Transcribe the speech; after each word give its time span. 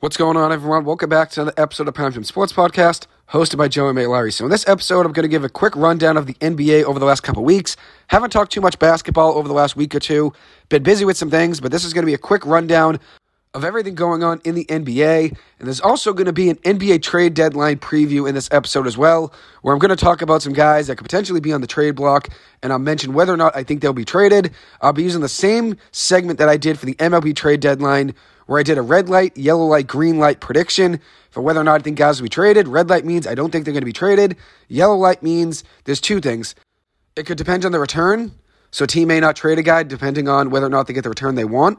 What's 0.00 0.16
going 0.16 0.38
on, 0.38 0.50
everyone? 0.50 0.86
Welcome 0.86 1.10
back 1.10 1.28
to 1.32 1.42
another 1.42 1.62
episode 1.62 1.86
of 1.86 1.92
Primetime 1.92 2.24
Sports 2.24 2.54
Podcast, 2.54 3.06
hosted 3.32 3.58
by 3.58 3.68
Joey 3.68 3.92
May 3.92 4.06
Larry. 4.06 4.32
So, 4.32 4.46
in 4.46 4.50
this 4.50 4.66
episode, 4.66 5.04
I'm 5.04 5.12
going 5.12 5.24
to 5.24 5.28
give 5.28 5.44
a 5.44 5.50
quick 5.50 5.76
rundown 5.76 6.16
of 6.16 6.24
the 6.24 6.32
NBA 6.40 6.84
over 6.84 6.98
the 6.98 7.04
last 7.04 7.20
couple 7.20 7.44
weeks. 7.44 7.76
Haven't 8.06 8.30
talked 8.30 8.50
too 8.50 8.62
much 8.62 8.78
basketball 8.78 9.36
over 9.36 9.46
the 9.46 9.52
last 9.52 9.76
week 9.76 9.94
or 9.94 10.00
two. 10.00 10.32
Been 10.70 10.82
busy 10.82 11.04
with 11.04 11.18
some 11.18 11.28
things, 11.28 11.60
but 11.60 11.70
this 11.70 11.84
is 11.84 11.92
going 11.92 12.00
to 12.00 12.06
be 12.06 12.14
a 12.14 12.18
quick 12.18 12.46
rundown 12.46 12.98
of 13.52 13.62
everything 13.62 13.94
going 13.94 14.24
on 14.24 14.40
in 14.44 14.54
the 14.54 14.64
NBA. 14.64 15.36
And 15.58 15.68
there's 15.68 15.82
also 15.82 16.14
going 16.14 16.24
to 16.24 16.32
be 16.32 16.48
an 16.48 16.56
NBA 16.56 17.02
trade 17.02 17.34
deadline 17.34 17.76
preview 17.76 18.26
in 18.26 18.34
this 18.34 18.48
episode 18.52 18.86
as 18.86 18.96
well, 18.96 19.34
where 19.60 19.74
I'm 19.74 19.80
going 19.80 19.90
to 19.90 19.96
talk 19.96 20.22
about 20.22 20.40
some 20.40 20.54
guys 20.54 20.86
that 20.86 20.96
could 20.96 21.04
potentially 21.04 21.40
be 21.40 21.52
on 21.52 21.60
the 21.60 21.66
trade 21.66 21.94
block, 21.94 22.28
and 22.62 22.72
I'll 22.72 22.78
mention 22.78 23.12
whether 23.12 23.34
or 23.34 23.36
not 23.36 23.54
I 23.54 23.64
think 23.64 23.82
they'll 23.82 23.92
be 23.92 24.06
traded. 24.06 24.54
I'll 24.80 24.94
be 24.94 25.02
using 25.02 25.20
the 25.20 25.28
same 25.28 25.76
segment 25.92 26.38
that 26.38 26.48
I 26.48 26.56
did 26.56 26.78
for 26.78 26.86
the 26.86 26.94
MLB 26.94 27.36
trade 27.36 27.60
deadline 27.60 28.14
where 28.50 28.58
I 28.58 28.64
did 28.64 28.78
a 28.78 28.82
red 28.82 29.08
light, 29.08 29.36
yellow 29.36 29.64
light, 29.64 29.86
green 29.86 30.18
light 30.18 30.40
prediction 30.40 30.98
for 31.30 31.40
whether 31.40 31.60
or 31.60 31.62
not 31.62 31.82
I 31.82 31.84
think 31.84 31.96
guys 31.96 32.20
will 32.20 32.24
be 32.24 32.30
traded. 32.30 32.66
Red 32.66 32.90
light 32.90 33.04
means 33.04 33.24
I 33.24 33.36
don't 33.36 33.52
think 33.52 33.64
they're 33.64 33.72
going 33.72 33.82
to 33.82 33.86
be 33.86 33.92
traded. 33.92 34.36
Yellow 34.66 34.96
light 34.96 35.22
means 35.22 35.62
there's 35.84 36.00
two 36.00 36.20
things. 36.20 36.56
It 37.14 37.26
could 37.26 37.38
depend 37.38 37.64
on 37.64 37.70
the 37.70 37.78
return. 37.78 38.32
So 38.72 38.86
a 38.86 38.88
team 38.88 39.06
may 39.06 39.20
not 39.20 39.36
trade 39.36 39.60
a 39.60 39.62
guy 39.62 39.84
depending 39.84 40.28
on 40.28 40.50
whether 40.50 40.66
or 40.66 40.68
not 40.68 40.88
they 40.88 40.92
get 40.92 41.04
the 41.04 41.10
return 41.10 41.36
they 41.36 41.44
want. 41.44 41.78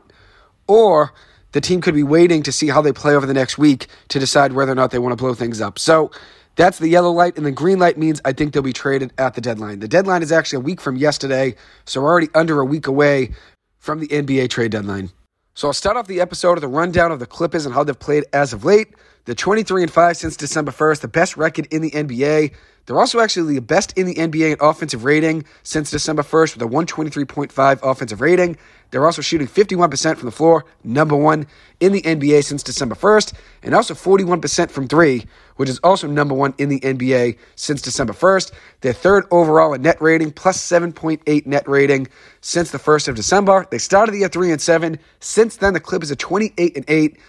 Or 0.65 1.11
the 1.51 1.59
team 1.59 1.81
could 1.81 1.93
be 1.93 2.03
waiting 2.03 2.41
to 2.43 2.53
see 2.53 2.69
how 2.69 2.81
they 2.81 2.93
play 2.93 3.15
over 3.15 3.25
the 3.25 3.33
next 3.33 3.57
week 3.57 3.87
to 4.07 4.17
decide 4.17 4.53
whether 4.53 4.71
or 4.71 4.75
not 4.75 4.91
they 4.91 4.99
want 4.99 5.11
to 5.11 5.21
blow 5.21 5.33
things 5.33 5.59
up. 5.59 5.77
So 5.77 6.09
that's 6.55 6.79
the 6.79 6.87
yellow 6.87 7.11
light. 7.11 7.35
And 7.35 7.45
the 7.45 7.51
green 7.51 7.79
light 7.79 7.97
means 7.97 8.21
I 8.23 8.31
think 8.31 8.53
they'll 8.53 8.63
be 8.63 8.71
traded 8.71 9.11
at 9.17 9.33
the 9.33 9.41
deadline. 9.41 9.81
The 9.81 9.89
deadline 9.89 10.23
is 10.23 10.31
actually 10.31 10.59
a 10.59 10.61
week 10.61 10.79
from 10.79 10.95
yesterday. 10.95 11.53
So 11.83 12.01
we're 12.01 12.07
already 12.07 12.29
under 12.33 12.61
a 12.61 12.65
week 12.65 12.87
away 12.87 13.33
from 13.77 13.99
the 13.99 14.07
NBA 14.07 14.49
trade 14.49 14.71
deadline. 14.71 15.11
So 15.53 15.67
I'll 15.67 15.73
start 15.73 15.97
off 15.97 16.07
the 16.07 16.21
episode 16.21 16.55
with 16.55 16.63
a 16.63 16.69
rundown 16.69 17.11
of 17.11 17.19
the 17.19 17.25
Clippers 17.25 17.65
and 17.65 17.75
how 17.75 17.83
they've 17.83 17.97
played 17.97 18.23
as 18.31 18.53
of 18.53 18.63
late. 18.63 18.95
The 19.25 19.35
23 19.35 19.83
and 19.83 19.91
5 19.91 20.17
since 20.17 20.35
December 20.35 20.71
1st, 20.71 21.01
the 21.01 21.07
best 21.07 21.37
record 21.37 21.67
in 21.69 21.83
the 21.83 21.91
NBA. 21.91 22.55
They're 22.87 22.99
also 22.99 23.19
actually 23.19 23.53
the 23.53 23.61
best 23.61 23.95
in 23.95 24.07
the 24.07 24.15
NBA 24.15 24.53
in 24.53 24.57
offensive 24.59 25.03
rating 25.03 25.45
since 25.61 25.91
December 25.91 26.23
1st 26.23 26.55
with 26.55 26.63
a 26.63 26.65
123.5 26.65 27.79
offensive 27.83 28.19
rating. 28.19 28.57
They're 28.89 29.05
also 29.05 29.21
shooting 29.21 29.47
51% 29.47 30.17
from 30.17 30.25
the 30.25 30.31
floor, 30.31 30.65
number 30.83 31.15
one 31.15 31.45
in 31.79 31.91
the 31.91 32.01
NBA 32.01 32.43
since 32.43 32.63
December 32.63 32.95
1st, 32.95 33.33
and 33.61 33.75
also 33.75 33.93
41% 33.93 34.71
from 34.71 34.87
three, 34.87 35.25
which 35.57 35.69
is 35.69 35.77
also 35.83 36.07
number 36.07 36.33
one 36.33 36.55
in 36.57 36.69
the 36.69 36.79
NBA 36.79 37.37
since 37.55 37.79
December 37.83 38.13
1st. 38.13 38.51
They're 38.81 38.91
third 38.91 39.25
overall 39.29 39.75
in 39.75 39.83
net 39.83 40.01
rating, 40.01 40.31
plus 40.31 40.57
7.8 40.59 41.45
net 41.45 41.69
rating 41.69 42.07
since 42.41 42.71
the 42.71 42.79
1st 42.79 43.09
of 43.09 43.15
December. 43.15 43.67
They 43.69 43.77
started 43.77 44.13
the 44.13 44.19
year 44.19 44.29
3 44.29 44.51
and 44.51 44.61
7. 44.61 44.97
Since 45.19 45.57
then, 45.57 45.73
the 45.73 45.79
Clippers 45.79 46.11
are 46.11 46.15
28 46.15 46.75
and 46.75 46.85
8. 46.87 47.19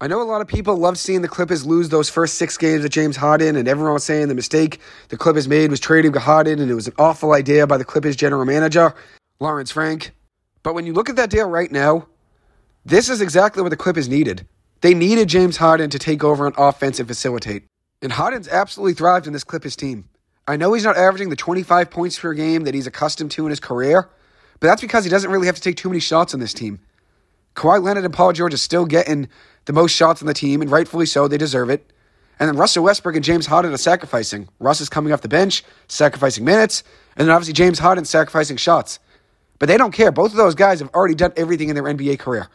I 0.00 0.06
know 0.06 0.22
a 0.22 0.24
lot 0.24 0.40
of 0.40 0.46
people 0.46 0.76
love 0.76 0.96
seeing 0.96 1.22
the 1.22 1.28
Clippers 1.28 1.66
lose 1.66 1.88
those 1.88 2.08
first 2.08 2.34
six 2.34 2.56
games 2.56 2.84
with 2.84 2.92
James 2.92 3.16
Harden, 3.16 3.56
and 3.56 3.66
everyone 3.66 3.94
was 3.94 4.04
saying 4.04 4.28
the 4.28 4.34
mistake 4.34 4.78
the 5.08 5.16
Clippers 5.16 5.48
made 5.48 5.70
was 5.70 5.80
trading 5.80 6.12
Harden, 6.12 6.60
and 6.60 6.70
it 6.70 6.74
was 6.74 6.86
an 6.86 6.94
awful 6.98 7.32
idea 7.32 7.66
by 7.66 7.76
the 7.76 7.84
Clippers 7.84 8.14
general 8.14 8.44
manager, 8.44 8.94
Lawrence 9.40 9.72
Frank. 9.72 10.12
But 10.62 10.74
when 10.74 10.86
you 10.86 10.92
look 10.92 11.10
at 11.10 11.16
that 11.16 11.30
deal 11.30 11.48
right 11.48 11.72
now, 11.72 12.06
this 12.84 13.08
is 13.08 13.20
exactly 13.20 13.60
what 13.60 13.70
the 13.70 13.76
Clippers 13.76 14.08
needed. 14.08 14.46
They 14.82 14.94
needed 14.94 15.28
James 15.28 15.56
Harden 15.56 15.90
to 15.90 15.98
take 15.98 16.22
over 16.22 16.46
on 16.46 16.52
offense 16.56 17.00
and 17.00 17.08
facilitate. 17.08 17.64
And 18.00 18.12
Harden's 18.12 18.46
absolutely 18.46 18.94
thrived 18.94 19.26
in 19.26 19.32
this 19.32 19.42
Clippers 19.42 19.74
team. 19.74 20.08
I 20.46 20.56
know 20.56 20.74
he's 20.74 20.84
not 20.84 20.96
averaging 20.96 21.30
the 21.30 21.36
25 21.36 21.90
points 21.90 22.16
per 22.20 22.34
game 22.34 22.62
that 22.64 22.74
he's 22.74 22.86
accustomed 22.86 23.32
to 23.32 23.46
in 23.46 23.50
his 23.50 23.58
career, 23.58 24.08
but 24.60 24.68
that's 24.68 24.80
because 24.80 25.02
he 25.02 25.10
doesn't 25.10 25.30
really 25.32 25.46
have 25.46 25.56
to 25.56 25.60
take 25.60 25.76
too 25.76 25.88
many 25.88 25.98
shots 25.98 26.34
on 26.34 26.40
this 26.40 26.54
team. 26.54 26.78
Kawhi 27.56 27.82
Leonard 27.82 28.04
and 28.04 28.14
Paul 28.14 28.32
George 28.32 28.54
are 28.54 28.58
still 28.58 28.86
getting 28.86 29.28
the 29.68 29.74
most 29.74 29.92
shots 29.92 30.22
on 30.22 30.26
the 30.26 30.32
team, 30.32 30.62
and 30.62 30.70
rightfully 30.70 31.04
so, 31.04 31.28
they 31.28 31.36
deserve 31.36 31.68
it. 31.68 31.92
And 32.40 32.48
then 32.48 32.56
Russell 32.56 32.84
Westbrook 32.84 33.16
and 33.16 33.24
James 33.24 33.44
Harden 33.44 33.70
are 33.70 33.76
sacrificing. 33.76 34.48
Russ 34.60 34.80
is 34.80 34.88
coming 34.88 35.12
off 35.12 35.20
the 35.20 35.28
bench, 35.28 35.62
sacrificing 35.88 36.42
minutes, 36.42 36.82
and 37.16 37.28
then 37.28 37.34
obviously 37.34 37.52
James 37.52 37.78
Harden 37.78 38.06
sacrificing 38.06 38.56
shots. 38.56 38.98
But 39.58 39.66
they 39.66 39.76
don't 39.76 39.92
care. 39.92 40.10
Both 40.10 40.30
of 40.30 40.38
those 40.38 40.54
guys 40.54 40.80
have 40.80 40.88
already 40.94 41.14
done 41.14 41.34
everything 41.36 41.68
in 41.68 41.74
their 41.74 41.84
NBA 41.84 42.18
career 42.18 42.48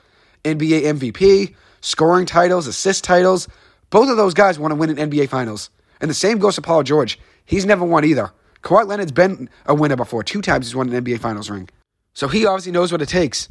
NBA 0.43 0.81
MVP, 0.81 1.53
scoring 1.81 2.25
titles, 2.25 2.65
assist 2.65 3.03
titles. 3.03 3.47
Both 3.91 4.09
of 4.09 4.17
those 4.17 4.33
guys 4.33 4.57
want 4.57 4.71
to 4.71 4.75
win 4.75 4.97
an 4.97 5.11
NBA 5.11 5.29
Finals. 5.29 5.69
And 6.01 6.09
the 6.09 6.15
same 6.15 6.39
goes 6.39 6.55
to 6.55 6.63
Paul 6.63 6.81
George. 6.81 7.19
He's 7.45 7.63
never 7.63 7.85
won 7.85 8.05
either. 8.05 8.31
Kawhi 8.63 8.87
Leonard's 8.87 9.11
been 9.11 9.49
a 9.67 9.75
winner 9.75 9.95
before. 9.95 10.23
Two 10.23 10.41
times 10.41 10.65
he's 10.65 10.75
won 10.75 10.89
an 10.91 11.03
NBA 11.03 11.19
Finals 11.19 11.47
ring. 11.51 11.69
So 12.15 12.27
he 12.27 12.47
obviously 12.47 12.71
knows 12.71 12.91
what 12.91 13.03
it 13.03 13.09
takes. 13.09 13.49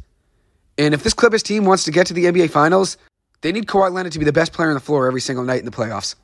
And 0.77 0.93
if 0.93 1.03
this 1.03 1.13
Clippers 1.13 1.43
team 1.43 1.63
wants 1.63 1.85
to 1.85 1.91
get 1.91 2.07
to 2.07 2.13
the 2.13 2.25
NBA 2.25 2.49
Finals, 2.49 2.97
they 3.43 3.51
need 3.51 3.67
Kawhi 3.67 3.91
Leonard 3.91 4.13
to 4.13 4.19
be 4.19 4.25
the 4.25 4.33
best 4.33 4.53
player 4.53 4.69
on 4.69 4.73
the 4.73 4.79
floor 4.79 5.05
every 5.05 5.21
single 5.21 5.43
night 5.43 5.59
in 5.59 5.65
the 5.65 5.71
playoffs. 5.71 6.15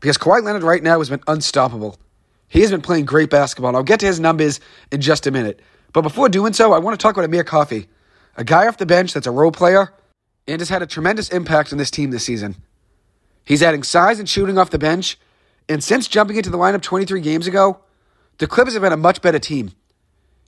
Because 0.00 0.18
Kawhi 0.18 0.42
Leonard 0.42 0.62
right 0.62 0.82
now 0.82 0.98
has 0.98 1.08
been 1.08 1.22
unstoppable. 1.26 1.98
He 2.46 2.60
has 2.60 2.70
been 2.70 2.82
playing 2.82 3.06
great 3.06 3.30
basketball. 3.30 3.70
And 3.70 3.76
I'll 3.76 3.82
get 3.82 4.00
to 4.00 4.06
his 4.06 4.20
numbers 4.20 4.60
in 4.92 5.00
just 5.00 5.26
a 5.26 5.30
minute. 5.30 5.60
But 5.94 6.02
before 6.02 6.28
doing 6.28 6.52
so, 6.52 6.74
I 6.74 6.78
want 6.78 6.98
to 6.98 7.02
talk 7.02 7.16
about 7.16 7.24
Amir 7.24 7.42
Coffey, 7.42 7.88
a 8.36 8.44
guy 8.44 8.66
off 8.66 8.76
the 8.76 8.86
bench 8.86 9.14
that's 9.14 9.26
a 9.26 9.30
role 9.30 9.50
player 9.50 9.92
and 10.46 10.60
has 10.60 10.68
had 10.68 10.82
a 10.82 10.86
tremendous 10.86 11.30
impact 11.30 11.72
on 11.72 11.78
this 11.78 11.90
team 11.90 12.10
this 12.10 12.24
season. 12.24 12.54
He's 13.46 13.62
adding 13.62 13.82
size 13.82 14.18
and 14.18 14.28
shooting 14.28 14.58
off 14.58 14.68
the 14.68 14.78
bench, 14.78 15.18
and 15.70 15.82
since 15.82 16.06
jumping 16.06 16.36
into 16.36 16.50
the 16.50 16.58
lineup 16.58 16.82
23 16.82 17.20
games 17.22 17.46
ago, 17.46 17.80
the 18.36 18.46
Clippers 18.46 18.74
have 18.74 18.82
been 18.82 18.92
a 18.92 18.96
much 18.96 19.22
better 19.22 19.38
team. 19.38 19.72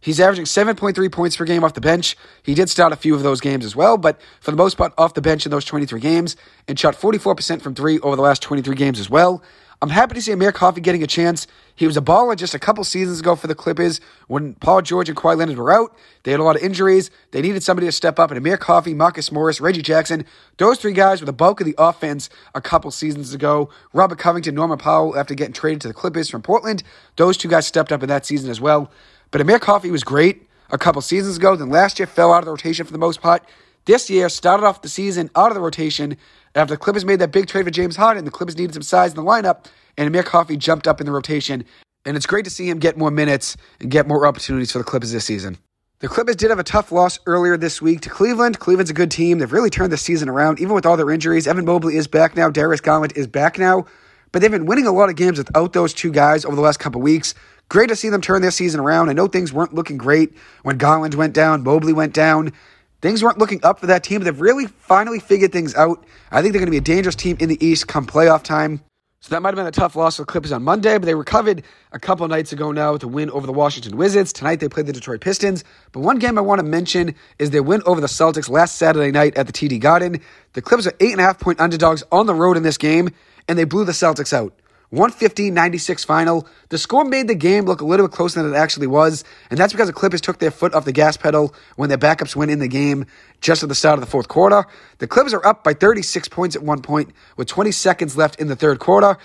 He's 0.00 0.20
averaging 0.20 0.46
7.3 0.46 1.12
points 1.12 1.36
per 1.36 1.44
game 1.44 1.62
off 1.62 1.74
the 1.74 1.80
bench. 1.80 2.16
He 2.42 2.54
did 2.54 2.70
start 2.70 2.92
a 2.92 2.96
few 2.96 3.14
of 3.14 3.22
those 3.22 3.40
games 3.40 3.64
as 3.64 3.76
well, 3.76 3.98
but 3.98 4.20
for 4.40 4.50
the 4.50 4.56
most 4.56 4.76
part, 4.76 4.92
off 4.96 5.14
the 5.14 5.20
bench 5.20 5.44
in 5.44 5.50
those 5.50 5.64
23 5.64 6.00
games 6.00 6.36
and 6.66 6.78
shot 6.78 6.94
44% 6.94 7.60
from 7.60 7.74
three 7.74 7.98
over 8.00 8.16
the 8.16 8.22
last 8.22 8.42
23 8.42 8.74
games 8.74 8.98
as 8.98 9.10
well. 9.10 9.42
I'm 9.82 9.88
happy 9.88 10.14
to 10.14 10.20
see 10.20 10.32
Amir 10.32 10.52
Coffey 10.52 10.82
getting 10.82 11.02
a 11.02 11.06
chance. 11.06 11.46
He 11.74 11.86
was 11.86 11.96
a 11.96 12.02
baller 12.02 12.36
just 12.36 12.54
a 12.54 12.58
couple 12.58 12.84
seasons 12.84 13.20
ago 13.20 13.34
for 13.34 13.46
the 13.46 13.54
Clippers 13.54 13.98
when 14.26 14.52
Paul 14.56 14.82
George 14.82 15.08
and 15.08 15.16
Kawhi 15.16 15.38
Leonard 15.38 15.56
were 15.56 15.72
out. 15.72 15.96
They 16.22 16.32
had 16.32 16.40
a 16.40 16.42
lot 16.42 16.56
of 16.56 16.62
injuries. 16.62 17.10
They 17.30 17.40
needed 17.40 17.62
somebody 17.62 17.86
to 17.86 17.92
step 17.92 18.18
up, 18.18 18.30
and 18.30 18.36
Amir 18.36 18.58
Coffey, 18.58 18.92
Marcus 18.92 19.32
Morris, 19.32 19.58
Reggie 19.58 19.80
Jackson, 19.80 20.26
those 20.58 20.78
three 20.78 20.92
guys 20.92 21.22
were 21.22 21.26
the 21.26 21.32
bulk 21.32 21.60
of 21.60 21.66
the 21.66 21.74
offense 21.78 22.28
a 22.54 22.60
couple 22.60 22.90
seasons 22.90 23.32
ago. 23.32 23.70
Robert 23.94 24.18
Covington, 24.18 24.54
Norman 24.54 24.76
Powell, 24.76 25.16
after 25.16 25.34
getting 25.34 25.54
traded 25.54 25.80
to 25.80 25.88
the 25.88 25.94
Clippers 25.94 26.28
from 26.28 26.42
Portland, 26.42 26.82
those 27.16 27.38
two 27.38 27.48
guys 27.48 27.66
stepped 27.66 27.90
up 27.90 28.02
in 28.02 28.08
that 28.10 28.26
season 28.26 28.50
as 28.50 28.60
well. 28.60 28.90
But 29.30 29.41
Amir 29.41 29.58
Coffey 29.58 29.91
was 29.91 30.02
great 30.02 30.48
a 30.70 30.78
couple 30.78 31.02
seasons 31.02 31.36
ago. 31.36 31.56
Then 31.56 31.70
last 31.70 31.98
year 31.98 32.06
fell 32.06 32.32
out 32.32 32.41
of 32.41 32.44
the 32.46 32.50
rotation 32.50 32.84
for 32.84 32.92
the 32.92 32.98
most 32.98 33.20
part. 33.20 33.44
This 33.86 34.10
year 34.10 34.28
started 34.28 34.66
off 34.66 34.82
the 34.82 34.88
season 34.88 35.30
out 35.34 35.50
of 35.50 35.54
the 35.54 35.60
rotation 35.60 36.16
after 36.54 36.74
the 36.74 36.78
Clippers 36.78 37.04
made 37.04 37.20
that 37.20 37.32
big 37.32 37.46
trade 37.46 37.64
for 37.64 37.70
James 37.70 37.96
Harden. 37.96 38.24
The 38.24 38.30
Clippers 38.30 38.58
needed 38.58 38.74
some 38.74 38.82
size 38.82 39.12
in 39.12 39.16
the 39.16 39.22
lineup, 39.22 39.66
and 39.96 40.06
Amir 40.06 40.22
Coffey 40.22 40.56
jumped 40.56 40.86
up 40.86 41.00
in 41.00 41.06
the 41.06 41.12
rotation. 41.12 41.64
And 42.04 42.16
it's 42.16 42.26
great 42.26 42.44
to 42.44 42.50
see 42.50 42.68
him 42.68 42.78
get 42.78 42.96
more 42.96 43.10
minutes 43.10 43.56
and 43.80 43.91
get 43.91 44.06
more 44.06 44.26
opportunities 44.26 44.72
for 44.72 44.78
the 44.78 44.84
Clippers 44.84 45.12
this 45.12 45.24
season. 45.24 45.58
The 46.00 46.08
Clippers 46.08 46.36
did 46.36 46.50
have 46.50 46.58
a 46.58 46.64
tough 46.64 46.92
loss 46.92 47.18
earlier 47.26 47.58
this 47.58 47.82
week 47.82 48.00
to 48.02 48.10
Cleveland. 48.10 48.58
Cleveland's 48.58 48.91
a 48.91 48.94
good 48.94 49.10
team. 49.10 49.38
They've 49.38 49.52
really 49.52 49.68
turned 49.68 49.92
the 49.92 49.98
season 49.98 50.28
around, 50.30 50.58
even 50.58 50.74
with 50.74 50.86
all 50.86 50.97
their 50.97 51.10
injuries. 51.10 51.47
Evan 51.47 51.66
Mobley 51.66 51.97
is 51.97 52.06
back 52.06 52.34
now. 52.34 52.48
Darius 52.48 52.80
Garland 52.80 53.12
is 53.16 53.26
back 53.26 53.58
now. 53.58 53.84
But 54.32 54.41
they've 54.41 54.50
been 54.50 54.64
winning 54.66 54.86
a 54.86 54.92
lot 54.92 55.10
of 55.10 55.16
games 55.16 55.38
without 55.38 55.72
those 55.72 55.92
two 55.92 56.10
guys 56.10 56.44
over 56.44 56.56
the 56.56 56.62
last 56.62 56.78
couple 56.78 57.02
weeks. 57.02 57.34
Great 57.70 57.88
to 57.88 57.94
see 57.94 58.08
them 58.08 58.20
turn 58.20 58.42
their 58.42 58.50
season 58.50 58.81
around. 58.81 59.10
I 59.10 59.12
know 59.12 59.28
things 59.28 59.53
weren't 59.53 59.72
looking 59.72 59.97
great 59.97 60.36
when 60.64 60.76
Garland 60.76 61.14
went 61.14 61.34
down, 61.34 61.62
Mobley 61.62 61.92
went 61.92 62.12
down. 62.12 62.53
Things 63.00 63.22
weren't 63.22 63.38
looking 63.38 63.64
up 63.64 63.78
for 63.78 63.86
that 63.86 64.03
team, 64.03 64.19
but 64.19 64.25
they've 64.25 64.41
really 64.41 64.66
finally 64.66 65.20
figured 65.20 65.53
things 65.53 65.75
out. 65.76 66.04
I 66.32 66.42
think 66.42 66.53
they're 66.53 66.60
going 66.60 66.66
to 66.66 66.72
be 66.72 66.78
a 66.78 66.80
dangerous 66.80 67.14
team 67.14 67.36
in 67.38 67.48
the 67.48 67.64
East 67.64 67.86
come 67.86 68.06
playoff 68.06 68.42
time. 68.42 68.82
So 69.20 69.30
that 69.30 69.41
might 69.41 69.50
have 69.50 69.56
been 69.56 69.66
a 69.66 69.70
tough 69.70 69.94
loss 69.94 70.16
for 70.16 70.22
the 70.22 70.26
Clippers 70.26 70.50
on 70.50 70.64
Monday, 70.64 70.98
but 70.98 71.06
they 71.06 71.14
recovered 71.14 71.62
a 71.92 72.00
couple 72.00 72.26
nights 72.26 72.53
ago 72.53 72.72
now 72.72 72.92
with 72.92 73.04
a 73.04 73.09
win 73.09 73.30
over 73.30 73.47
the 73.47 73.53
Washington 73.53 73.97
Wizards. 73.97 74.32
Tonight 74.32 74.59
they 74.59 74.69
played 74.69 74.86
the 74.86 74.92
Detroit 74.92 75.20
Pistons. 75.20 75.62
But 75.92 76.00
one 76.00 76.19
game 76.19 76.38
I 76.38 76.41
want 76.41 76.59
to 76.59 76.66
mention 76.66 77.14
is 77.38 77.50
their 77.50 77.62
win 77.62 77.82
over 77.86 78.00
the 78.00 78.09
Celtics 78.09 78.50
last 78.50 78.76
Saturday 78.76 79.12
night 79.12 79.36
at 79.36 79.47
the 79.47 79.53
TD 79.53 79.78
Garden. 79.78 80.20
The 80.54 80.62
Clippers 80.62 80.88
are 80.88 80.94
eight 80.98 81.12
and 81.12 81.20
a 81.20 81.25
half 81.25 81.38
point 81.38 81.60
underdogs 81.60 82.03
on 82.10 82.26
the 82.26 82.34
road 82.34 82.56
in 82.56 82.65
this 82.65 82.78
game, 82.78 83.10
and 83.47 83.56
they 83.56 83.65
blew 83.65 83.84
the 83.84 83.92
Celtics 83.92 84.33
out. 84.33 84.59
115 84.91 85.54
96 85.54 86.04
final. 86.04 86.48
The 86.69 86.78
score 86.78 87.04
made 87.04 87.28
the 87.28 87.34
game 87.34 87.65
look 87.65 87.81
a 87.81 87.84
little 87.84 88.09
bit 88.09 88.15
closer 88.15 88.42
than 88.42 88.53
it 88.53 88.57
actually 88.57 88.89
was, 88.89 89.22
and 89.48 89.59
that's 89.59 89.72
because 89.72 89.87
the 89.87 89.92
Clippers 89.92 90.21
took 90.21 90.39
their 90.39 90.51
foot 90.51 90.75
off 90.75 90.84
the 90.84 90.92
gas 90.92 91.16
pedal 91.16 91.54
when 91.77 91.89
their 91.89 91.98
backups 91.98 92.34
went 92.34 92.51
in 92.51 92.59
the 92.59 92.69
game 92.69 93.07
just 93.41 93.63
at 93.63 93.69
the 93.69 93.75
start 93.75 93.95
of 93.95 94.01
the 94.01 94.10
fourth 94.10 94.27
quarter. 94.27 94.66
The 94.98 95.07
Clippers 95.07 95.33
are 95.33 95.47
up 95.47 95.63
by 95.63 95.75
36 95.75 96.28
points 96.28 96.57
at 96.57 96.63
one 96.63 96.83
point 96.83 97.10
with 97.37 97.47
20 97.47 97.71
seconds 97.71 98.16
left 98.16 98.41
in 98.41 98.48
the 98.48 98.57
third 98.57 98.81
quarter. 98.81 99.16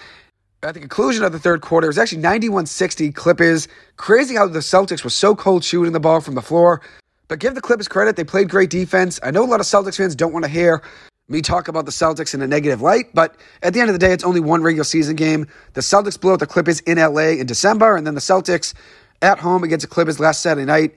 At 0.62 0.76
the 0.76 0.80
conclusion 0.80 1.24
of 1.24 1.32
the 1.32 1.40
third 1.40 1.62
quarter, 1.62 1.86
it 1.88 1.90
was 1.90 1.98
actually 1.98 2.22
91 2.22 2.68
60 2.68 3.12
Clippers. 3.12 3.68
Crazy 3.98 4.36
how 4.36 4.48
the 4.48 4.60
Celtics 4.60 5.04
were 5.04 5.10
so 5.10 5.36
cold 5.36 5.64
shooting 5.64 5.94
the 5.94 6.00
ball 6.00 6.22
from 6.22 6.36
the 6.36 6.42
floor. 6.44 6.82
But 7.28 7.40
give 7.40 7.56
the 7.56 7.62
Clippers 7.62 7.88
credit, 7.88 8.16
they 8.16 8.24
played 8.24 8.50
great 8.50 8.70
defense. 8.70 9.20
I 9.24 9.32
know 9.32 9.44
a 9.44 9.50
lot 9.50 9.60
of 9.60 9.66
Celtics 9.66 9.98
fans 9.98 10.16
don't 10.16 10.32
want 10.32 10.46
to 10.46 10.52
hear 10.52 10.84
me 11.28 11.42
talk 11.42 11.68
about 11.68 11.86
the 11.86 11.92
Celtics 11.92 12.34
in 12.34 12.42
a 12.42 12.48
negative 12.48 12.82
light, 12.82 13.14
but 13.14 13.36
at 13.64 13.74
the 13.74 13.80
end 13.80 13.90
of 13.90 13.94
the 13.94 14.00
day, 14.00 14.12
it's 14.12 14.24
only 14.24 14.40
one 14.40 14.62
regular 14.62 14.84
season 14.84 15.16
game. 15.16 15.48
The 15.74 15.82
Celtics 15.82 16.20
blew 16.20 16.34
out 16.34 16.40
the 16.40 16.46
Clippers 16.46 16.82
in 16.82 16.98
LA 16.98 17.30
in 17.30 17.48
December, 17.48 17.96
and 17.96 18.06
then 18.06 18.14
the 18.16 18.22
Celtics 18.22 18.74
at 19.22 19.40
home 19.40 19.64
against 19.64 19.88
the 19.88 19.94
Clippers 19.94 20.20
last 20.20 20.42
Saturday 20.42 20.66
night 20.66 20.96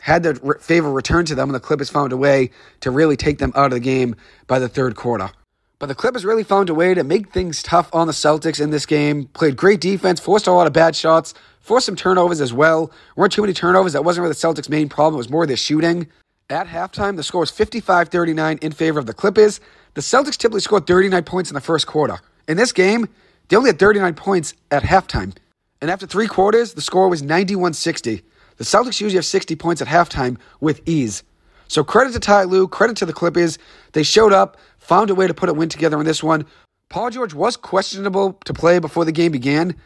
had 0.00 0.22
their 0.22 0.34
favor 0.34 0.92
returned 0.92 1.28
to 1.28 1.34
them, 1.34 1.48
and 1.48 1.54
the 1.54 1.60
Clippers 1.60 1.90
found 1.90 2.12
a 2.12 2.16
way 2.16 2.50
to 2.80 2.90
really 2.90 3.16
take 3.16 3.38
them 3.38 3.52
out 3.54 3.66
of 3.66 3.72
the 3.72 3.80
game 3.80 4.16
by 4.46 4.58
the 4.58 4.68
third 4.68 4.96
quarter. 4.96 5.30
But 5.78 5.86
the 5.86 5.94
Clippers 5.94 6.24
really 6.24 6.42
found 6.42 6.70
a 6.70 6.74
way 6.74 6.94
to 6.94 7.04
make 7.04 7.32
things 7.32 7.62
tough 7.62 7.88
on 7.94 8.08
the 8.08 8.12
Celtics 8.12 8.60
in 8.60 8.70
this 8.70 8.84
game. 8.84 9.26
Played 9.26 9.56
great 9.56 9.80
defense, 9.80 10.18
forced 10.18 10.48
a 10.48 10.52
lot 10.52 10.66
of 10.66 10.72
bad 10.72 10.96
shots, 10.96 11.34
forced 11.60 11.86
some 11.86 11.94
turnovers 11.94 12.40
as 12.40 12.52
well. 12.52 12.90
Weren't 13.14 13.32
too 13.32 13.42
many 13.42 13.52
turnovers. 13.52 13.92
That 13.92 14.04
wasn't 14.04 14.22
really 14.22 14.34
the 14.34 14.40
Celtics' 14.40 14.68
main 14.68 14.88
problem. 14.88 15.14
It 15.14 15.18
was 15.18 15.30
more 15.30 15.46
their 15.46 15.56
shooting. 15.56 16.08
At 16.50 16.66
halftime, 16.66 17.16
the 17.16 17.22
score 17.22 17.40
was 17.40 17.50
55 17.50 18.08
39 18.08 18.58
in 18.62 18.72
favor 18.72 18.98
of 18.98 19.04
the 19.04 19.12
Clippers. 19.12 19.60
The 19.92 20.00
Celtics 20.00 20.38
typically 20.38 20.60
scored 20.60 20.86
39 20.86 21.24
points 21.24 21.50
in 21.50 21.54
the 21.54 21.60
first 21.60 21.86
quarter. 21.86 22.20
In 22.46 22.56
this 22.56 22.72
game, 22.72 23.06
they 23.48 23.56
only 23.56 23.68
had 23.68 23.78
39 23.78 24.14
points 24.14 24.54
at 24.70 24.82
halftime. 24.82 25.36
And 25.82 25.90
after 25.90 26.06
three 26.06 26.26
quarters, 26.26 26.72
the 26.72 26.80
score 26.80 27.10
was 27.10 27.22
91 27.22 27.74
60. 27.74 28.22
The 28.56 28.64
Celtics 28.64 28.98
usually 28.98 29.16
have 29.16 29.26
60 29.26 29.56
points 29.56 29.82
at 29.82 29.88
halftime 29.88 30.38
with 30.58 30.80
ease. 30.88 31.22
So 31.68 31.84
credit 31.84 32.14
to 32.14 32.18
Ty 32.18 32.44
Lue, 32.44 32.66
credit 32.66 32.96
to 32.96 33.06
the 33.06 33.12
Clippers. 33.12 33.58
They 33.92 34.02
showed 34.02 34.32
up, 34.32 34.56
found 34.78 35.10
a 35.10 35.14
way 35.14 35.26
to 35.26 35.34
put 35.34 35.50
a 35.50 35.54
win 35.54 35.68
together 35.68 36.00
in 36.00 36.06
this 36.06 36.22
one. 36.22 36.46
Paul 36.88 37.10
George 37.10 37.34
was 37.34 37.58
questionable 37.58 38.32
to 38.46 38.54
play 38.54 38.78
before 38.78 39.04
the 39.04 39.12
game 39.12 39.32
began, 39.32 39.76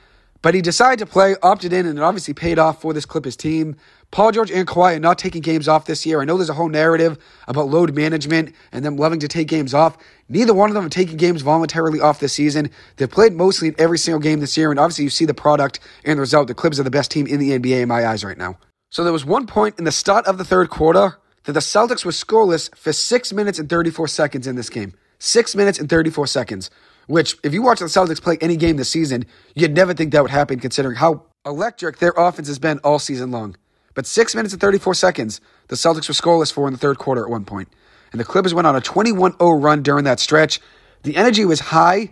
but 0.43 0.55
he 0.55 0.63
decided 0.63 1.01
to 1.01 1.07
play, 1.07 1.35
opted 1.43 1.73
in, 1.73 1.87
and 1.87 1.99
it 1.99 2.03
obviously 2.03 2.35
paid 2.35 2.61
off 2.61 2.81
for 2.81 2.93
this 2.93 3.05
Clippers 3.05 3.37
team. 3.37 3.75
Paul 4.13 4.31
George 4.31 4.51
and 4.51 4.69
Kawhi 4.69 4.97
are 4.97 5.01
not 5.01 5.19
taking 5.19 5.41
games 5.41 5.67
off 5.67 5.87
this 5.87 6.05
year. 6.05 6.21
I 6.21 6.27
know 6.27 6.37
there's 6.37 6.51
a 6.51 6.55
whole 6.55 6.69
narrative 6.69 7.19
about 7.49 7.69
load 7.69 7.95
management 7.95 8.55
and 8.71 8.85
them 8.85 8.99
loving 8.99 9.19
to 9.21 9.27
take 9.27 9.49
games 9.49 9.73
off. 9.73 9.97
Neither 10.29 10.53
one 10.53 10.69
of 10.69 10.75
them 10.75 10.85
are 10.85 10.91
taking 10.91 11.17
games 11.17 11.41
voluntarily 11.41 11.99
off 11.99 12.21
this 12.21 12.35
season. 12.35 12.71
They've 12.97 13.11
played 13.11 13.33
mostly 13.33 13.69
in 13.69 13.75
every 13.79 13.97
single 13.97 14.21
game 14.21 14.41
this 14.41 14.55
year, 14.55 14.71
and 14.71 14.79
obviously 14.79 15.05
you 15.05 15.11
see 15.11 15.25
the 15.25 15.33
product 15.33 15.81
and 16.05 16.19
the 16.19 16.21
result. 16.21 16.49
The 16.49 16.55
Clippers 16.55 16.79
are 16.79 16.83
the 16.83 16.91
best 16.91 17.11
team 17.11 17.27
in 17.27 17.41
the 17.41 17.59
NBA 17.59 17.81
in 17.81 17.89
my 17.89 18.07
eyes 18.07 18.23
right 18.23 18.37
now. 18.37 18.59
So 18.91 19.03
there 19.03 19.15
was 19.15 19.25
one 19.25 19.47
point 19.47 19.79
in 19.79 19.85
the 19.85 19.93
start 19.93 20.27
of 20.27 20.37
the 20.37 20.45
third 20.45 20.69
quarter 20.69 21.17
that 21.45 21.53
the 21.53 21.61
Celtics 21.61 22.05
were 22.05 22.13
scoreless 22.13 22.75
for 22.77 22.93
6 22.93 23.33
minutes 23.33 23.59
and 23.59 23.71
34 23.71 24.09
seconds 24.09 24.47
in 24.47 24.57
this 24.57 24.69
game. 24.69 24.93
6 25.21 25.57
minutes 25.57 25.79
and 25.79 25.89
34 25.89 26.27
seconds. 26.27 26.69
Which, 27.07 27.39
if 27.43 27.55
you 27.55 27.63
watch 27.63 27.79
the 27.79 27.87
Celtics 27.87 28.21
play 28.23 28.37
any 28.43 28.59
game 28.59 28.77
this 28.77 28.91
season, 28.91 29.25
you'd 29.55 29.75
never 29.75 29.95
think 29.95 30.13
that 30.13 30.21
would 30.21 30.31
happen 30.31 30.61
considering 30.61 30.97
how 30.97 31.25
electric 31.47 31.97
their 31.97 32.13
offense 32.15 32.49
has 32.49 32.59
been 32.59 32.79
all 32.81 32.99
season 32.99 33.31
long. 33.31 33.57
But 33.95 34.07
6 34.07 34.35
minutes 34.35 34.55
and 34.55 34.61
34 34.61 34.95
seconds, 34.95 35.41
the 35.69 35.77
Celtics 35.77 36.09
were 36.09 36.15
scoreless 36.15 36.53
for 36.53 36.67
in 36.67 36.73
the 36.73 36.79
third 36.79 36.99
quarter 36.99 37.23
at 37.23 37.31
one 37.31 37.45
point. 37.45 37.69
And 38.11 38.21
the 38.21 38.25
Clippers 38.25 38.55
went 38.55 38.67
on 38.67 38.77
a 38.77 38.81
21 38.81 39.37
0 39.39 39.53
run 39.53 39.83
during 39.83 40.05
that 40.05 40.21
stretch. 40.21 40.61
The 41.03 41.17
energy 41.17 41.45
was 41.45 41.61
high 41.61 42.11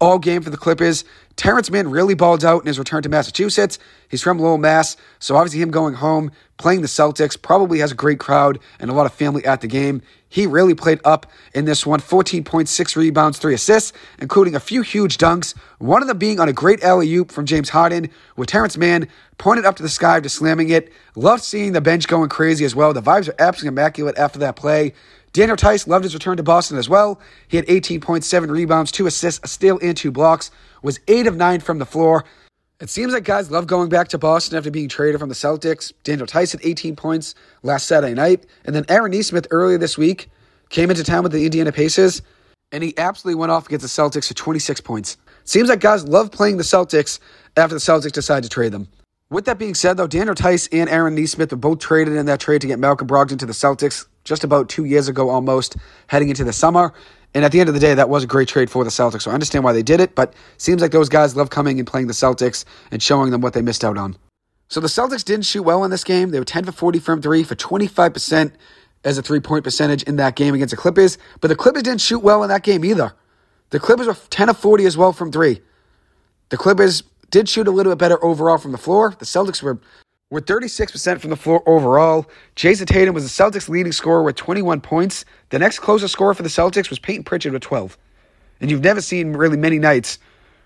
all 0.00 0.18
game 0.18 0.42
for 0.42 0.50
the 0.50 0.56
Clippers. 0.56 1.04
Terrence 1.36 1.70
Mann 1.70 1.90
really 1.90 2.14
balled 2.14 2.44
out 2.44 2.62
in 2.62 2.66
his 2.66 2.78
return 2.78 3.02
to 3.02 3.08
Massachusetts. 3.08 3.78
He's 4.08 4.22
from 4.22 4.38
Lowell, 4.38 4.58
Mass, 4.58 4.96
so 5.18 5.36
obviously 5.36 5.60
him 5.60 5.70
going 5.70 5.94
home, 5.94 6.30
playing 6.56 6.82
the 6.82 6.88
Celtics, 6.88 7.40
probably 7.40 7.80
has 7.80 7.92
a 7.92 7.96
great 7.96 8.20
crowd 8.20 8.58
and 8.78 8.90
a 8.90 8.94
lot 8.94 9.06
of 9.06 9.12
family 9.12 9.44
at 9.44 9.60
the 9.60 9.66
game. 9.66 10.02
He 10.28 10.46
really 10.46 10.74
played 10.74 11.00
up 11.04 11.26
in 11.54 11.64
this 11.64 11.86
one 11.86 12.00
14.6 12.00 12.96
rebounds, 12.96 13.38
3 13.38 13.54
assists, 13.54 13.92
including 14.18 14.54
a 14.54 14.60
few 14.60 14.82
huge 14.82 15.16
dunks, 15.16 15.56
one 15.78 16.02
of 16.02 16.08
them 16.08 16.18
being 16.18 16.38
on 16.38 16.48
a 16.48 16.52
great 16.52 16.82
alley 16.82 17.12
oop 17.14 17.32
from 17.32 17.46
James 17.46 17.70
Harden, 17.70 18.10
with 18.36 18.48
Terrence 18.48 18.76
Mann 18.76 19.08
pointed 19.38 19.64
up 19.64 19.76
to 19.76 19.82
the 19.82 19.88
sky 19.88 20.16
after 20.16 20.28
slamming 20.28 20.68
it. 20.70 20.92
Loved 21.14 21.42
seeing 21.42 21.72
the 21.72 21.80
bench 21.80 22.08
going 22.08 22.28
crazy 22.28 22.64
as 22.64 22.74
well. 22.74 22.92
The 22.92 23.00
vibes 23.00 23.28
are 23.28 23.34
absolutely 23.38 23.68
immaculate 23.68 24.18
after 24.18 24.38
that 24.40 24.56
play. 24.56 24.92
Daniel 25.32 25.56
Theis 25.56 25.86
loved 25.86 26.04
his 26.04 26.14
return 26.14 26.36
to 26.36 26.42
Boston 26.42 26.78
as 26.78 26.88
well. 26.88 27.20
He 27.46 27.56
had 27.56 27.66
18.7 27.66 28.50
rebounds, 28.50 28.90
two 28.90 29.06
assists, 29.06 29.40
a 29.44 29.48
steal, 29.48 29.78
and 29.80 29.96
two 29.96 30.10
blocks. 30.10 30.50
Was 30.82 31.00
eight 31.08 31.26
of 31.26 31.36
nine 31.36 31.60
from 31.60 31.78
the 31.78 31.86
floor. 31.86 32.24
It 32.80 32.90
seems 32.90 33.12
like 33.12 33.24
guys 33.24 33.50
love 33.50 33.66
going 33.66 33.88
back 33.88 34.06
to 34.08 34.18
Boston 34.18 34.56
after 34.56 34.70
being 34.70 34.88
traded 34.88 35.18
from 35.18 35.28
the 35.28 35.34
Celtics. 35.34 35.92
Daniel 36.04 36.28
had 36.30 36.60
18 36.62 36.94
points 36.94 37.34
last 37.64 37.88
Saturday 37.88 38.14
night, 38.14 38.46
and 38.64 38.72
then 38.72 38.84
Aaron 38.88 39.10
Nesmith 39.10 39.48
earlier 39.50 39.78
this 39.78 39.98
week 39.98 40.30
came 40.68 40.88
into 40.88 41.02
town 41.02 41.24
with 41.24 41.32
the 41.32 41.44
Indiana 41.44 41.72
Pacers, 41.72 42.22
and 42.70 42.84
he 42.84 42.96
absolutely 42.96 43.34
went 43.34 43.50
off 43.50 43.66
against 43.66 43.82
the 43.82 43.88
Celtics 44.02 44.28
for 44.28 44.34
26 44.34 44.80
points. 44.82 45.16
Seems 45.42 45.68
like 45.68 45.80
guys 45.80 46.06
love 46.06 46.30
playing 46.30 46.56
the 46.56 46.62
Celtics 46.62 47.18
after 47.56 47.74
the 47.74 47.80
Celtics 47.80 48.12
decide 48.12 48.44
to 48.44 48.48
trade 48.48 48.70
them. 48.70 48.86
With 49.28 49.46
that 49.46 49.58
being 49.58 49.74
said, 49.74 49.96
though, 49.96 50.06
Daniel 50.06 50.36
Theis 50.36 50.68
and 50.70 50.88
Aaron 50.88 51.16
Nesmith 51.16 51.50
were 51.50 51.58
both 51.58 51.80
traded 51.80 52.14
in 52.14 52.26
that 52.26 52.38
trade 52.38 52.60
to 52.60 52.68
get 52.68 52.78
Malcolm 52.78 53.08
Brogdon 53.08 53.40
to 53.40 53.46
the 53.46 53.52
Celtics 53.52 54.06
just 54.22 54.44
about 54.44 54.68
two 54.68 54.84
years 54.84 55.08
ago 55.08 55.30
almost, 55.30 55.76
heading 56.06 56.28
into 56.28 56.44
the 56.44 56.52
summer. 56.52 56.92
And 57.34 57.44
at 57.44 57.52
the 57.52 57.60
end 57.60 57.68
of 57.68 57.74
the 57.74 57.80
day, 57.80 57.94
that 57.94 58.08
was 58.08 58.24
a 58.24 58.26
great 58.26 58.48
trade 58.48 58.70
for 58.70 58.84
the 58.84 58.90
Celtics. 58.90 59.22
So 59.22 59.30
I 59.30 59.34
understand 59.34 59.62
why 59.62 59.72
they 59.72 59.82
did 59.82 60.00
it, 60.00 60.14
but 60.14 60.32
seems 60.56 60.80
like 60.80 60.92
those 60.92 61.08
guys 61.08 61.36
love 61.36 61.50
coming 61.50 61.78
and 61.78 61.86
playing 61.86 62.06
the 62.06 62.14
Celtics 62.14 62.64
and 62.90 63.02
showing 63.02 63.30
them 63.30 63.40
what 63.40 63.52
they 63.52 63.62
missed 63.62 63.84
out 63.84 63.98
on. 63.98 64.16
So 64.68 64.80
the 64.80 64.88
Celtics 64.88 65.24
didn't 65.24 65.46
shoot 65.46 65.62
well 65.62 65.84
in 65.84 65.90
this 65.90 66.04
game. 66.04 66.30
They 66.30 66.38
were 66.38 66.44
10 66.44 66.64
for 66.64 66.72
40 66.72 66.98
from 66.98 67.22
three 67.22 67.42
for 67.42 67.54
25% 67.54 68.52
as 69.04 69.18
a 69.18 69.22
three 69.22 69.40
point 69.40 69.64
percentage 69.64 70.02
in 70.04 70.16
that 70.16 70.36
game 70.36 70.54
against 70.54 70.72
the 70.72 70.76
Clippers. 70.76 71.18
But 71.40 71.48
the 71.48 71.56
Clippers 71.56 71.82
didn't 71.82 72.00
shoot 72.00 72.18
well 72.18 72.42
in 72.42 72.48
that 72.48 72.62
game 72.62 72.84
either. 72.84 73.14
The 73.70 73.80
Clippers 73.80 74.06
were 74.06 74.16
10 74.30 74.48
of 74.48 74.58
40 74.58 74.86
as 74.86 74.96
well 74.96 75.12
from 75.12 75.30
three. 75.30 75.60
The 76.48 76.56
Clippers 76.56 77.02
did 77.30 77.48
shoot 77.48 77.68
a 77.68 77.70
little 77.70 77.92
bit 77.92 77.98
better 77.98 78.22
overall 78.24 78.58
from 78.58 78.72
the 78.72 78.78
floor. 78.78 79.14
The 79.18 79.26
Celtics 79.26 79.62
were 79.62 79.78
with 80.30 80.46
36% 80.46 81.20
from 81.20 81.30
the 81.30 81.36
floor 81.36 81.62
overall. 81.66 82.26
Jayson 82.54 82.86
Tatum 82.86 83.14
was 83.14 83.24
the 83.24 83.42
Celtics' 83.42 83.68
leading 83.68 83.92
scorer 83.92 84.22
with 84.22 84.36
21 84.36 84.80
points. 84.80 85.24
The 85.50 85.58
next 85.58 85.78
closest 85.78 86.12
scorer 86.12 86.34
for 86.34 86.42
the 86.42 86.50
Celtics 86.50 86.90
was 86.90 86.98
Payton 86.98 87.24
Pritchard 87.24 87.52
with 87.52 87.62
12. 87.62 87.96
And 88.60 88.70
you've 88.70 88.82
never 88.82 89.00
seen 89.00 89.32
really 89.32 89.56
many 89.56 89.78
nights 89.78 90.18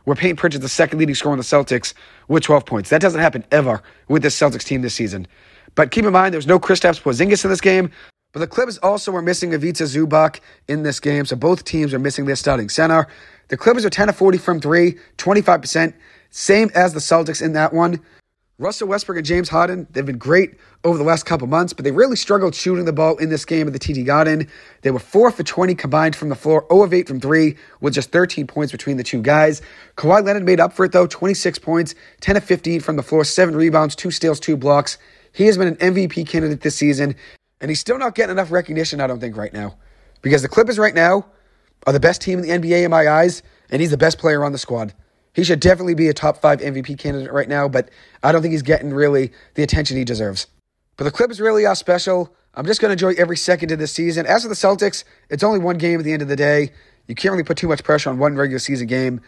where 0.04 0.16
Payton 0.16 0.36
Pritchard's 0.36 0.62
the 0.62 0.68
second 0.68 0.98
leading 0.98 1.14
scorer 1.14 1.32
on 1.32 1.38
the 1.38 1.44
Celtics 1.44 1.94
with 2.26 2.42
12 2.42 2.66
points. 2.66 2.90
That 2.90 3.00
doesn't 3.00 3.20
happen 3.20 3.44
ever 3.52 3.82
with 4.08 4.22
this 4.22 4.36
Celtics 4.36 4.64
team 4.64 4.82
this 4.82 4.94
season. 4.94 5.28
But 5.76 5.92
keep 5.92 6.04
in 6.04 6.12
mind, 6.12 6.34
there 6.34 6.38
was 6.38 6.46
no 6.46 6.58
Kristaps 6.58 7.00
Porzingis 7.00 7.44
in 7.44 7.50
this 7.50 7.60
game. 7.60 7.90
But 8.32 8.40
the 8.40 8.46
Clippers 8.46 8.78
also 8.78 9.12
were 9.12 9.22
missing 9.22 9.52
Ivica 9.52 9.84
Zubac 9.84 10.40
in 10.66 10.82
this 10.82 10.98
game, 10.98 11.26
so 11.26 11.36
both 11.36 11.64
teams 11.64 11.92
are 11.92 11.98
missing 11.98 12.24
their 12.24 12.34
starting 12.34 12.70
center. 12.70 13.06
The 13.48 13.58
Clippers 13.58 13.84
are 13.84 13.90
10 13.90 14.08
of 14.08 14.16
40 14.16 14.38
from 14.38 14.58
three, 14.58 14.98
25%, 15.18 15.92
same 16.30 16.70
as 16.74 16.94
the 16.94 17.00
Celtics 17.00 17.42
in 17.42 17.52
that 17.52 17.74
one. 17.74 18.00
Russell 18.58 18.86
Westbrook 18.86 19.16
and 19.16 19.26
James 19.26 19.48
Harden, 19.48 19.88
they've 19.90 20.06
been 20.06 20.18
great 20.18 20.54
over 20.84 20.96
the 20.96 21.04
last 21.04 21.24
couple 21.24 21.48
months, 21.48 21.72
but 21.72 21.84
they 21.84 21.90
really 21.90 22.14
struggled 22.14 22.54
shooting 22.54 22.84
the 22.84 22.92
ball 22.92 23.16
in 23.16 23.28
this 23.28 23.44
game 23.44 23.66
at 23.66 23.72
the 23.72 23.78
TD 23.78 24.06
Garden. 24.06 24.46
They 24.82 24.92
were 24.92 25.00
4 25.00 25.32
for 25.32 25.42
20 25.42 25.74
combined 25.74 26.14
from 26.14 26.28
the 26.28 26.36
floor, 26.36 26.64
0 26.70 26.84
of 26.84 26.94
8 26.94 27.08
from 27.08 27.18
3, 27.18 27.56
with 27.80 27.92
just 27.92 28.12
13 28.12 28.46
points 28.46 28.70
between 28.70 28.98
the 28.98 29.02
two 29.02 29.20
guys. 29.20 29.62
Kawhi 29.96 30.24
Leonard 30.24 30.44
made 30.44 30.60
up 30.60 30.72
for 30.72 30.84
it, 30.84 30.92
though, 30.92 31.08
26 31.08 31.58
points, 31.58 31.96
10 32.20 32.36
of 32.36 32.44
15 32.44 32.80
from 32.80 32.94
the 32.96 33.02
floor, 33.02 33.24
7 33.24 33.56
rebounds, 33.56 33.96
2 33.96 34.12
steals, 34.12 34.38
2 34.38 34.56
blocks. 34.56 34.96
He 35.32 35.46
has 35.46 35.58
been 35.58 35.68
an 35.68 35.76
MVP 35.76 36.28
candidate 36.28 36.60
this 36.60 36.76
season, 36.76 37.16
and 37.60 37.68
he's 37.68 37.80
still 37.80 37.98
not 37.98 38.14
getting 38.14 38.32
enough 38.32 38.52
recognition, 38.52 39.00
I 39.00 39.08
don't 39.08 39.18
think, 39.18 39.36
right 39.36 39.52
now. 39.52 39.76
Because 40.20 40.42
the 40.42 40.48
Clippers 40.48 40.78
right 40.78 40.94
now 40.94 41.26
are 41.86 41.92
the 41.92 41.98
best 42.00 42.20
team 42.20 42.38
in 42.38 42.44
the 42.44 42.50
NBA 42.50 42.84
in 42.84 42.90
my 42.92 43.08
eyes, 43.08 43.42
and 43.70 43.80
he's 43.80 43.90
the 43.90 43.96
best 43.96 44.18
player 44.18 44.44
on 44.44 44.52
the 44.52 44.58
squad. 44.58 44.94
He 45.34 45.44
should 45.44 45.60
definitely 45.60 45.94
be 45.94 46.08
a 46.08 46.14
top 46.14 46.38
five 46.38 46.60
MVP 46.60 46.98
candidate 46.98 47.32
right 47.32 47.48
now, 47.48 47.68
but 47.68 47.90
I 48.22 48.32
don't 48.32 48.42
think 48.42 48.52
he's 48.52 48.62
getting 48.62 48.92
really 48.92 49.32
the 49.54 49.62
attention 49.62 49.96
he 49.96 50.04
deserves. 50.04 50.46
But 50.96 51.04
the 51.04 51.10
Clippers 51.10 51.40
really 51.40 51.64
are 51.64 51.74
special. 51.74 52.34
I'm 52.54 52.66
just 52.66 52.80
going 52.80 52.90
to 52.90 52.92
enjoy 52.92 53.18
every 53.18 53.36
second 53.36 53.70
of 53.72 53.78
this 53.78 53.92
season. 53.92 54.26
As 54.26 54.42
for 54.42 54.48
the 54.48 54.54
Celtics, 54.54 55.04
it's 55.30 55.42
only 55.42 55.58
one 55.58 55.78
game 55.78 55.98
at 55.98 56.04
the 56.04 56.12
end 56.12 56.20
of 56.20 56.28
the 56.28 56.36
day. 56.36 56.70
You 57.06 57.14
can't 57.14 57.32
really 57.32 57.44
put 57.44 57.56
too 57.56 57.68
much 57.68 57.82
pressure 57.82 58.10
on 58.10 58.18
one 58.18 58.36
regular 58.36 58.58
season 58.58 58.86
game, 58.86 59.20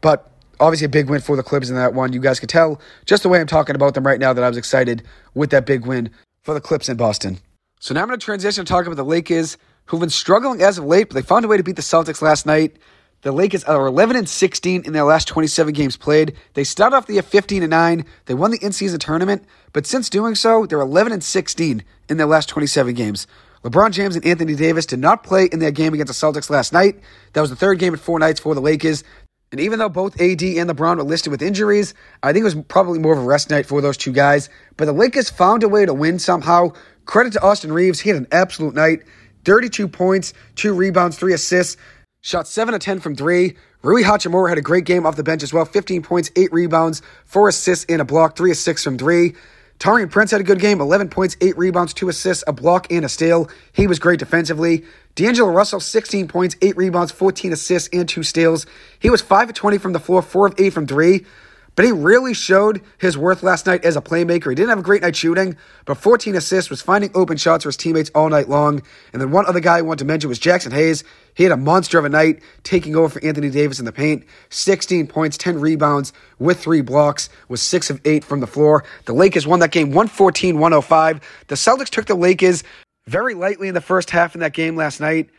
but 0.00 0.32
obviously 0.58 0.86
a 0.86 0.88
big 0.88 1.08
win 1.08 1.20
for 1.20 1.36
the 1.36 1.42
Clippers 1.42 1.70
in 1.70 1.76
that 1.76 1.94
one. 1.94 2.12
You 2.12 2.20
guys 2.20 2.40
could 2.40 2.48
tell 2.48 2.80
just 3.06 3.22
the 3.22 3.28
way 3.28 3.40
I'm 3.40 3.46
talking 3.46 3.76
about 3.76 3.94
them 3.94 4.04
right 4.04 4.18
now 4.18 4.32
that 4.32 4.42
I 4.42 4.48
was 4.48 4.58
excited 4.58 5.04
with 5.34 5.50
that 5.50 5.64
big 5.64 5.86
win 5.86 6.10
for 6.42 6.54
the 6.54 6.60
Clips 6.60 6.88
in 6.88 6.96
Boston. 6.96 7.38
So 7.80 7.94
now 7.94 8.02
I'm 8.02 8.08
going 8.08 8.18
to 8.18 8.24
transition 8.24 8.64
to 8.64 8.68
talk 8.68 8.86
about 8.86 8.96
the 8.96 9.04
Lakers, 9.04 9.56
who've 9.86 10.00
been 10.00 10.10
struggling 10.10 10.62
as 10.62 10.78
of 10.78 10.84
late, 10.84 11.08
but 11.08 11.14
they 11.14 11.22
found 11.22 11.44
a 11.44 11.48
way 11.48 11.56
to 11.56 11.62
beat 11.62 11.76
the 11.76 11.82
Celtics 11.82 12.22
last 12.22 12.46
night. 12.46 12.76
The 13.22 13.30
Lakers 13.30 13.62
are 13.62 13.86
11 13.86 14.16
and 14.16 14.28
16 14.28 14.82
in 14.84 14.92
their 14.92 15.04
last 15.04 15.28
27 15.28 15.72
games 15.74 15.96
played. 15.96 16.34
They 16.54 16.64
started 16.64 16.96
off 16.96 17.06
the 17.06 17.12
year 17.12 17.22
15 17.22 17.62
and 17.62 17.70
9. 17.70 18.04
They 18.26 18.34
won 18.34 18.50
the 18.50 18.58
in-season 18.58 18.98
tournament, 18.98 19.44
but 19.72 19.86
since 19.86 20.10
doing 20.10 20.34
so, 20.34 20.66
they're 20.66 20.80
11 20.80 21.12
and 21.12 21.22
16 21.22 21.84
in 22.08 22.16
their 22.16 22.26
last 22.26 22.48
27 22.48 22.94
games. 22.94 23.28
LeBron 23.62 23.92
James 23.92 24.16
and 24.16 24.26
Anthony 24.26 24.56
Davis 24.56 24.86
did 24.86 24.98
not 24.98 25.22
play 25.22 25.44
in 25.52 25.60
their 25.60 25.70
game 25.70 25.94
against 25.94 26.20
the 26.20 26.26
Celtics 26.26 26.50
last 26.50 26.72
night. 26.72 26.98
That 27.32 27.42
was 27.42 27.50
the 27.50 27.54
third 27.54 27.78
game 27.78 27.92
in 27.92 28.00
four 28.00 28.18
nights 28.18 28.40
for 28.40 28.56
the 28.56 28.60
Lakers. 28.60 29.04
And 29.52 29.60
even 29.60 29.78
though 29.78 29.88
both 29.88 30.20
AD 30.20 30.42
and 30.42 30.68
LeBron 30.68 30.96
were 30.96 31.04
listed 31.04 31.30
with 31.30 31.42
injuries, 31.42 31.94
I 32.24 32.32
think 32.32 32.42
it 32.42 32.56
was 32.56 32.56
probably 32.66 32.98
more 32.98 33.12
of 33.12 33.20
a 33.20 33.22
rest 33.22 33.50
night 33.50 33.66
for 33.66 33.80
those 33.80 33.96
two 33.96 34.10
guys. 34.10 34.48
But 34.76 34.86
the 34.86 34.92
Lakers 34.92 35.30
found 35.30 35.62
a 35.62 35.68
way 35.68 35.86
to 35.86 35.94
win 35.94 36.18
somehow. 36.18 36.72
Credit 37.04 37.34
to 37.34 37.42
Austin 37.42 37.72
Reaves. 37.72 38.00
He 38.00 38.08
had 38.08 38.18
an 38.18 38.26
absolute 38.32 38.74
night. 38.74 39.04
32 39.44 39.86
points, 39.86 40.32
two 40.56 40.74
rebounds, 40.74 41.16
three 41.16 41.34
assists. 41.34 41.76
Shot 42.24 42.46
7 42.46 42.72
of 42.72 42.80
10 42.80 43.00
from 43.00 43.16
3. 43.16 43.56
Rui 43.82 44.04
Hachimura 44.04 44.48
had 44.48 44.56
a 44.56 44.62
great 44.62 44.84
game 44.84 45.06
off 45.06 45.16
the 45.16 45.24
bench 45.24 45.42
as 45.42 45.52
well. 45.52 45.64
15 45.64 46.02
points, 46.02 46.30
8 46.36 46.52
rebounds, 46.52 47.02
4 47.24 47.48
assists, 47.48 47.84
and 47.88 48.00
a 48.00 48.04
block. 48.04 48.36
3 48.36 48.52
of 48.52 48.56
6 48.56 48.84
from 48.84 48.96
3. 48.96 49.34
Taurean 49.80 50.08
Prince 50.08 50.30
had 50.30 50.40
a 50.40 50.44
good 50.44 50.60
game. 50.60 50.80
11 50.80 51.08
points, 51.08 51.36
8 51.40 51.58
rebounds, 51.58 51.92
2 51.92 52.08
assists, 52.08 52.44
a 52.46 52.52
block, 52.52 52.86
and 52.92 53.04
a 53.04 53.08
steal. 53.08 53.50
He 53.72 53.88
was 53.88 53.98
great 53.98 54.20
defensively. 54.20 54.84
D'Angelo 55.16 55.50
Russell, 55.50 55.80
16 55.80 56.28
points, 56.28 56.54
8 56.62 56.76
rebounds, 56.76 57.10
14 57.10 57.52
assists, 57.52 57.88
and 57.92 58.08
2 58.08 58.22
steals. 58.22 58.66
He 59.00 59.10
was 59.10 59.20
5 59.20 59.48
of 59.48 59.56
20 59.56 59.78
from 59.78 59.92
the 59.92 59.98
floor, 59.98 60.22
4 60.22 60.46
of 60.46 60.54
8 60.56 60.70
from 60.72 60.86
3. 60.86 61.26
But 61.74 61.86
he 61.86 61.92
really 61.92 62.34
showed 62.34 62.82
his 62.98 63.16
worth 63.16 63.42
last 63.42 63.66
night 63.66 63.84
as 63.84 63.96
a 63.96 64.02
playmaker. 64.02 64.50
He 64.50 64.54
didn't 64.54 64.68
have 64.68 64.78
a 64.78 64.82
great 64.82 65.00
night 65.00 65.16
shooting, 65.16 65.56
but 65.86 65.96
14 65.96 66.34
assists, 66.34 66.68
was 66.68 66.82
finding 66.82 67.10
open 67.14 67.38
shots 67.38 67.64
for 67.64 67.68
his 67.68 67.78
teammates 67.78 68.10
all 68.14 68.28
night 68.28 68.48
long. 68.48 68.82
And 69.12 69.22
then 69.22 69.30
one 69.30 69.46
other 69.46 69.60
guy 69.60 69.78
I 69.78 69.82
want 69.82 69.98
to 70.00 70.04
mention 70.04 70.28
was 70.28 70.38
Jaxson 70.38 70.72
Hayes. 70.72 71.02
He 71.34 71.44
had 71.44 71.52
a 71.52 71.56
monster 71.56 71.98
of 71.98 72.04
a 72.04 72.10
night, 72.10 72.42
taking 72.62 72.94
over 72.94 73.08
for 73.08 73.24
Anthony 73.24 73.48
Davis 73.48 73.78
in 73.78 73.86
the 73.86 73.92
paint. 73.92 74.24
16 74.50 75.06
points, 75.06 75.38
10 75.38 75.58
rebounds 75.60 76.12
with 76.38 76.60
three 76.60 76.82
blocks, 76.82 77.30
was 77.48 77.62
6 77.62 77.88
of 77.88 78.00
8 78.04 78.22
from 78.22 78.40
the 78.40 78.46
floor. 78.46 78.84
The 79.06 79.14
Lakers 79.14 79.46
won 79.46 79.60
that 79.60 79.72
game 79.72 79.88
114 79.88 80.58
105. 80.58 81.20
The 81.46 81.54
Celtics 81.54 81.88
took 81.88 82.04
the 82.04 82.14
Lakers 82.14 82.64
very 83.06 83.34
lightly 83.34 83.68
in 83.68 83.74
the 83.74 83.80
first 83.80 84.10
half 84.10 84.34
in 84.34 84.40
that 84.42 84.52
game 84.52 84.76
last 84.76 85.00
night. 85.00 85.30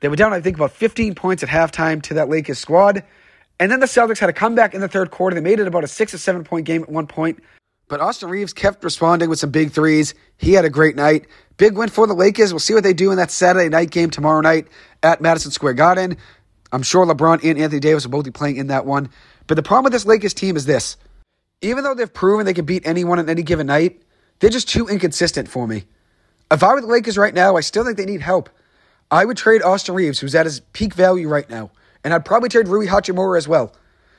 They 0.00 0.08
were 0.08 0.16
down, 0.16 0.32
I 0.32 0.40
think, 0.40 0.56
about 0.56 0.70
15 0.70 1.14
points 1.14 1.42
at 1.42 1.48
halftime 1.48 2.00
to 2.02 2.14
that 2.14 2.28
Lakers 2.28 2.58
squad. 2.58 3.02
And 3.60 3.70
then 3.70 3.78
the 3.78 3.86
Celtics 3.86 4.18
had 4.18 4.30
a 4.30 4.32
comeback 4.32 4.74
in 4.74 4.80
the 4.80 4.88
third 4.88 5.10
quarter. 5.10 5.34
They 5.34 5.42
made 5.42 5.60
it 5.60 5.66
about 5.66 5.84
a 5.84 5.86
six 5.86 6.14
or 6.14 6.18
seven 6.18 6.42
point 6.42 6.64
game 6.64 6.82
at 6.82 6.88
one 6.88 7.06
point. 7.06 7.40
But 7.88 8.00
Austin 8.00 8.30
Reaves 8.30 8.54
kept 8.54 8.82
responding 8.82 9.28
with 9.28 9.38
some 9.38 9.50
big 9.50 9.70
threes. 9.70 10.14
He 10.38 10.54
had 10.54 10.64
a 10.64 10.70
great 10.70 10.96
night. 10.96 11.26
Big 11.58 11.76
win 11.76 11.90
for 11.90 12.06
the 12.06 12.14
Lakers. 12.14 12.52
We'll 12.52 12.60
see 12.60 12.72
what 12.72 12.84
they 12.84 12.94
do 12.94 13.10
in 13.10 13.18
that 13.18 13.30
Saturday 13.30 13.68
night 13.68 13.90
game 13.90 14.08
tomorrow 14.08 14.40
night 14.40 14.68
at 15.02 15.20
Madison 15.20 15.50
Square 15.50 15.74
Garden. 15.74 16.16
I'm 16.72 16.82
sure 16.82 17.04
LeBron 17.04 17.44
and 17.44 17.58
Anthony 17.58 17.80
Davis 17.80 18.06
will 18.06 18.12
both 18.12 18.24
be 18.24 18.30
playing 18.30 18.56
in 18.56 18.68
that 18.68 18.86
one. 18.86 19.10
But 19.46 19.56
the 19.56 19.62
problem 19.62 19.84
with 19.84 19.92
this 19.92 20.06
Lakers 20.06 20.32
team 20.32 20.56
is 20.56 20.64
this. 20.64 20.96
Even 21.60 21.84
though 21.84 21.94
they've 21.94 22.12
proven 22.12 22.46
they 22.46 22.54
can 22.54 22.64
beat 22.64 22.86
anyone 22.86 23.18
on 23.18 23.28
any 23.28 23.42
given 23.42 23.66
night, 23.66 24.00
they're 24.38 24.48
just 24.48 24.68
too 24.70 24.86
inconsistent 24.86 25.48
for 25.48 25.66
me. 25.66 25.84
If 26.50 26.62
I 26.62 26.72
were 26.72 26.80
the 26.80 26.86
Lakers 26.86 27.18
right 27.18 27.34
now, 27.34 27.56
I 27.56 27.60
still 27.60 27.84
think 27.84 27.98
they 27.98 28.06
need 28.06 28.22
help. 28.22 28.48
I 29.10 29.24
would 29.26 29.36
trade 29.36 29.62
Austin 29.62 29.94
Reaves, 29.94 30.20
who's 30.20 30.34
at 30.34 30.46
his 30.46 30.60
peak 30.72 30.94
value 30.94 31.28
right 31.28 31.50
now. 31.50 31.72
And 32.04 32.14
I'd 32.14 32.24
probably 32.24 32.48
trade 32.48 32.68
Rui 32.68 32.86
Hachimura 32.86 33.36
as 33.36 33.46
well. 33.46 33.74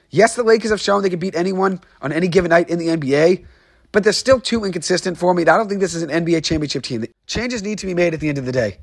Yes, 0.10 0.36
the 0.36 0.44
Lakers 0.44 0.72
have 0.72 0.82
shown 0.82 1.04
they 1.04 1.10
can 1.10 1.20
beat 1.20 1.36
anyone 1.36 1.80
on 2.02 2.12
any 2.12 2.28
given 2.28 2.50
night 2.50 2.70
in 2.70 2.80
the 2.80 2.88
NBA, 2.88 3.46
but 3.92 4.04
they're 4.04 4.14
still 4.14 4.42
too 4.42 4.66
inconsistent 4.66 5.18
for 5.18 5.34
me. 5.34 5.44
I 5.44 5.58
don't 5.58 5.70
think 5.70 5.80
this 5.80 5.94
is 5.94 6.04
an 6.04 6.10
NBA 6.10 6.44
championship 6.44 6.84
team. 6.84 7.06
Changes 7.28 7.64
need 7.64 7.78
to 7.80 7.86
be 7.86 7.94
made 7.94 8.14
at 8.14 8.20
the 8.20 8.30
end 8.30 8.38
of 8.38 8.46
the 8.46 8.52
day. 8.52 8.78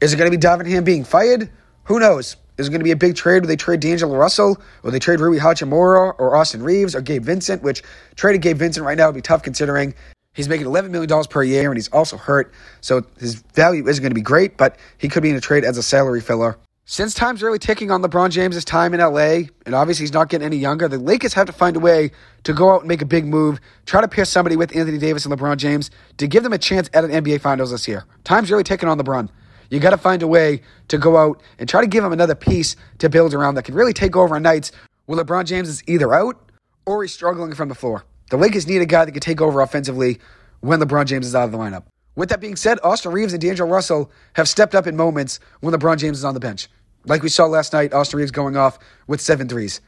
Is 0.00 0.12
it 0.12 0.16
going 0.16 0.30
to 0.30 0.36
be 0.36 0.40
Darvin 0.40 0.68
Ham 0.70 0.84
being 0.84 1.04
fired? 1.04 1.50
Who 1.84 1.98
knows? 1.98 2.36
Is 2.58 2.68
it 2.68 2.70
going 2.70 2.80
to 2.80 2.84
be 2.84 2.90
a 2.90 2.96
big 2.96 3.16
trade 3.16 3.42
where 3.42 3.48
they 3.48 3.56
trade 3.56 3.80
D'Angelo 3.80 4.16
Russell, 4.16 4.60
or 4.82 4.90
they 4.90 4.98
trade 4.98 5.20
Rui 5.20 5.38
Hachimura, 5.38 6.14
or 6.18 6.36
Austin 6.36 6.62
Reaves, 6.62 6.94
or 6.94 7.00
Gabe 7.00 7.24
Vincent, 7.24 7.62
which 7.62 7.82
trading 8.14 8.40
Gabe 8.40 8.56
Vincent 8.56 8.86
right 8.86 8.96
now 8.96 9.06
would 9.06 9.14
be 9.14 9.22
tough 9.22 9.42
considering 9.42 9.94
he's 10.32 10.48
making 10.48 10.66
$11 10.66 10.90
million 10.90 11.24
per 11.24 11.42
year 11.42 11.70
and 11.70 11.76
he's 11.76 11.88
also 11.88 12.16
hurt. 12.16 12.52
So 12.80 13.02
his 13.18 13.34
value 13.54 13.86
isn't 13.88 14.02
going 14.02 14.10
to 14.10 14.14
be 14.14 14.22
great, 14.22 14.56
but 14.56 14.76
he 14.98 15.08
could 15.08 15.22
be 15.22 15.30
in 15.30 15.36
a 15.36 15.40
trade 15.40 15.64
as 15.64 15.76
a 15.76 15.82
salary 15.82 16.20
filler. 16.20 16.56
Since 16.88 17.14
time's 17.14 17.42
really 17.42 17.58
ticking 17.58 17.90
on 17.90 18.00
LeBron 18.00 18.30
James' 18.30 18.64
time 18.64 18.94
in 18.94 19.00
LA, 19.00 19.48
and 19.66 19.74
obviously 19.74 20.04
he's 20.04 20.12
not 20.12 20.28
getting 20.28 20.46
any 20.46 20.56
younger, 20.56 20.86
the 20.86 20.98
Lakers 20.98 21.34
have 21.34 21.46
to 21.46 21.52
find 21.52 21.74
a 21.74 21.80
way 21.80 22.12
to 22.44 22.52
go 22.52 22.72
out 22.72 22.82
and 22.82 22.88
make 22.88 23.02
a 23.02 23.04
big 23.04 23.26
move, 23.26 23.58
try 23.86 24.00
to 24.00 24.06
pair 24.06 24.24
somebody 24.24 24.54
with 24.54 24.74
Anthony 24.76 24.96
Davis 24.96 25.26
and 25.26 25.36
LeBron 25.36 25.56
James 25.56 25.90
to 26.18 26.28
give 26.28 26.44
them 26.44 26.52
a 26.52 26.58
chance 26.58 26.88
at 26.94 27.02
an 27.02 27.10
NBA 27.10 27.40
Finals 27.40 27.72
this 27.72 27.88
year. 27.88 28.04
Time's 28.22 28.52
really 28.52 28.62
ticking 28.62 28.88
on 28.88 29.00
LeBron. 29.00 29.28
You 29.68 29.80
got 29.80 29.90
to 29.90 29.96
find 29.96 30.22
a 30.22 30.28
way 30.28 30.62
to 30.86 30.96
go 30.96 31.16
out 31.16 31.42
and 31.58 31.68
try 31.68 31.80
to 31.80 31.88
give 31.88 32.04
him 32.04 32.12
another 32.12 32.36
piece 32.36 32.76
to 32.98 33.08
build 33.08 33.34
around 33.34 33.56
that 33.56 33.64
can 33.64 33.74
really 33.74 33.92
take 33.92 34.14
over 34.14 34.36
on 34.36 34.44
nights 34.44 34.70
where 35.06 35.18
LeBron 35.18 35.44
James 35.44 35.68
is 35.68 35.82
either 35.88 36.14
out 36.14 36.40
or 36.84 37.02
he's 37.02 37.12
struggling 37.12 37.52
from 37.52 37.68
the 37.68 37.74
floor. 37.74 38.04
The 38.30 38.36
Lakers 38.36 38.68
need 38.68 38.80
a 38.80 38.86
guy 38.86 39.04
that 39.04 39.10
can 39.10 39.20
take 39.20 39.40
over 39.40 39.60
offensively 39.60 40.20
when 40.60 40.78
LeBron 40.78 41.06
James 41.06 41.26
is 41.26 41.34
out 41.34 41.46
of 41.46 41.50
the 41.50 41.58
lineup. 41.58 41.82
With 42.14 42.28
that 42.28 42.40
being 42.40 42.56
said, 42.56 42.78
Austin 42.84 43.10
Reaves 43.10 43.32
and 43.32 43.42
D'Angelo 43.42 43.68
Russell 43.68 44.10
have 44.34 44.48
stepped 44.48 44.76
up 44.76 44.86
in 44.86 44.96
moments 44.96 45.40
when 45.60 45.74
LeBron 45.74 45.98
James 45.98 46.18
is 46.18 46.24
on 46.24 46.32
the 46.32 46.40
bench. 46.40 46.68
Like 47.06 47.22
we 47.22 47.28
saw 47.28 47.46
last 47.46 47.72
night, 47.72 47.94
Austin 47.94 48.18
Reaves 48.18 48.32
going 48.32 48.56
off 48.56 48.80
with 49.06 49.20
seven 49.20 49.48
threes. 49.48 49.80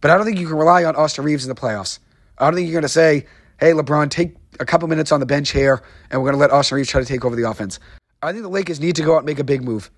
But 0.00 0.12
I 0.12 0.16
don't 0.16 0.24
think 0.24 0.38
you 0.38 0.46
can 0.46 0.56
rely 0.56 0.84
on 0.84 0.94
Austin 0.94 1.24
Reaves 1.24 1.44
in 1.44 1.48
the 1.48 1.60
playoffs. 1.60 1.98
I 2.38 2.44
don't 2.44 2.54
think 2.54 2.68
you're 2.68 2.74
going 2.74 2.82
to 2.82 2.88
say, 2.88 3.26
hey, 3.58 3.72
LeBron, 3.72 4.08
take 4.08 4.36
a 4.60 4.64
couple 4.64 4.86
minutes 4.88 5.10
on 5.10 5.18
the 5.18 5.26
bench 5.26 5.50
here, 5.50 5.82
and 6.10 6.20
we're 6.20 6.30
going 6.30 6.38
to 6.38 6.40
let 6.40 6.52
Austin 6.52 6.76
Reaves 6.76 6.88
try 6.88 7.00
to 7.00 7.06
take 7.06 7.24
over 7.24 7.34
the 7.34 7.48
offense. 7.48 7.80
I 8.22 8.30
think 8.30 8.44
the 8.44 8.48
Lakers 8.48 8.80
need 8.80 8.96
to 8.96 9.02
go 9.02 9.14
out 9.14 9.18
and 9.18 9.26
make 9.26 9.40
a 9.40 9.44
big 9.44 9.64
move. 9.64 9.90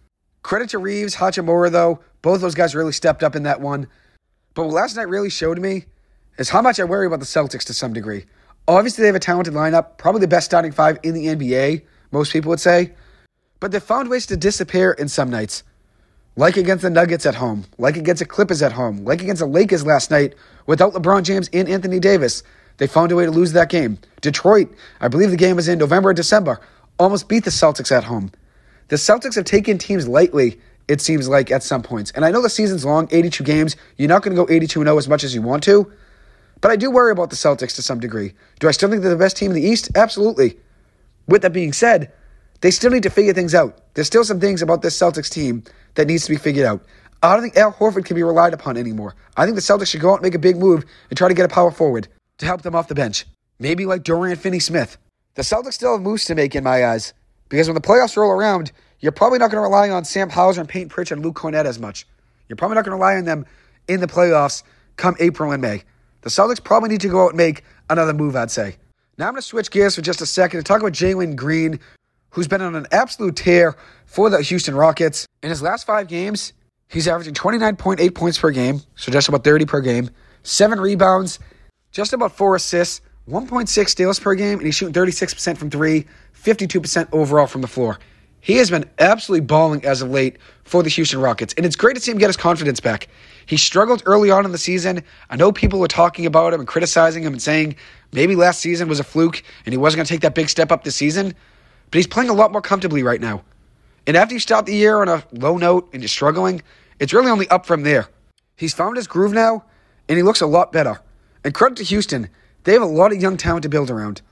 Credit 0.42 0.70
to 0.70 0.78
Reaves, 0.78 1.16
Hachimura, 1.16 1.70
though. 1.70 2.00
Both 2.22 2.40
those 2.40 2.54
guys 2.54 2.74
really 2.74 2.92
stepped 2.92 3.22
up 3.22 3.36
in 3.36 3.42
that 3.42 3.60
one. 3.60 3.86
But 4.54 4.64
what 4.64 4.72
last 4.72 4.96
night 4.96 5.08
really 5.08 5.30
showed 5.30 5.60
me 5.60 5.84
is 6.38 6.48
how 6.48 6.62
much 6.62 6.80
I 6.80 6.84
worry 6.84 7.06
about 7.06 7.20
the 7.20 7.26
Celtics 7.26 7.64
to 7.64 7.74
some 7.74 7.92
degree. 7.92 8.24
Obviously, 8.66 9.02
they 9.02 9.08
have 9.08 9.16
a 9.16 9.20
talented 9.20 9.54
lineup, 9.54 9.98
probably 9.98 10.20
the 10.22 10.28
best 10.28 10.46
starting 10.46 10.72
five 10.72 10.98
in 11.02 11.14
the 11.14 11.26
NBA, 11.26 11.82
most 12.12 12.32
people 12.32 12.48
would 12.48 12.60
say. 12.60 12.94
But 13.60 13.72
they've 13.72 13.82
found 13.82 14.08
ways 14.08 14.26
to 14.26 14.36
disappear 14.36 14.92
in 14.92 15.08
some 15.08 15.28
nights 15.30 15.64
like 16.36 16.56
against 16.56 16.82
the 16.82 16.90
Nuggets 16.90 17.26
at 17.26 17.34
home, 17.34 17.64
like 17.78 17.96
against 17.96 18.20
the 18.20 18.26
Clippers 18.26 18.62
at 18.62 18.72
home, 18.72 19.04
like 19.04 19.22
against 19.22 19.40
the 19.40 19.46
Lakers 19.46 19.84
last 19.84 20.10
night 20.10 20.34
without 20.66 20.94
LeBron 20.94 21.22
James 21.24 21.50
and 21.52 21.68
Anthony 21.68 22.00
Davis. 22.00 22.42
They 22.78 22.86
found 22.86 23.12
a 23.12 23.16
way 23.16 23.26
to 23.26 23.30
lose 23.30 23.52
that 23.52 23.68
game. 23.68 23.98
Detroit, 24.22 24.68
I 25.00 25.08
believe 25.08 25.30
the 25.30 25.36
game 25.36 25.56
was 25.56 25.68
in 25.68 25.78
November 25.78 26.10
or 26.10 26.14
December, 26.14 26.60
almost 26.98 27.28
beat 27.28 27.44
the 27.44 27.50
Celtics 27.50 27.92
at 27.92 28.04
home. 28.04 28.32
The 28.88 28.96
Celtics 28.96 29.34
have 29.34 29.44
taken 29.44 29.78
teams 29.78 30.08
lightly, 30.08 30.58
it 30.88 31.00
seems 31.00 31.28
like, 31.28 31.50
at 31.50 31.62
some 31.62 31.82
points. 31.82 32.10
And 32.12 32.24
I 32.24 32.30
know 32.30 32.42
the 32.42 32.50
season's 32.50 32.84
long, 32.84 33.08
82 33.10 33.44
games. 33.44 33.76
You're 33.96 34.08
not 34.08 34.22
going 34.22 34.34
to 34.34 34.42
go 34.42 34.52
82 34.52 34.82
0 34.82 34.98
as 34.98 35.08
much 35.08 35.24
as 35.24 35.34
you 35.34 35.42
want 35.42 35.62
to. 35.64 35.92
But 36.60 36.70
I 36.70 36.76
do 36.76 36.90
worry 36.90 37.12
about 37.12 37.30
the 37.30 37.36
Celtics 37.36 37.74
to 37.76 37.82
some 37.82 38.00
degree. 38.00 38.34
Do 38.60 38.68
I 38.68 38.70
still 38.70 38.88
think 38.88 39.02
they're 39.02 39.10
the 39.10 39.16
best 39.16 39.36
team 39.36 39.50
in 39.50 39.56
the 39.56 39.66
East? 39.66 39.90
Absolutely. 39.94 40.58
With 41.26 41.42
that 41.42 41.52
being 41.52 41.72
said, 41.72 42.12
they 42.62 42.70
still 42.70 42.90
need 42.90 43.02
to 43.02 43.10
figure 43.10 43.34
things 43.34 43.54
out. 43.54 43.78
There's 43.94 44.06
still 44.06 44.24
some 44.24 44.40
things 44.40 44.62
about 44.62 44.82
this 44.82 44.98
Celtics 44.98 45.28
team 45.28 45.64
that 45.94 46.06
needs 46.06 46.24
to 46.24 46.30
be 46.30 46.36
figured 46.36 46.64
out. 46.64 46.82
I 47.22 47.34
don't 47.34 47.42
think 47.42 47.56
Al 47.56 47.72
Horford 47.72 48.04
can 48.04 48.16
be 48.16 48.22
relied 48.22 48.54
upon 48.54 48.76
anymore. 48.76 49.14
I 49.36 49.44
think 49.44 49.56
the 49.56 49.62
Celtics 49.62 49.88
should 49.88 50.00
go 50.00 50.10
out 50.10 50.14
and 50.14 50.22
make 50.22 50.34
a 50.34 50.40
big 50.40 50.56
move 50.56 50.84
and 51.10 51.16
try 51.16 51.28
to 51.28 51.34
get 51.34 51.44
a 51.44 51.54
power 51.54 51.70
forward 51.70 52.08
to 52.38 52.46
help 52.46 52.62
them 52.62 52.74
off 52.74 52.88
the 52.88 52.94
bench. 52.94 53.26
Maybe 53.58 53.84
like 53.84 54.02
Dorian 54.02 54.38
Finney 54.38 54.58
Smith. 54.58 54.96
The 55.34 55.42
Celtics 55.42 55.74
still 55.74 55.92
have 55.92 56.02
moves 56.02 56.24
to 56.26 56.34
make 56.34 56.54
in 56.54 56.64
my 56.64 56.86
eyes. 56.86 57.12
Because 57.48 57.68
when 57.68 57.74
the 57.74 57.80
playoffs 57.80 58.16
roll 58.16 58.30
around, 58.30 58.72
you're 59.00 59.12
probably 59.12 59.38
not 59.38 59.50
going 59.50 59.62
to 59.62 59.68
rely 59.68 59.90
on 59.90 60.04
Sam 60.04 60.30
Hauser 60.30 60.60
and 60.60 60.68
Payton 60.68 60.88
Pritchard 60.88 61.18
and 61.18 61.24
Luke 61.24 61.36
Kornet 61.36 61.64
as 61.64 61.78
much. 61.78 62.06
You're 62.48 62.56
probably 62.56 62.76
not 62.76 62.84
going 62.84 62.96
to 62.96 63.02
rely 63.02 63.16
on 63.16 63.24
them 63.24 63.44
in 63.88 64.00
the 64.00 64.06
playoffs 64.06 64.62
come 64.96 65.16
April 65.18 65.50
and 65.52 65.60
May. 65.60 65.82
The 66.22 66.30
Celtics 66.30 66.62
probably 66.62 66.90
need 66.90 67.00
to 67.00 67.08
go 67.08 67.24
out 67.24 67.30
and 67.30 67.36
make 67.36 67.64
another 67.90 68.12
move, 68.12 68.36
I'd 68.36 68.50
say. 68.50 68.76
Now 69.18 69.26
I'm 69.26 69.34
going 69.34 69.42
to 69.42 69.46
switch 69.46 69.70
gears 69.70 69.96
for 69.96 70.02
just 70.02 70.20
a 70.20 70.26
second 70.26 70.58
and 70.58 70.66
talk 70.66 70.80
about 70.80 70.92
Jalen 70.92 71.36
Green, 71.36 71.78
who's 72.32 72.48
been 72.48 72.62
on 72.62 72.74
an 72.74 72.86
absolute 72.92 73.36
tear 73.36 73.76
for 74.06 74.28
the 74.28 74.42
Houston 74.42 74.74
Rockets. 74.74 75.26
In 75.42 75.50
his 75.50 75.62
last 75.62 75.86
five 75.86 76.08
games, 76.08 76.52
he's 76.88 77.06
averaging 77.06 77.34
29.8 77.34 78.14
points 78.14 78.38
per 78.38 78.50
game, 78.50 78.80
so 78.96 79.12
just 79.12 79.28
about 79.28 79.44
30 79.44 79.66
per 79.66 79.80
game, 79.80 80.10
seven 80.42 80.80
rebounds, 80.80 81.38
just 81.92 82.12
about 82.12 82.32
four 82.32 82.56
assists, 82.56 83.00
1.6 83.28 83.88
steals 83.88 84.18
per 84.18 84.34
game, 84.34 84.58
and 84.58 84.66
he's 84.66 84.74
shooting 84.74 84.94
36% 84.94 85.56
from 85.56 85.70
three, 85.70 86.06
52% 86.34 87.08
overall 87.12 87.46
from 87.46 87.60
the 87.60 87.68
floor. 87.68 87.98
He 88.40 88.56
has 88.56 88.70
been 88.70 88.86
absolutely 88.98 89.46
balling 89.46 89.84
as 89.84 90.02
of 90.02 90.10
late 90.10 90.38
for 90.64 90.82
the 90.82 90.88
Houston 90.88 91.20
Rockets, 91.20 91.54
and 91.56 91.64
it's 91.64 91.76
great 91.76 91.94
to 91.94 92.00
see 92.00 92.10
him 92.10 92.18
get 92.18 92.26
his 92.26 92.36
confidence 92.36 92.80
back. 92.80 93.08
He 93.46 93.56
struggled 93.56 94.02
early 94.06 94.30
on 94.30 94.44
in 94.44 94.52
the 94.52 94.58
season. 94.58 95.02
I 95.30 95.36
know 95.36 95.52
people 95.52 95.78
were 95.78 95.86
talking 95.86 96.26
about 96.26 96.52
him 96.52 96.60
and 96.60 96.66
criticizing 96.66 97.22
him 97.22 97.34
and 97.34 97.42
saying 97.42 97.76
maybe 98.10 98.34
last 98.34 98.60
season 98.60 98.88
was 98.88 98.98
a 98.98 99.04
fluke 99.04 99.42
and 99.64 99.72
he 99.72 99.76
wasn't 99.76 99.98
going 99.98 100.06
to 100.06 100.12
take 100.12 100.22
that 100.22 100.34
big 100.34 100.48
step 100.48 100.72
up 100.72 100.82
this 100.82 100.96
season 100.96 101.34
but 101.92 101.98
he's 101.98 102.06
playing 102.06 102.30
a 102.30 102.34
lot 102.34 102.52
more 102.52 102.62
comfortably 102.62 103.02
right 103.02 103.20
now. 103.20 103.44
And 104.06 104.16
after 104.16 104.34
you 104.34 104.40
start 104.40 104.64
the 104.64 104.74
year 104.74 105.02
on 105.02 105.08
a 105.08 105.22
low 105.32 105.58
note 105.58 105.90
and 105.92 106.02
you're 106.02 106.08
struggling, 106.08 106.62
it's 106.98 107.12
really 107.12 107.30
only 107.30 107.46
up 107.48 107.66
from 107.66 107.82
there. 107.82 108.08
He's 108.56 108.72
found 108.72 108.96
his 108.96 109.06
groove 109.06 109.34
now, 109.34 109.64
and 110.08 110.16
he 110.16 110.22
looks 110.22 110.40
a 110.40 110.46
lot 110.46 110.72
better. 110.72 111.00
And 111.44 111.52
credit 111.52 111.76
to 111.76 111.84
Houston, 111.84 112.30
they 112.64 112.72
have 112.72 112.80
a 112.80 112.86
lot 112.86 113.12
of 113.12 113.20
young 113.20 113.36
talent 113.36 113.64
to 113.64 113.68
build 113.68 113.90
around. 113.90 114.22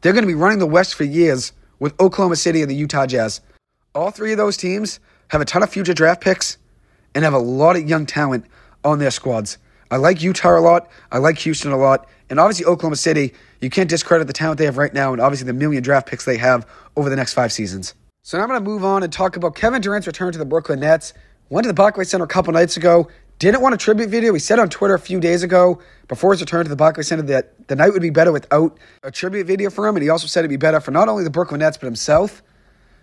They're 0.00 0.12
going 0.12 0.24
to 0.24 0.28
be 0.28 0.34
running 0.34 0.58
the 0.58 0.66
West 0.66 0.96
for 0.96 1.04
years 1.04 1.52
with 1.78 1.98
Oklahoma 2.00 2.34
City 2.34 2.62
and 2.62 2.70
the 2.70 2.74
Utah 2.74 3.06
Jazz. 3.06 3.42
All 3.94 4.10
three 4.10 4.32
of 4.32 4.38
those 4.38 4.56
teams 4.56 4.98
have 5.28 5.40
a 5.40 5.44
ton 5.44 5.62
of 5.62 5.70
future 5.70 5.94
draft 5.94 6.20
picks 6.20 6.58
and 7.14 7.22
have 7.22 7.32
a 7.32 7.38
lot 7.38 7.76
of 7.76 7.88
young 7.88 8.06
talent 8.06 8.44
on 8.82 8.98
their 8.98 9.12
squads. 9.12 9.58
I 9.92 9.98
like 9.98 10.20
Utah 10.20 10.58
a 10.58 10.60
lot. 10.60 10.88
I 11.12 11.18
like 11.18 11.38
Houston 11.38 11.70
a 11.70 11.78
lot. 11.78 12.08
And 12.28 12.40
obviously, 12.40 12.66
Oklahoma 12.66 12.96
City, 12.96 13.34
you 13.60 13.70
can't 13.70 13.88
discredit 13.88 14.26
the 14.26 14.32
talent 14.32 14.58
they 14.58 14.64
have 14.64 14.78
right 14.78 14.92
now 14.92 15.12
and 15.12 15.20
obviously 15.20 15.46
the 15.46 15.52
million 15.52 15.82
draft 15.82 16.06
picks 16.06 16.24
they 16.24 16.36
have 16.36 16.66
over 16.96 17.10
the 17.10 17.16
next 17.16 17.34
five 17.34 17.52
seasons. 17.52 17.94
So 18.22 18.36
now 18.36 18.44
I'm 18.44 18.50
going 18.50 18.62
to 18.62 18.68
move 18.68 18.84
on 18.84 19.02
and 19.02 19.12
talk 19.12 19.36
about 19.36 19.54
Kevin 19.54 19.80
Durant's 19.80 20.06
return 20.06 20.32
to 20.32 20.38
the 20.38 20.44
Brooklyn 20.44 20.80
Nets. 20.80 21.14
Went 21.48 21.64
to 21.64 21.68
the 21.68 21.74
Barclays 21.74 22.10
Center 22.10 22.24
a 22.24 22.28
couple 22.28 22.52
nights 22.52 22.76
ago. 22.76 23.08
Didn't 23.38 23.62
want 23.62 23.74
a 23.74 23.78
tribute 23.78 24.10
video. 24.10 24.34
He 24.34 24.40
said 24.40 24.58
on 24.58 24.68
Twitter 24.68 24.94
a 24.94 24.98
few 24.98 25.18
days 25.20 25.42
ago 25.42 25.80
before 26.08 26.32
his 26.32 26.40
return 26.40 26.64
to 26.64 26.68
the 26.68 26.76
Barclays 26.76 27.08
Center 27.08 27.22
that 27.22 27.68
the 27.68 27.76
night 27.76 27.92
would 27.92 28.02
be 28.02 28.10
better 28.10 28.32
without 28.32 28.76
a 29.02 29.10
tribute 29.10 29.46
video 29.46 29.70
for 29.70 29.86
him. 29.86 29.96
And 29.96 30.02
he 30.02 30.10
also 30.10 30.26
said 30.26 30.40
it'd 30.40 30.50
be 30.50 30.56
better 30.56 30.80
for 30.80 30.90
not 30.90 31.08
only 31.08 31.24
the 31.24 31.30
Brooklyn 31.30 31.60
Nets 31.60 31.78
but 31.78 31.86
himself. 31.86 32.42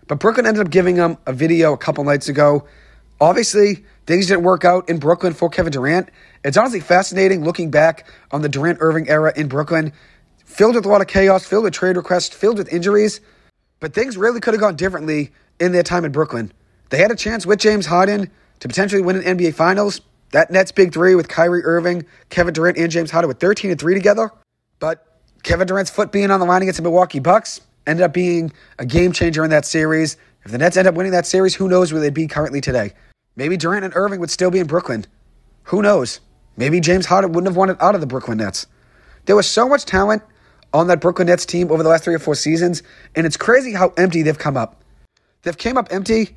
But 0.07 0.19
Brooklyn 0.19 0.45
ended 0.45 0.65
up 0.65 0.71
giving 0.71 0.97
him 0.97 1.17
a 1.25 1.33
video 1.33 1.73
a 1.73 1.77
couple 1.77 2.03
nights 2.03 2.29
ago. 2.29 2.67
Obviously, 3.19 3.85
things 4.05 4.27
didn't 4.27 4.43
work 4.43 4.65
out 4.65 4.89
in 4.89 4.99
Brooklyn 4.99 5.33
for 5.33 5.49
Kevin 5.49 5.71
Durant. 5.71 6.09
It's 6.43 6.57
honestly 6.57 6.81
fascinating 6.81 7.43
looking 7.43 7.71
back 7.71 8.05
on 8.31 8.41
the 8.41 8.49
Durant 8.49 8.79
Irving 8.81 9.09
era 9.09 9.31
in 9.35 9.47
Brooklyn, 9.47 9.93
filled 10.45 10.75
with 10.75 10.85
a 10.85 10.89
lot 10.89 11.01
of 11.01 11.07
chaos, 11.07 11.45
filled 11.45 11.65
with 11.65 11.73
trade 11.73 11.97
requests, 11.97 12.33
filled 12.33 12.57
with 12.57 12.71
injuries. 12.71 13.19
But 13.79 13.93
things 13.93 14.17
really 14.17 14.39
could 14.39 14.53
have 14.53 14.61
gone 14.61 14.75
differently 14.75 15.31
in 15.59 15.71
their 15.71 15.83
time 15.83 16.05
in 16.05 16.11
Brooklyn. 16.11 16.51
They 16.89 16.97
had 16.97 17.11
a 17.11 17.15
chance 17.15 17.45
with 17.45 17.59
James 17.59 17.85
Harden 17.85 18.31
to 18.59 18.67
potentially 18.67 19.01
win 19.01 19.17
an 19.17 19.37
NBA 19.37 19.53
Finals. 19.53 20.01
That 20.31 20.51
Nets 20.51 20.71
big 20.71 20.93
three 20.93 21.15
with 21.15 21.27
Kyrie 21.27 21.63
Irving, 21.63 22.05
Kevin 22.29 22.53
Durant, 22.53 22.77
and 22.77 22.91
James 22.91 23.11
Harden 23.11 23.27
with 23.27 23.39
13 23.39 23.71
and 23.71 23.79
3 23.79 23.93
together. 23.93 24.31
But 24.79 25.05
Kevin 25.43 25.67
Durant's 25.67 25.91
foot 25.91 26.11
being 26.11 26.31
on 26.31 26.39
the 26.39 26.45
line 26.45 26.61
against 26.61 26.77
the 26.77 26.83
Milwaukee 26.83 27.19
Bucks 27.19 27.61
ended 27.87 28.03
up 28.03 28.13
being 28.13 28.51
a 28.79 28.85
game 28.85 29.11
changer 29.11 29.43
in 29.43 29.49
that 29.51 29.65
series. 29.65 30.17
If 30.43 30.51
the 30.51 30.57
Nets 30.57 30.77
end 30.77 30.87
up 30.87 30.95
winning 30.95 31.11
that 31.11 31.25
series, 31.25 31.55
who 31.55 31.67
knows 31.67 31.91
where 31.91 32.01
they'd 32.01 32.13
be 32.13 32.27
currently 32.27 32.61
today? 32.61 32.93
Maybe 33.35 33.57
Durant 33.57 33.85
and 33.85 33.95
Irving 33.95 34.19
would 34.19 34.31
still 34.31 34.51
be 34.51 34.59
in 34.59 34.67
Brooklyn. 34.67 35.05
Who 35.63 35.81
knows? 35.81 36.19
Maybe 36.57 36.79
James 36.79 37.05
Harden 37.05 37.31
wouldn't 37.31 37.49
have 37.49 37.57
wanted 37.57 37.77
out 37.79 37.95
of 37.95 38.01
the 38.01 38.07
Brooklyn 38.07 38.37
Nets. 38.37 38.67
There 39.25 39.35
was 39.35 39.47
so 39.47 39.67
much 39.67 39.85
talent 39.85 40.23
on 40.75 40.87
that 40.87 40.99
Brooklyn 40.99 41.27
Nets 41.27 41.45
team 41.45 41.71
over 41.71 41.81
the 41.81 41.89
last 41.89 42.03
three 42.03 42.13
or 42.13 42.19
four 42.19 42.35
seasons, 42.35 42.83
and 43.15 43.25
it's 43.25 43.37
crazy 43.37 43.71
how 43.71 43.93
empty 43.97 44.21
they've 44.21 44.37
come 44.37 44.57
up. 44.57 44.83
They've 45.43 45.57
came 45.57 45.77
up 45.77 45.87
empty. 45.89 46.35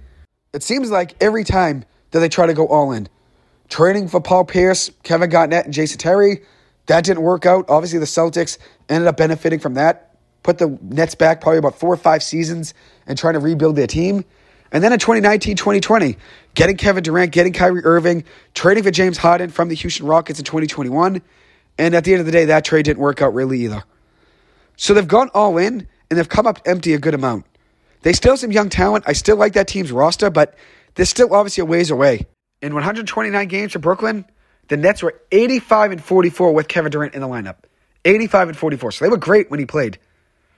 It 0.53 0.63
seems 0.63 0.91
like 0.91 1.21
every 1.21 1.43
time 1.43 1.85
that 2.13 2.21
they 2.21 2.29
try 2.29 2.47
to 2.47 2.55
go 2.55 2.69
all 2.69 2.93
in. 2.93 3.09
Trading 3.69 4.07
for 4.07 4.21
Paul 4.21 4.45
Pierce, 4.45 4.91
Kevin 5.03 5.29
Garnett, 5.29 5.65
and 5.65 5.75
Jason 5.75 5.99
Terry, 5.99 6.43
that 6.87 7.05
didn't 7.05 7.23
work 7.23 7.47
out. 7.47 7.69
Obviously, 7.69 7.99
the 7.99 8.07
Celtics 8.07 8.59
ended 8.89 9.09
up 9.09 9.17
benefiting 9.17 9.59
from 9.59 9.75
that. 9.75 10.15
Put 10.45 10.59
the 10.59 10.79
Nets 10.83 11.17
back 11.17 11.41
probably 11.41 11.59
about 11.59 11.75
four 11.75 11.93
or 11.93 11.97
five 11.99 12.23
seasons 12.23 12.75
and 13.07 13.19
trying 13.19 13.35
to 13.35 13.41
rebuild 13.41 13.75
their 13.75 13.89
team. 13.89 14.25
And 14.71 14.85
then 14.85 14.93
in 14.93 15.01
2019 15.01 15.57
2020, 15.57 16.17
getting 16.55 16.77
Kevin 16.77 17.03
Durant, 17.03 17.33
getting 17.33 17.53
Kyrie 17.53 17.85
Irving, 17.85 18.25
trading 18.55 18.85
for 18.85 18.91
James 18.91 19.19
Harden 19.19 19.51
from 19.51 19.69
the 19.69 19.75
Houston 19.75 20.07
Rockets 20.07 20.39
in 20.39 20.45
2021. 20.45 21.21
And 21.77 21.95
at 21.95 22.05
the 22.05 22.13
end 22.13 22.21
of 22.21 22.27
the 22.27 22.33
day, 22.33 22.47
that 22.47 22.65
trade 22.65 22.85
didn't 22.85 23.01
work 23.01 23.21
out 23.21 23.35
really 23.35 23.61
either. 23.65 23.83
So 24.79 24.95
they've 24.95 25.07
gone 25.07 25.29
all 25.35 25.59
in 25.59 25.87
and 26.09 26.19
they've 26.19 26.29
come 26.29 26.47
up 26.47 26.61
empty 26.65 26.95
a 26.95 26.99
good 26.99 27.13
amount. 27.13 27.45
They 28.03 28.13
still 28.13 28.33
have 28.33 28.39
some 28.39 28.53
young 28.53 28.69
talent. 28.69 29.05
I 29.09 29.13
still 29.13 29.37
like 29.37 29.55
that 29.55 29.67
team's 29.67 29.91
roster, 29.91 30.31
but 30.31 30.55
they're 30.95 31.05
still 31.05 31.35
obviously 31.35 31.63
a 31.63 31.65
ways 31.65 31.91
away. 31.91 32.27
In 32.63 32.73
129 32.73 33.49
games 33.49 33.73
for 33.73 33.81
Brooklyn, 33.81 34.25
the 34.69 34.77
Nets 34.77 35.03
were 35.03 35.21
85 35.33 35.93
and 35.93 36.03
44 36.03 36.53
with 36.53 36.69
Kevin 36.69 36.93
Durant 36.93 37.15
in 37.15 37.21
the 37.21 37.29
lineup. 37.29 37.57
85 38.05 38.51
and 38.51 38.57
44. 38.57 38.93
So 38.93 39.05
they 39.05 39.11
were 39.11 39.17
great 39.17 39.51
when 39.51 39.59
he 39.59 39.67
played. 39.67 39.99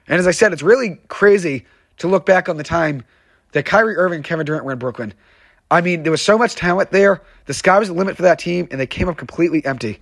And 0.06 0.18
as 0.18 0.26
I 0.26 0.32
said, 0.32 0.52
it's 0.52 0.62
really 0.62 0.98
crazy 1.08 1.64
to 1.98 2.06
look 2.06 2.26
back 2.26 2.50
on 2.50 2.58
the 2.58 2.62
time 2.62 3.04
that 3.52 3.64
Kyrie 3.64 3.96
Irving 3.96 4.16
and 4.16 4.24
Kevin 4.24 4.44
Durant 4.44 4.66
were 4.66 4.72
in 4.72 4.78
Brooklyn. 4.78 5.14
I 5.70 5.80
mean, 5.80 6.02
there 6.02 6.12
was 6.12 6.22
so 6.22 6.36
much 6.36 6.56
talent 6.56 6.90
there. 6.90 7.22
The 7.46 7.54
sky 7.54 7.78
was 7.78 7.88
the 7.88 7.94
limit 7.94 8.16
for 8.16 8.24
that 8.24 8.38
team, 8.38 8.68
and 8.70 8.78
they 8.78 8.86
came 8.86 9.08
up 9.08 9.16
completely 9.16 9.64
empty. 9.64 10.00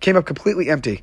Came 0.00 0.16
up 0.16 0.26
completely 0.26 0.68
empty. 0.68 1.02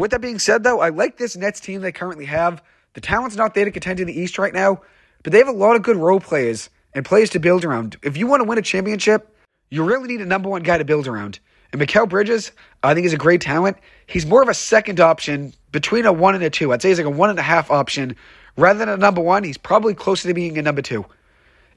With 0.00 0.12
that 0.12 0.22
being 0.22 0.38
said, 0.38 0.62
though, 0.62 0.80
I 0.80 0.88
like 0.88 1.18
this 1.18 1.36
Nets 1.36 1.60
team 1.60 1.82
they 1.82 1.92
currently 1.92 2.24
have. 2.24 2.62
The 2.94 3.02
talent's 3.02 3.36
not 3.36 3.52
there 3.52 3.66
to 3.66 3.70
contend 3.70 4.00
in 4.00 4.06
the 4.06 4.18
East 4.18 4.38
right 4.38 4.54
now, 4.54 4.80
but 5.22 5.30
they 5.30 5.36
have 5.36 5.46
a 5.46 5.52
lot 5.52 5.76
of 5.76 5.82
good 5.82 5.98
role 5.98 6.20
players 6.20 6.70
and 6.94 7.04
players 7.04 7.28
to 7.30 7.38
build 7.38 7.66
around. 7.66 7.98
If 8.02 8.16
you 8.16 8.26
want 8.26 8.40
to 8.40 8.48
win 8.48 8.56
a 8.56 8.62
championship, 8.62 9.36
you 9.68 9.84
really 9.84 10.08
need 10.08 10.22
a 10.22 10.24
number 10.24 10.48
one 10.48 10.62
guy 10.62 10.78
to 10.78 10.86
build 10.86 11.06
around. 11.06 11.38
And 11.70 11.82
Mikal 11.82 12.08
Bridges, 12.08 12.50
I 12.82 12.94
think, 12.94 13.04
is 13.04 13.12
a 13.12 13.18
great 13.18 13.42
talent. 13.42 13.76
He's 14.06 14.24
more 14.24 14.40
of 14.40 14.48
a 14.48 14.54
second 14.54 15.00
option 15.00 15.52
between 15.70 16.06
a 16.06 16.14
one 16.14 16.34
and 16.34 16.42
a 16.42 16.48
two. 16.48 16.72
I'd 16.72 16.80
say 16.80 16.88
he's 16.88 16.98
like 16.98 17.06
a 17.06 17.10
one 17.10 17.28
and 17.28 17.38
a 17.38 17.42
half 17.42 17.70
option. 17.70 18.16
Rather 18.56 18.78
than 18.78 18.88
a 18.88 18.96
number 18.96 19.20
one, 19.20 19.44
he's 19.44 19.58
probably 19.58 19.92
closer 19.92 20.28
to 20.28 20.32
being 20.32 20.56
a 20.56 20.62
number 20.62 20.80
two. 20.80 21.04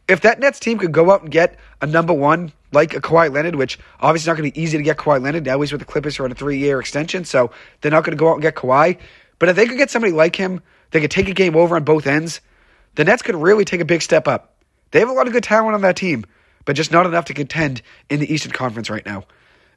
If 0.07 0.21
that 0.21 0.39
Nets 0.39 0.59
team 0.59 0.77
could 0.77 0.91
go 0.91 1.11
out 1.11 1.21
and 1.21 1.31
get 1.31 1.57
a 1.81 1.87
number 1.87 2.13
one 2.13 2.51
like 2.73 2.93
a 2.93 3.01
Kawhi 3.01 3.31
Leonard, 3.31 3.55
which 3.55 3.79
obviously 3.99 4.29
not 4.29 4.37
going 4.37 4.49
to 4.49 4.53
be 4.53 4.61
easy 4.61 4.77
to 4.77 4.83
get 4.83 4.97
Kawhi 4.97 5.21
Leonard. 5.21 5.45
Now 5.45 5.61
he's 5.61 5.71
with 5.71 5.79
the 5.79 5.85
Clippers 5.85 6.15
for 6.15 6.25
a 6.25 6.33
three 6.33 6.57
year 6.57 6.79
extension, 6.79 7.23
so 7.23 7.51
they're 7.81 7.91
not 7.91 8.03
going 8.03 8.17
to 8.17 8.19
go 8.19 8.29
out 8.29 8.33
and 8.33 8.41
get 8.41 8.55
Kawhi. 8.55 8.97
But 9.39 9.49
if 9.49 9.55
they 9.55 9.65
could 9.65 9.77
get 9.77 9.89
somebody 9.89 10.13
like 10.13 10.35
him, 10.35 10.61
they 10.91 11.01
could 11.01 11.11
take 11.11 11.29
a 11.29 11.33
game 11.33 11.55
over 11.55 11.75
on 11.75 11.83
both 11.83 12.07
ends. 12.07 12.41
The 12.95 13.05
Nets 13.05 13.21
could 13.21 13.35
really 13.35 13.65
take 13.65 13.81
a 13.81 13.85
big 13.85 14.01
step 14.01 14.27
up. 14.27 14.55
They 14.91 14.99
have 14.99 15.09
a 15.09 15.13
lot 15.13 15.27
of 15.27 15.33
good 15.33 15.43
talent 15.43 15.73
on 15.73 15.81
that 15.81 15.95
team, 15.95 16.25
but 16.65 16.75
just 16.75 16.91
not 16.91 17.05
enough 17.05 17.25
to 17.25 17.33
contend 17.33 17.81
in 18.09 18.19
the 18.19 18.31
Eastern 18.31 18.51
Conference 18.51 18.89
right 18.89 19.05
now. 19.05 19.23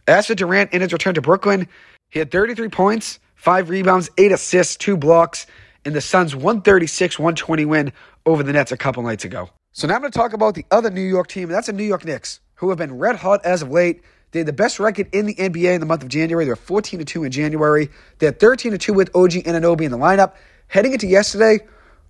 As 0.07 0.27
for 0.27 0.35
Durant 0.35 0.73
in 0.73 0.83
his 0.83 0.93
return 0.93 1.15
to 1.15 1.23
Brooklyn, 1.23 1.69
he 2.11 2.19
had 2.19 2.31
33 2.31 2.69
points, 2.69 3.19
five 3.35 3.71
rebounds, 3.71 4.11
eight 4.19 4.33
assists, 4.33 4.77
two 4.77 4.97
blocks 4.97 5.47
in 5.85 5.95
the 5.95 6.01
Suns' 6.01 6.37
136 6.37 7.19
120 7.19 7.65
win 7.65 7.93
over 8.25 8.43
the 8.43 8.53
Nets 8.53 8.73
a 8.73 8.77
couple 8.77 9.03
nights 9.03 9.25
ago. 9.25 9.51
So 9.77 9.87
now 9.87 9.97
I'm 9.97 10.01
going 10.01 10.11
to 10.11 10.19
talk 10.19 10.33
about 10.33 10.55
the 10.55 10.65
other 10.71 10.89
New 10.89 11.03
York 11.03 11.27
team, 11.27 11.51
and 11.51 11.53
that's 11.53 11.67
the 11.67 11.75
New 11.75 11.85
York 11.85 12.03
Knicks, 12.03 12.41
who 12.55 12.71
have 12.71 12.79
been 12.79 12.97
red 12.97 13.17
hot 13.17 13.45
as 13.45 13.61
of 13.61 13.71
late. 13.71 14.01
They 14.31 14.39
had 14.39 14.49
the 14.49 14.55
best 14.55 14.81
record 14.81 15.07
in 15.13 15.27
the 15.27 15.35
NBA 15.35 15.75
in 15.75 15.81
the 15.81 15.87
month 15.87 16.03
of 16.03 16.09
January. 16.09 16.47
They 16.47 16.51
were 16.51 16.57
14 16.57 17.05
2 17.05 17.25
in 17.25 17.31
January. 17.31 17.91
They 18.19 18.25
had 18.25 18.41
13 18.41 18.79
2 18.79 18.95
with 18.95 19.15
OG 19.15 19.33
Anunoby 19.33 19.83
in 19.83 19.91
the 19.91 19.99
lineup. 19.99 20.33
Heading 20.69 20.95
into 20.95 21.07
yesterday, 21.07 21.59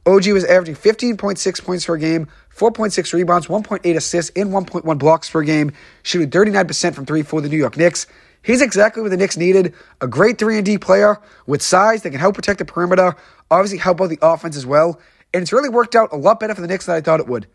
OG 0.07 0.29
was 0.29 0.44
averaging 0.44 0.76
15.6 0.76 1.64
points 1.64 1.87
per 1.87 1.96
game, 1.96 2.29
4.6 2.57 3.12
rebounds, 3.12 3.48
1.8 3.48 3.96
assists, 3.96 4.31
and 4.37 4.50
1.1 4.50 4.98
blocks 5.00 5.29
per 5.29 5.42
game, 5.42 5.72
shooting 6.05 6.31
39% 6.31 6.94
from 6.94 7.05
three 7.05 7.24
for 7.24 7.40
the 7.40 7.48
New 7.48 7.59
York 7.59 7.76
Knicks. 7.76 8.07
He's 8.42 8.62
exactly 8.62 9.02
what 9.02 9.11
the 9.11 9.16
Knicks 9.16 9.37
needed. 9.37 9.74
A 10.00 10.07
great 10.07 10.38
3 10.38 10.59
and 10.59 10.64
D 10.64 10.79
player 10.79 11.20
with 11.48 11.62
size 11.62 12.05
that 12.05 12.11
can 12.11 12.20
help 12.20 12.37
protect 12.37 12.61
the 12.61 12.64
perimeter, 12.64 13.16
obviously 13.50 13.79
help 13.79 14.00
out 14.00 14.11
the 14.11 14.20
offense 14.22 14.57
as 14.57 14.64
well. 14.64 15.00
And 15.35 15.42
it's 15.42 15.52
really 15.52 15.68
worked 15.68 15.96
out 15.96 16.12
a 16.12 16.16
lot 16.16 16.38
better 16.38 16.55
for 16.55 16.61
the 16.61 16.68
Knicks 16.68 16.87
than 16.87 16.94
I 16.94 17.00
thought 17.00 17.18
it 17.18 17.26
would. 17.26 17.48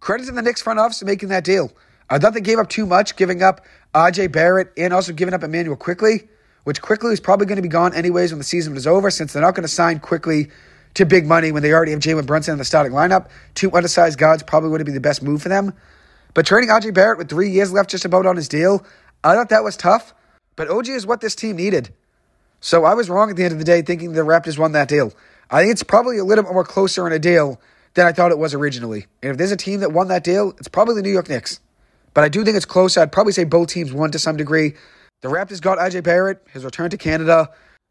Credit 0.00 0.26
to 0.26 0.32
the 0.32 0.42
Knicks 0.42 0.62
front 0.62 0.78
office 0.78 0.98
for 0.98 1.06
making 1.06 1.30
that 1.30 1.44
deal. 1.44 1.72
Uh, 2.10 2.14
I 2.14 2.18
thought 2.18 2.34
they 2.34 2.40
gave 2.40 2.58
up 2.58 2.68
too 2.68 2.86
much, 2.86 3.16
giving 3.16 3.42
up 3.42 3.64
RJ 3.94 4.32
Barrett 4.32 4.72
and 4.76 4.92
also 4.92 5.12
giving 5.12 5.34
up 5.34 5.42
Immanuel 5.42 5.76
Quickley, 5.76 6.28
which 6.64 6.82
Quickley 6.82 7.12
is 7.12 7.20
probably 7.20 7.46
going 7.46 7.56
to 7.56 7.62
be 7.62 7.68
gone 7.68 7.94
anyways 7.94 8.32
when 8.32 8.38
the 8.38 8.44
season 8.44 8.76
is 8.76 8.86
over 8.86 9.10
since 9.10 9.32
they're 9.32 9.42
not 9.42 9.54
going 9.54 9.62
to 9.62 9.68
sign 9.68 10.00
Quickley 10.00 10.50
to 10.94 11.04
big 11.04 11.26
money 11.26 11.52
when 11.52 11.62
they 11.62 11.72
already 11.72 11.92
have 11.92 12.00
Jalen 12.00 12.26
Brunson 12.26 12.52
in 12.52 12.58
the 12.58 12.64
starting 12.64 12.92
lineup. 12.92 13.28
Two 13.54 13.70
undersized 13.72 14.18
guards 14.18 14.42
probably 14.42 14.70
wouldn't 14.70 14.86
be 14.86 14.92
the 14.92 15.00
best 15.00 15.22
move 15.22 15.42
for 15.42 15.48
them. 15.48 15.74
But 16.34 16.46
trading 16.46 16.70
RJ 16.70 16.94
Barrett 16.94 17.18
with 17.18 17.28
three 17.28 17.50
years 17.50 17.72
left 17.72 17.90
just 17.90 18.04
about 18.04 18.26
on 18.26 18.36
his 18.36 18.48
deal, 18.48 18.84
I 19.22 19.34
thought 19.34 19.48
that 19.48 19.64
was 19.64 19.76
tough. 19.76 20.14
But 20.56 20.68
OG 20.68 20.88
is 20.88 21.06
what 21.06 21.20
this 21.20 21.34
team 21.34 21.56
needed. 21.56 21.92
So 22.60 22.84
I 22.84 22.94
was 22.94 23.10
wrong 23.10 23.30
at 23.30 23.36
the 23.36 23.44
end 23.44 23.52
of 23.52 23.58
the 23.58 23.64
day 23.64 23.82
thinking 23.82 24.12
the 24.12 24.22
Raptors 24.22 24.58
won 24.58 24.72
that 24.72 24.88
deal. 24.88 25.12
I 25.50 25.60
think 25.60 25.72
it's 25.72 25.82
probably 25.82 26.18
a 26.18 26.24
little 26.24 26.44
bit 26.44 26.52
more 26.52 26.64
closer 26.64 27.06
in 27.06 27.12
a 27.12 27.18
deal 27.18 27.60
than 27.94 28.06
I 28.06 28.12
thought 28.12 28.30
it 28.30 28.38
was 28.38 28.54
originally. 28.54 29.06
And 29.22 29.32
if 29.32 29.38
there's 29.38 29.52
a 29.52 29.56
team 29.56 29.80
that 29.80 29.92
won 29.92 30.08
that 30.08 30.24
deal, 30.24 30.50
it's 30.58 30.68
probably 30.68 30.94
the 30.94 31.02
New 31.02 31.10
York 31.10 31.28
Knicks. 31.28 31.60
But 32.12 32.24
I 32.24 32.28
do 32.28 32.44
think 32.44 32.56
it's 32.56 32.66
close. 32.66 32.96
I'd 32.96 33.12
probably 33.12 33.32
say 33.32 33.44
both 33.44 33.68
teams 33.68 33.92
won 33.92 34.10
to 34.12 34.18
some 34.18 34.36
degree. 34.36 34.74
The 35.22 35.28
Raptors 35.28 35.60
got 35.60 35.78
RJ 35.78 36.04
Barrett, 36.04 36.46
his 36.52 36.64
return 36.64 36.90
to 36.90 36.96
Canada, 36.96 37.48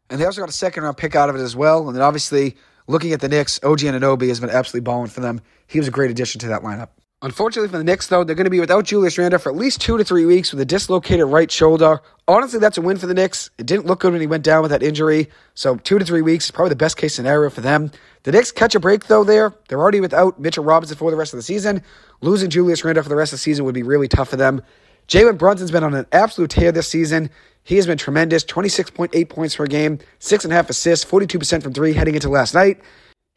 and 0.08 0.20
they 0.20 0.24
also 0.24 0.40
got 0.40 0.48
a 0.48 0.52
second 0.52 0.84
round 0.84 0.96
pick 0.96 1.14
out 1.14 1.28
of 1.28 1.36
it 1.36 1.40
as 1.40 1.56
well. 1.56 1.86
And 1.86 1.96
then 1.96 2.02
obviously, 2.02 2.56
looking 2.86 3.12
at 3.12 3.20
the 3.20 3.28
Knicks, 3.28 3.58
OG 3.62 3.80
Anunoby 3.80 4.28
has 4.28 4.40
been 4.40 4.50
absolutely 4.50 4.84
balling 4.84 5.08
for 5.08 5.20
them. 5.20 5.40
He 5.66 5.78
was 5.78 5.88
a 5.88 5.90
great 5.90 6.10
addition 6.10 6.38
to 6.40 6.48
that 6.48 6.62
lineup. 6.62 6.90
Unfortunately 7.24 7.70
for 7.70 7.78
the 7.78 7.84
Knicks, 7.84 8.08
though, 8.08 8.22
they're 8.22 8.36
going 8.36 8.44
to 8.44 8.50
be 8.50 8.60
without 8.60 8.84
Julius 8.84 9.16
Randle 9.16 9.38
for 9.38 9.48
at 9.48 9.56
least 9.56 9.80
two 9.80 9.96
to 9.96 10.04
three 10.04 10.26
weeks 10.26 10.52
with 10.52 10.60
a 10.60 10.66
dislocated 10.66 11.24
right 11.24 11.50
shoulder. 11.50 12.02
Honestly, 12.28 12.60
that's 12.60 12.76
a 12.76 12.82
win 12.82 12.98
for 12.98 13.06
the 13.06 13.14
Knicks. 13.14 13.48
It 13.56 13.64
didn't 13.64 13.86
look 13.86 14.00
good 14.00 14.12
when 14.12 14.20
he 14.20 14.26
went 14.26 14.44
down 14.44 14.60
with 14.60 14.70
that 14.72 14.82
injury. 14.82 15.30
So 15.54 15.76
two 15.76 15.98
to 15.98 16.04
three 16.04 16.20
weeks 16.20 16.44
is 16.44 16.50
probably 16.50 16.68
the 16.68 16.76
best 16.76 16.98
case 16.98 17.14
scenario 17.14 17.48
for 17.48 17.62
them. 17.62 17.90
The 18.24 18.32
Knicks 18.32 18.52
catch 18.52 18.74
a 18.74 18.80
break, 18.80 19.06
though, 19.06 19.24
there. 19.24 19.54
They're 19.68 19.80
already 19.80 20.02
without 20.02 20.38
Mitchell 20.38 20.64
Robinson 20.64 20.98
for 20.98 21.10
the 21.10 21.16
rest 21.16 21.32
of 21.32 21.38
the 21.38 21.42
season. 21.42 21.82
Losing 22.20 22.50
Julius 22.50 22.84
Randle 22.84 23.02
for 23.02 23.08
the 23.08 23.16
rest 23.16 23.32
of 23.32 23.38
the 23.38 23.42
season 23.42 23.64
would 23.64 23.74
be 23.74 23.82
really 23.82 24.06
tough 24.06 24.28
for 24.28 24.36
them. 24.36 24.60
Jalen 25.08 25.38
Brunson's 25.38 25.70
been 25.70 25.82
on 25.82 25.94
an 25.94 26.04
absolute 26.12 26.50
tear 26.50 26.72
this 26.72 26.88
season. 26.88 27.30
He 27.62 27.76
has 27.76 27.86
been 27.86 27.96
tremendous 27.96 28.44
26.8 28.44 29.30
points 29.30 29.56
per 29.56 29.64
game, 29.66 29.96
6.5 30.20 30.68
assists, 30.68 31.10
42% 31.10 31.62
from 31.62 31.72
three 31.72 31.94
heading 31.94 32.16
into 32.16 32.28
last 32.28 32.52
night. 32.52 32.82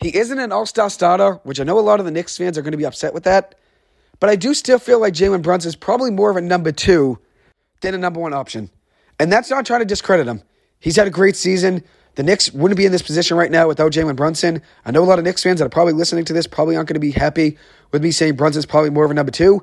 He 0.01 0.13
isn't 0.13 0.39
an 0.39 0.51
all 0.51 0.65
star 0.65 0.89
starter, 0.89 1.35
which 1.43 1.61
I 1.61 1.63
know 1.63 1.79
a 1.79 1.81
lot 1.81 2.01
of 2.01 2.05
the 2.05 2.11
Knicks 2.11 2.37
fans 2.37 2.57
are 2.57 2.61
going 2.61 2.73
to 2.73 2.77
be 2.77 2.85
upset 2.85 3.13
with 3.13 3.23
that. 3.23 3.55
But 4.19 4.29
I 4.29 4.35
do 4.35 4.53
still 4.53 4.79
feel 4.79 4.99
like 4.99 5.13
Jalen 5.13 5.41
Brunson 5.41 5.69
is 5.69 5.75
probably 5.75 6.11
more 6.11 6.29
of 6.31 6.37
a 6.37 6.41
number 6.41 6.71
two 6.71 7.19
than 7.81 7.93
a 7.93 7.97
number 7.97 8.19
one 8.19 8.33
option. 8.33 8.69
And 9.19 9.31
that's 9.31 9.49
not 9.49 9.65
trying 9.65 9.81
to 9.81 9.85
discredit 9.85 10.27
him. 10.27 10.41
He's 10.79 10.95
had 10.95 11.07
a 11.07 11.11
great 11.11 11.35
season. 11.35 11.83
The 12.15 12.23
Knicks 12.23 12.51
wouldn't 12.51 12.77
be 12.77 12.85
in 12.85 12.91
this 12.91 13.03
position 13.03 13.37
right 13.37 13.51
now 13.51 13.67
without 13.67 13.91
Jalen 13.91 14.15
Brunson. 14.15 14.61
I 14.85 14.91
know 14.91 15.03
a 15.03 15.05
lot 15.05 15.19
of 15.19 15.25
Knicks 15.25 15.43
fans 15.43 15.59
that 15.59 15.65
are 15.65 15.69
probably 15.69 15.93
listening 15.93 16.25
to 16.25 16.33
this 16.33 16.47
probably 16.47 16.75
aren't 16.75 16.89
going 16.89 16.95
to 16.95 16.99
be 16.99 17.11
happy 17.11 17.57
with 17.91 18.01
me 18.01 18.11
saying 18.11 18.35
Brunson's 18.35 18.65
probably 18.65 18.89
more 18.89 19.05
of 19.05 19.11
a 19.11 19.13
number 19.13 19.31
two. 19.31 19.61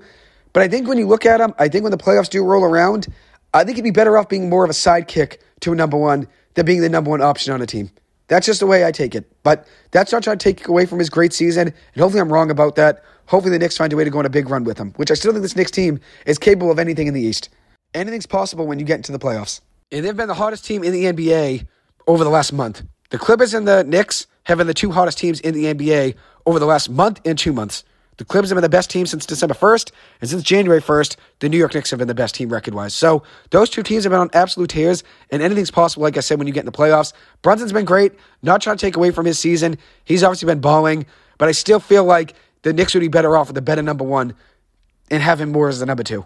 But 0.52 0.62
I 0.62 0.68
think 0.68 0.86
when 0.86 0.98
you 0.98 1.08
look 1.08 1.26
at 1.26 1.40
him, 1.40 1.52
I 1.58 1.68
think 1.68 1.82
when 1.82 1.90
the 1.90 1.98
playoffs 1.98 2.30
do 2.30 2.44
roll 2.44 2.62
around, 2.62 3.08
I 3.52 3.64
think 3.64 3.76
he'd 3.76 3.82
be 3.82 3.90
better 3.90 4.16
off 4.16 4.28
being 4.28 4.48
more 4.48 4.64
of 4.64 4.70
a 4.70 4.74
sidekick 4.74 5.38
to 5.60 5.72
a 5.72 5.76
number 5.76 5.96
one 5.96 6.28
than 6.54 6.64
being 6.64 6.80
the 6.80 6.88
number 6.88 7.10
one 7.10 7.20
option 7.20 7.52
on 7.52 7.60
a 7.60 7.66
team. 7.66 7.90
That's 8.28 8.46
just 8.46 8.60
the 8.60 8.66
way 8.66 8.84
I 8.84 8.92
take 8.92 9.14
it. 9.14 9.30
But 9.42 9.66
that's 9.90 10.12
not 10.12 10.22
trying 10.22 10.38
to 10.38 10.42
take 10.42 10.66
away 10.68 10.86
from 10.86 10.98
his 10.98 11.10
great 11.10 11.32
season. 11.32 11.68
And 11.68 12.00
hopefully 12.02 12.20
I'm 12.20 12.32
wrong 12.32 12.50
about 12.50 12.76
that. 12.76 13.02
Hopefully 13.26 13.52
the 13.52 13.58
Knicks 13.58 13.76
find 13.76 13.92
a 13.92 13.96
way 13.96 14.04
to 14.04 14.10
go 14.10 14.18
on 14.18 14.26
a 14.26 14.30
big 14.30 14.48
run 14.48 14.64
with 14.64 14.78
him, 14.78 14.92
which 14.96 15.10
I 15.10 15.14
still 15.14 15.32
think 15.32 15.42
this 15.42 15.56
Knicks 15.56 15.70
team 15.70 16.00
is 16.26 16.38
capable 16.38 16.70
of 16.70 16.78
anything 16.78 17.06
in 17.06 17.14
the 17.14 17.20
East. 17.20 17.48
Anything's 17.94 18.26
possible 18.26 18.66
when 18.66 18.78
you 18.78 18.84
get 18.84 18.96
into 18.96 19.12
the 19.12 19.18
playoffs. 19.18 19.60
And 19.92 20.04
they've 20.04 20.16
been 20.16 20.28
the 20.28 20.34
hottest 20.34 20.64
team 20.64 20.82
in 20.82 20.92
the 20.92 21.04
NBA 21.04 21.66
over 22.06 22.24
the 22.24 22.30
last 22.30 22.52
month. 22.52 22.82
The 23.10 23.18
Clippers 23.18 23.54
and 23.54 23.68
the 23.68 23.84
Knicks 23.84 24.26
have 24.44 24.58
been 24.58 24.66
the 24.66 24.74
two 24.74 24.90
hottest 24.90 25.18
teams 25.18 25.40
in 25.40 25.54
the 25.54 25.72
NBA 25.72 26.14
over 26.46 26.58
the 26.58 26.66
last 26.66 26.90
month 26.90 27.20
and 27.24 27.38
two 27.38 27.52
months. 27.52 27.84
The 28.16 28.24
Clippers 28.24 28.50
have 28.50 28.56
been 28.56 28.62
the 28.62 28.68
best 28.68 28.90
team 28.90 29.06
since 29.06 29.26
December 29.26 29.54
1st, 29.54 29.90
and 30.20 30.30
since 30.30 30.42
January 30.42 30.80
1st, 30.80 31.16
the 31.40 31.48
New 31.48 31.58
York 31.58 31.74
Knicks 31.74 31.90
have 31.90 31.98
been 31.98 32.08
the 32.08 32.14
best 32.14 32.34
team 32.34 32.48
record 32.48 32.74
wise. 32.74 32.94
So 32.94 33.22
those 33.50 33.68
two 33.70 33.82
teams 33.82 34.04
have 34.04 34.12
been 34.12 34.20
on 34.20 34.30
absolute 34.32 34.70
tears, 34.70 35.02
and 35.30 35.42
anything's 35.42 35.70
possible, 35.70 36.04
like 36.04 36.16
I 36.16 36.20
said, 36.20 36.38
when 36.38 36.46
you 36.46 36.52
get 36.52 36.60
in 36.60 36.66
the 36.66 36.72
playoffs. 36.72 37.12
Brunson's 37.42 37.72
been 37.72 37.84
great, 37.84 38.12
not 38.42 38.60
trying 38.62 38.76
to 38.76 38.80
take 38.80 38.96
away 38.96 39.10
from 39.10 39.26
his 39.26 39.38
season. 39.38 39.78
He's 40.04 40.22
obviously 40.22 40.46
been 40.46 40.60
balling, 40.60 41.06
but 41.38 41.48
I 41.48 41.52
still 41.52 41.80
feel 41.80 42.04
like 42.04 42.34
the 42.62 42.72
Knicks 42.72 42.94
would 42.94 43.00
be 43.00 43.08
better 43.08 43.36
off 43.36 43.48
with 43.48 43.58
a 43.58 43.62
better 43.62 43.82
number 43.82 44.04
one 44.04 44.34
and 45.10 45.22
have 45.22 45.40
him 45.40 45.50
more 45.50 45.68
as 45.68 45.80
the 45.80 45.86
number 45.86 46.02
two. 46.02 46.24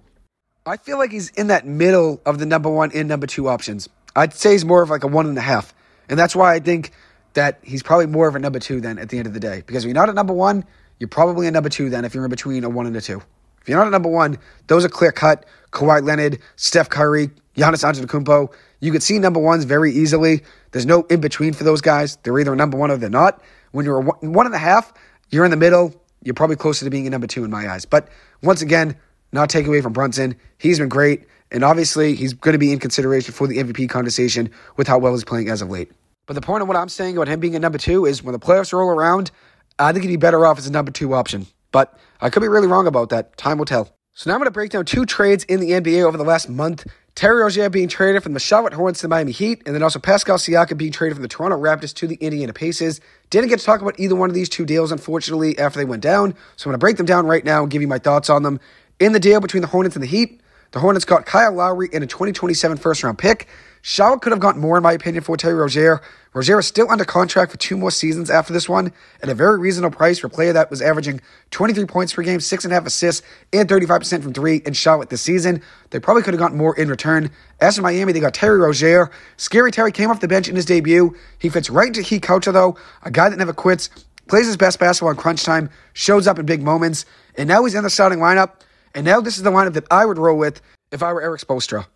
I 0.67 0.77
feel 0.77 0.99
like 0.99 1.11
he's 1.11 1.31
in 1.31 1.47
that 1.47 1.67
middle 1.67 2.21
of 2.27 2.39
the 2.39 2.47
number 2.47 2.69
one 2.69 2.93
and 2.93 3.09
number 3.09 3.27
two 3.27 3.49
options. 3.49 3.89
I'd 4.15 4.35
say 4.35 4.53
he's 4.53 4.65
more 4.65 4.83
of 4.83 4.91
like 4.91 5.05
a 5.05 5.07
one 5.07 5.27
and 5.27 5.39
a 5.39 5.43
half. 5.43 5.75
And 6.09 6.19
that's 6.19 6.37
why 6.37 6.55
I 6.55 6.61
think 6.61 6.93
that 7.35 7.59
he's 7.63 7.83
probably 7.83 8.07
more 8.07 8.29
of 8.29 8.35
a 8.35 8.39
number 8.39 8.59
two 8.59 8.81
than 8.81 8.99
at 8.99 9.09
the 9.09 9.19
end 9.19 9.27
of 9.27 9.35
the 9.35 9.41
day. 9.41 9.63
Because 9.67 9.85
if 9.85 9.89
you're 9.89 9.95
not 9.95 10.11
a 10.11 10.13
number 10.13 10.33
one, 10.35 10.65
you're 10.99 11.09
probably 11.09 11.47
a 11.47 11.51
number 11.51 11.69
two 11.69 11.91
then 11.91 12.05
if 12.05 12.15
you're 12.15 12.25
in 12.25 12.31
between 12.31 12.65
a 12.65 12.69
one 12.69 12.87
and 12.87 12.97
a 12.97 13.01
two. 13.01 13.23
If 13.61 13.69
you're 13.69 13.79
not 13.79 13.87
a 13.87 13.91
number 13.91 14.09
one, 14.09 14.39
those 14.67 14.85
are 14.85 14.89
clear 14.89 15.13
cut. 15.13 15.45
Kawhi 15.73 16.03
Leonard, 16.03 16.39
Steph 16.57 16.89
Curry, 16.89 17.29
Giannis 17.57 17.85
Antetokounmpo. 17.85 18.53
You 18.81 18.93
could 18.93 19.03
see 19.03 19.19
number 19.19 19.41
ones 19.41 19.65
very 19.65 19.93
easily. 19.93 20.43
There's 20.71 20.87
no 20.87 21.03
in 21.03 21.21
between 21.21 21.53
for 21.53 21.65
those 21.65 21.81
guys. 21.81 22.17
They're 22.23 22.39
either 22.39 22.53
a 22.53 22.57
number 22.57 22.79
one 22.79 22.91
or 22.91 22.97
they're 22.97 23.11
not. 23.11 23.43
When 23.73 23.85
you're 23.85 24.01
a 24.01 24.27
one 24.27 24.47
and 24.47 24.55
a 24.55 24.59
half, 24.59 24.93
you're 25.31 25.45
in 25.45 25.51
the 25.51 25.57
middle. 25.57 25.95
You're 26.23 26.35
probably 26.35 26.57
closer 26.57 26.85
to 26.85 26.91
being 26.91 27.07
a 27.07 27.11
number 27.11 27.27
two 27.27 27.45
in 27.45 27.51
my 27.51 27.69
eyes. 27.69 27.85
But 27.85 28.09
once 28.43 28.63
again, 28.63 28.97
not 29.33 29.51
take 29.51 29.67
away 29.67 29.81
from 29.81 29.93
Brunson. 29.93 30.37
He's 30.57 30.79
been 30.79 30.89
great. 30.89 31.27
And 31.51 31.65
obviously, 31.65 32.15
he's 32.15 32.35
going 32.35 32.53
to 32.53 32.59
be 32.59 32.73
in 32.73 32.79
consideration 32.79 33.33
for 33.33 33.47
the 33.47 33.59
MVP 33.59 33.89
conversation 33.89 34.51
with 34.77 34.87
how 34.87 34.99
well 34.99 35.13
he's 35.13 35.25
playing 35.25 35.49
as 35.49 35.63
of 35.63 35.71
late. 35.71 35.91
But 36.27 36.35
the 36.35 36.43
point 36.43 36.61
of 36.63 36.69
what 36.69 36.77
I'm 36.77 36.91
saying 36.91 37.17
about 37.17 37.29
him 37.29 37.41
being 37.41 37.57
a 37.57 37.59
number 37.59 37.79
two 37.79 38.05
is 38.05 38.23
when 38.23 38.33
the 38.33 38.39
playoffs 38.39 38.73
roll 38.73 38.91
around, 38.91 39.31
I 39.79 39.93
think 39.93 40.05
he'd 40.05 40.11
be 40.11 40.17
better 40.17 40.45
off 40.45 40.59
as 40.59 40.67
a 40.67 40.73
number 40.73 40.91
two 40.91 41.15
option. 41.15 41.47
But 41.73 41.99
I 42.21 42.31
could 42.31 42.41
be 42.41 42.49
really 42.49 42.67
wrong 42.67 42.87
about 42.87 43.11
that. 43.11 43.37
Time 43.37 43.59
will 43.59 43.65
tell. 43.65 43.95
So 44.15 44.29
now 44.29 44.35
I'm 44.35 44.41
going 44.41 44.47
to 44.47 44.53
break 44.53 44.73
down 44.73 44.85
two 44.85 45.07
trades 45.07 45.45
in 45.45 45.61
the 45.61 45.71
NBA 45.71 46.03
over 46.03 46.17
the 46.17 46.25
last 46.25 46.49
month. 46.49 46.87
Terry 47.15 47.41
Rozier 47.41 47.69
being 47.69 47.89
traded 47.89 48.23
from 48.23 48.33
the 48.33 48.41
Charlotte 48.41 48.73
Hornets 48.73 49.01
to 49.01 49.05
the 49.05 49.09
Miami 49.09 49.33
Heat, 49.33 49.63
and 49.67 49.75
then 49.75 49.83
also 49.83 49.99
Pascal 49.99 50.39
Siakam 50.39 50.77
being 50.77 50.93
traded 50.93 51.17
from 51.17 51.23
the 51.23 51.29
Toronto 51.29 51.57
Raptors 51.57 51.95
to 51.95 52.07
the 52.07 52.17
Indiana 52.17 52.53
Pacers. 52.53 53.01
Didn't 53.31 53.49
get 53.49 53.61
to 53.61 53.65
talk 53.65 53.81
about 53.81 53.99
either 53.99 54.17
one 54.17 54.29
of 54.29 54.35
these 54.35 54.49
two 54.49 54.65
deals, 54.65 54.91
unfortunately, 54.91 55.59
after 55.59 55.79
they 55.79 55.85
went 55.85 56.03
down. 56.03 56.35
So 56.57 56.69
I'm 56.69 56.73
going 56.73 56.75
to 56.75 56.79
break 56.79 56.97
them 56.97 57.07
down 57.07 57.27
right 57.27 57.45
now 57.45 57.63
and 57.63 57.71
give 57.71 57.83
you 57.83 57.89
my 57.89 57.99
thoughts 57.99 58.29
on 58.31 58.43
them. 58.43 58.61
In 58.99 59.13
the 59.13 59.21
deal 59.21 59.41
between 59.41 59.61
the 59.61 59.69
Hornets 59.69 59.95
and 59.95 60.03
the 60.03 60.09
Heat, 60.09 60.41
the 60.73 60.81
Hornets 60.81 61.05
got 61.05 61.27
Kyle 61.27 61.53
Lowry 61.53 61.89
and 61.93 62.03
a 62.03 62.07
2027 62.07 62.77
first 62.77 63.03
round 63.03 63.19
pick. 63.19 63.49
Charlotte 63.83 64.23
could 64.23 64.33
have 64.33 64.41
gotten 64.41 64.61
more, 64.61 64.77
in 64.77 64.83
my 64.83 64.93
opinion, 64.93 65.23
for 65.23 65.37
Terry 65.37 65.55
Rozier. 65.55 66.01
Rozier 66.35 66.59
is 66.59 66.67
still 66.67 66.91
under 66.91 67.05
contract 67.05 67.51
for 67.51 67.59
two 67.59 67.77
more 67.77 67.91
seasons 67.91 68.31
after 68.31 68.53
this 68.53 68.69
one 68.69 68.93
at 69.23 69.29
a 69.29 69.35
very 69.35 69.59
reasonable 69.59 69.97
price 69.97 70.19
for 70.19 70.27
a 70.27 70.31
player 70.31 70.53
that 70.53 70.71
was 70.71 70.83
averaging 70.83 71.21
23 71.51 71.85
points 71.87 72.13
per 72.13 72.23
game, 72.23 72.41
six 72.41 72.65
and 72.65 72.73
a 72.73 72.75
half 72.75 72.87
assists, 72.87 73.27
and 73.53 73.69
35% 73.69 74.23
from 74.23 74.33
three 74.33 74.63
in 74.67 74.73
Charlotte 74.73 75.11
this 75.11 75.23
season. 75.23 75.63
They 75.91 76.01
probably 76.01 76.23
could 76.23 76.35
have 76.35 76.41
gotten 76.41 76.59
more 76.59 76.77
in 76.77 76.89
return. 76.89 77.31
As 77.61 77.77
for 77.77 77.83
Miami, 77.83 78.13
they 78.13 78.21
got 78.21 78.35
Terry 78.35 78.59
Rozier. 78.59 79.11
Scary 79.37 79.71
Terry 79.71 79.93
came 79.93 80.11
off 80.11 80.21
the 80.21 80.29
bench 80.29 80.49
in 80.49 80.57
his 80.57 80.67
debut. 80.67 81.17
He 81.39 81.49
fits 81.49 81.71
right 81.71 81.89
into 81.89 82.03
Heat 82.03 82.23
culture, 82.23 82.53
though. 82.53 82.77
A 83.03 83.11
guy 83.11 83.29
that 83.29 83.39
never 83.39 83.53
quits, 83.53 83.91
plays 84.29 84.47
his 84.47 84.57
best 84.57 84.79
basketball 84.79 85.11
in 85.11 85.17
crunch 85.17 85.45
time, 85.45 85.71
shows 85.95 86.27
up 86.27 86.39
in 86.39 86.47
big 86.47 86.63
moments, 86.63 87.05
and 87.37 87.49
now 87.49 87.65
he's 87.65 87.75
in 87.75 87.83
the 87.83 87.91
starting 87.91 88.19
lineup. 88.19 88.61
And 88.95 89.05
now 89.05 89.21
this 89.21 89.37
is 89.37 89.43
the 89.43 89.51
lineup 89.51 89.75
that 89.75 89.87
I 89.91 90.05
would 90.05 90.19
roll 90.19 90.39
with 90.39 90.61
if 90.93 91.03
I 91.03 91.13
were 91.13 91.23
Erik 91.23 91.41
Spoelstra. 91.41 91.87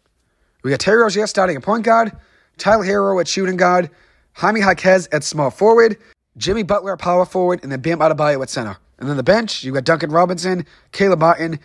We 0.63 0.71
got 0.71 0.81
Terry 0.81 1.03
Rozier 1.03 1.27
starting 1.27 1.57
at 1.57 1.63
point 1.63 1.85
guard, 1.85 2.13
Tyler 2.57 2.85
Herro 2.85 3.21
at 3.21 3.29
shooting 3.29 3.57
guard, 3.57 3.91
Jaime 4.35 4.61
Jaquez 4.61 5.09
at 5.13 5.25
small 5.25 5.51
forward, 5.51 5.97
Jimmy 6.37 6.63
Butler 6.63 6.93
at 6.93 6.99
power 6.99 7.25
forward, 7.25 7.61
and 7.63 7.73
then 7.73 7.81
Bam 7.81 7.99
Adebayo 7.99 8.41
at 8.43 8.51
center. 8.51 8.77
And 8.99 9.09
then 9.09 9.17
the 9.17 9.23
bench, 9.25 9.65
you 9.65 9.73
got 9.73 9.85
Duncan 9.85 10.11
Robinson, 10.11 10.65
Caleb 10.93 11.19
Martin, 11.19 11.59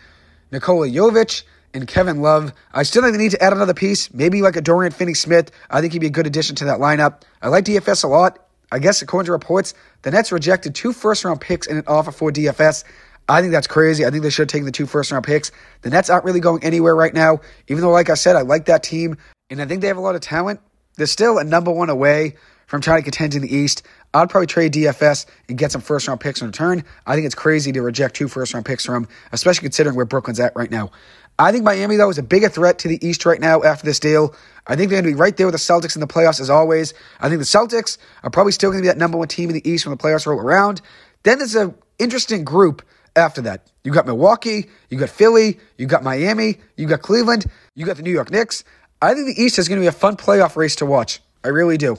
Nikola 0.50 0.88
Jovic, 0.88 1.44
and 1.72 1.86
Kevin 1.86 2.20
Love. 2.20 2.52
I 2.72 2.82
still 2.82 3.02
think 3.02 3.14
they 3.14 3.22
need 3.22 3.30
to 3.30 3.42
add 3.42 3.52
another 3.52 3.74
piece, 3.74 4.12
maybe 4.12 4.42
like 4.42 4.56
a 4.56 4.60
Dorian 4.60 4.92
Finney-Smith. 4.92 5.52
I 5.70 5.80
think 5.80 5.92
he'd 5.92 6.00
be 6.00 6.08
a 6.08 6.10
good 6.10 6.26
addition 6.26 6.56
to 6.56 6.64
that 6.64 6.80
lineup. 6.80 7.22
I 7.40 7.48
like 7.48 7.64
DFS 7.64 8.04
a 8.04 8.08
lot. 8.08 8.46
I 8.72 8.78
guess 8.78 9.00
according 9.00 9.26
to 9.26 9.32
reports, 9.32 9.74
the 10.02 10.10
Nets 10.10 10.32
rejected 10.32 10.74
two 10.74 10.92
first-round 10.92 11.40
picks 11.40 11.66
in 11.66 11.78
an 11.78 11.84
offer 11.86 12.10
for 12.10 12.30
DFS. 12.30 12.84
I 13.28 13.40
think 13.40 13.52
that's 13.52 13.66
crazy. 13.66 14.06
I 14.06 14.10
think 14.10 14.22
they 14.22 14.30
should 14.30 14.42
have 14.42 14.48
taken 14.48 14.64
the 14.64 14.72
two 14.72 14.86
first 14.86 15.12
round 15.12 15.24
picks. 15.24 15.52
The 15.82 15.90
Nets 15.90 16.08
aren't 16.08 16.24
really 16.24 16.40
going 16.40 16.64
anywhere 16.64 16.96
right 16.96 17.12
now, 17.12 17.40
even 17.68 17.82
though, 17.82 17.90
like 17.90 18.08
I 18.08 18.14
said, 18.14 18.36
I 18.36 18.40
like 18.40 18.66
that 18.66 18.82
team 18.82 19.18
and 19.50 19.60
I 19.60 19.66
think 19.66 19.82
they 19.82 19.88
have 19.88 19.96
a 19.96 20.00
lot 20.00 20.14
of 20.14 20.20
talent. 20.20 20.60
They're 20.96 21.06
still 21.06 21.38
a 21.38 21.44
number 21.44 21.70
one 21.70 21.90
away 21.90 22.36
from 22.66 22.80
trying 22.80 22.98
to 22.98 23.02
contend 23.02 23.34
in 23.34 23.42
the 23.42 23.54
East. 23.54 23.82
I'd 24.12 24.28
probably 24.30 24.46
trade 24.46 24.72
DFS 24.72 25.26
and 25.48 25.56
get 25.56 25.72
some 25.72 25.80
first 25.80 26.08
round 26.08 26.20
picks 26.20 26.40
in 26.40 26.46
return. 26.46 26.84
I 27.06 27.14
think 27.14 27.26
it's 27.26 27.34
crazy 27.34 27.72
to 27.72 27.82
reject 27.82 28.16
two 28.16 28.28
first 28.28 28.54
round 28.54 28.66
picks 28.66 28.84
from 28.84 29.08
especially 29.32 29.62
considering 29.62 29.96
where 29.96 30.06
Brooklyn's 30.06 30.40
at 30.40 30.56
right 30.56 30.70
now. 30.70 30.90
I 31.38 31.52
think 31.52 31.62
Miami, 31.62 31.96
though, 31.96 32.10
is 32.10 32.18
a 32.18 32.22
bigger 32.22 32.48
threat 32.48 32.80
to 32.80 32.88
the 32.88 33.06
East 33.06 33.24
right 33.24 33.40
now 33.40 33.62
after 33.62 33.86
this 33.86 34.00
deal. 34.00 34.34
I 34.66 34.74
think 34.74 34.90
they're 34.90 35.00
going 35.00 35.12
to 35.12 35.16
be 35.16 35.20
right 35.20 35.36
there 35.36 35.46
with 35.46 35.54
the 35.54 35.58
Celtics 35.58 35.94
in 35.94 36.00
the 36.00 36.06
playoffs 36.08 36.40
as 36.40 36.50
always. 36.50 36.94
I 37.20 37.28
think 37.28 37.38
the 37.38 37.44
Celtics 37.44 37.96
are 38.24 38.30
probably 38.30 38.52
still 38.52 38.70
going 38.70 38.82
to 38.82 38.82
be 38.82 38.88
that 38.88 38.98
number 38.98 39.16
one 39.16 39.28
team 39.28 39.48
in 39.48 39.54
the 39.54 39.68
East 39.68 39.86
when 39.86 39.96
the 39.96 40.02
playoffs 40.02 40.26
roll 40.26 40.40
around. 40.40 40.80
Then 41.22 41.38
there's 41.38 41.54
an 41.54 41.76
interesting 41.98 42.42
group 42.42 42.82
after 43.18 43.42
that. 43.42 43.70
You 43.84 43.92
got 43.92 44.06
Milwaukee, 44.06 44.68
you 44.88 44.98
got 44.98 45.10
Philly, 45.10 45.58
you 45.76 45.86
got 45.86 46.02
Miami, 46.02 46.58
you 46.76 46.86
got 46.86 47.02
Cleveland, 47.02 47.44
you 47.74 47.84
got 47.84 47.96
the 47.96 48.02
New 48.02 48.12
York 48.12 48.30
Knicks. 48.30 48.64
I 49.02 49.14
think 49.14 49.26
the 49.26 49.42
East 49.42 49.58
is 49.58 49.68
going 49.68 49.78
to 49.80 49.82
be 49.82 49.88
a 49.88 49.92
fun 49.92 50.16
playoff 50.16 50.56
race 50.56 50.76
to 50.76 50.86
watch. 50.86 51.20
I 51.44 51.48
really 51.48 51.76
do. 51.76 51.98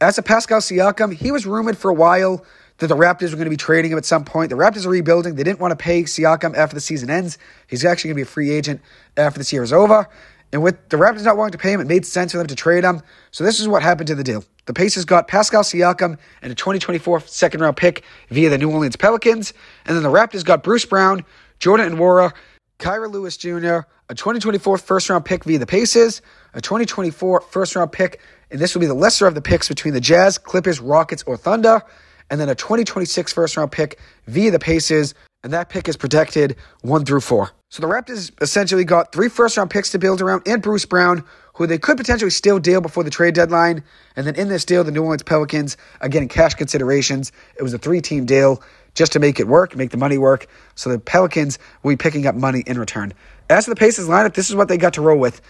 As 0.00 0.18
a 0.18 0.22
Pascal 0.22 0.60
Siakam, 0.60 1.12
he 1.12 1.30
was 1.30 1.46
rumored 1.46 1.76
for 1.76 1.90
a 1.90 1.94
while 1.94 2.44
that 2.78 2.86
the 2.88 2.96
Raptors 2.96 3.30
were 3.30 3.36
going 3.36 3.44
to 3.44 3.50
be 3.50 3.56
trading 3.56 3.92
him 3.92 3.98
at 3.98 4.04
some 4.04 4.24
point. 4.24 4.50
The 4.50 4.56
Raptors 4.56 4.86
are 4.86 4.90
rebuilding. 4.90 5.36
They 5.36 5.44
didn't 5.44 5.60
want 5.60 5.72
to 5.72 5.76
pay 5.76 6.02
Siakam 6.02 6.56
after 6.56 6.74
the 6.74 6.80
season 6.80 7.10
ends. 7.10 7.38
He's 7.68 7.84
actually 7.84 8.08
going 8.08 8.16
to 8.16 8.24
be 8.24 8.28
a 8.28 8.32
free 8.32 8.50
agent 8.50 8.80
after 9.16 9.38
this 9.38 9.52
year 9.52 9.62
is 9.62 9.72
over. 9.72 10.08
And 10.52 10.62
with 10.62 10.88
the 10.90 10.98
Raptors 10.98 11.24
not 11.24 11.36
wanting 11.36 11.52
to 11.52 11.58
pay 11.58 11.72
him, 11.72 11.80
it 11.80 11.86
made 11.86 12.04
sense 12.04 12.32
for 12.32 12.38
them 12.38 12.46
to 12.46 12.54
trade 12.54 12.84
him. 12.84 13.00
So 13.30 13.42
this 13.42 13.58
is 13.58 13.66
what 13.66 13.82
happened 13.82 14.08
to 14.08 14.14
the 14.14 14.24
deal. 14.24 14.44
The 14.66 14.74
Pacers 14.74 15.04
got 15.04 15.26
Pascal 15.26 15.62
Siakam 15.62 16.18
and 16.42 16.52
a 16.52 16.54
2024 16.54 17.20
second 17.20 17.60
round 17.60 17.76
pick 17.76 18.04
via 18.28 18.50
the 18.50 18.58
New 18.58 18.70
Orleans 18.70 18.96
Pelicans. 18.96 19.54
And 19.86 19.96
then 19.96 20.02
the 20.02 20.10
Raptors 20.10 20.44
got 20.44 20.62
Bruce 20.62 20.84
Brown, 20.84 21.24
Jordan 21.58 21.96
Nwora, 21.96 22.32
Kira 22.78 23.10
Lewis 23.10 23.36
Jr., 23.36 23.80
a 24.08 24.14
2024 24.14 24.76
first 24.76 25.08
round 25.08 25.24
pick 25.24 25.44
via 25.44 25.58
the 25.58 25.66
Pacers, 25.66 26.20
a 26.52 26.60
2024 26.60 27.40
first 27.42 27.74
round 27.76 27.92
pick, 27.92 28.20
and 28.50 28.60
this 28.60 28.74
will 28.74 28.80
be 28.80 28.86
the 28.86 28.94
lesser 28.94 29.26
of 29.26 29.34
the 29.34 29.40
picks 29.40 29.68
between 29.68 29.94
the 29.94 30.00
Jazz, 30.00 30.36
Clippers, 30.36 30.80
Rockets, 30.80 31.22
or 31.26 31.36
Thunder, 31.36 31.80
and 32.28 32.40
then 32.40 32.48
a 32.48 32.54
2026 32.54 33.32
first 33.32 33.56
round 33.56 33.72
pick 33.72 33.98
via 34.26 34.50
the 34.50 34.58
Pacers, 34.58 35.14
and 35.44 35.52
that 35.52 35.68
pick 35.70 35.88
is 35.88 35.96
protected 35.96 36.56
one 36.82 37.04
through 37.04 37.20
four. 37.20 37.52
So 37.72 37.80
the 37.80 37.88
Raptors 37.88 38.30
essentially 38.42 38.84
got 38.84 39.12
three 39.12 39.30
first 39.30 39.56
round 39.56 39.70
picks 39.70 39.92
to 39.92 39.98
build 39.98 40.20
around 40.20 40.42
and 40.44 40.60
Bruce 40.60 40.84
Brown, 40.84 41.24
who 41.54 41.66
they 41.66 41.78
could 41.78 41.96
potentially 41.96 42.30
still 42.30 42.58
deal 42.58 42.82
before 42.82 43.02
the 43.02 43.08
trade 43.08 43.34
deadline. 43.34 43.82
And 44.14 44.26
then 44.26 44.34
in 44.34 44.48
this 44.48 44.66
deal, 44.66 44.84
the 44.84 44.90
New 44.90 45.02
Orleans 45.02 45.22
Pelicans 45.22 45.78
getting 46.02 46.28
cash 46.28 46.52
considerations. 46.52 47.32
It 47.56 47.62
was 47.62 47.72
a 47.72 47.78
three 47.78 48.02
team 48.02 48.26
deal 48.26 48.62
just 48.94 49.12
to 49.12 49.20
make 49.20 49.40
it 49.40 49.48
work, 49.48 49.74
make 49.74 49.88
the 49.88 49.96
money 49.96 50.18
work. 50.18 50.48
So 50.74 50.90
the 50.90 50.98
Pelicans 50.98 51.58
will 51.82 51.92
be 51.92 51.96
picking 51.96 52.26
up 52.26 52.34
money 52.34 52.62
in 52.66 52.78
return. 52.78 53.14
As 53.48 53.64
for 53.64 53.70
the 53.70 53.76
Pacers 53.76 54.06
lineup, 54.06 54.34
this 54.34 54.50
is 54.50 54.54
what 54.54 54.68
they 54.68 54.76
got 54.76 54.92
to 54.92 55.00
roll 55.00 55.18
with 55.18 55.40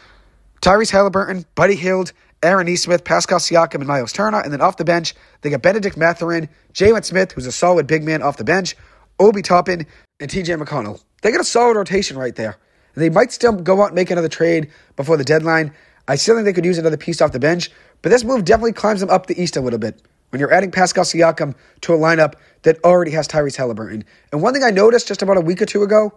Tyrese 0.60 0.92
Halliburton, 0.92 1.44
Buddy 1.56 1.74
Hield, 1.74 2.12
Aaron 2.44 2.68
Nesmith, 2.68 3.02
Pascal 3.02 3.40
Siakam, 3.40 3.80
and 3.80 3.88
Miles 3.88 4.12
Turner. 4.12 4.38
And 4.38 4.52
then 4.52 4.60
off 4.60 4.76
the 4.76 4.84
bench, 4.84 5.14
they 5.40 5.50
got 5.50 5.62
Bennedict 5.62 5.96
Mathurin, 5.96 6.48
Jalen 6.72 7.04
Smith, 7.04 7.32
who's 7.32 7.46
a 7.46 7.52
solid 7.52 7.88
big 7.88 8.04
man 8.04 8.22
off 8.22 8.36
the 8.36 8.44
bench, 8.44 8.76
Obi 9.18 9.42
Toppin, 9.42 9.88
and 10.20 10.30
TJ 10.30 10.62
McConnell. 10.62 11.02
They 11.22 11.30
got 11.30 11.40
a 11.40 11.44
solid 11.44 11.76
rotation 11.76 12.18
right 12.18 12.34
there. 12.34 12.56
They 12.94 13.08
might 13.08 13.32
still 13.32 13.52
go 13.52 13.80
out 13.82 13.86
and 13.86 13.94
make 13.94 14.10
another 14.10 14.28
trade 14.28 14.70
before 14.96 15.16
the 15.16 15.24
deadline. 15.24 15.72
I 16.06 16.16
still 16.16 16.34
think 16.34 16.44
they 16.44 16.52
could 16.52 16.64
use 16.64 16.78
another 16.78 16.96
piece 16.96 17.22
off 17.22 17.32
the 17.32 17.38
bench, 17.38 17.70
but 18.02 18.10
this 18.10 18.24
move 18.24 18.44
definitely 18.44 18.72
climbs 18.72 19.00
them 19.00 19.08
up 19.08 19.26
the 19.26 19.40
East 19.40 19.56
a 19.56 19.60
little 19.60 19.78
bit 19.78 20.02
when 20.30 20.40
you're 20.40 20.52
adding 20.52 20.70
Pascal 20.70 21.04
Siakam 21.04 21.54
to 21.82 21.94
a 21.94 21.98
lineup 21.98 22.34
that 22.62 22.82
already 22.84 23.12
has 23.12 23.28
Tyrese 23.28 23.56
Halliburton. 23.56 24.04
And 24.32 24.42
one 24.42 24.52
thing 24.52 24.64
I 24.64 24.70
noticed 24.70 25.08
just 25.08 25.22
about 25.22 25.36
a 25.36 25.40
week 25.40 25.62
or 25.62 25.66
two 25.66 25.82
ago 25.82 26.12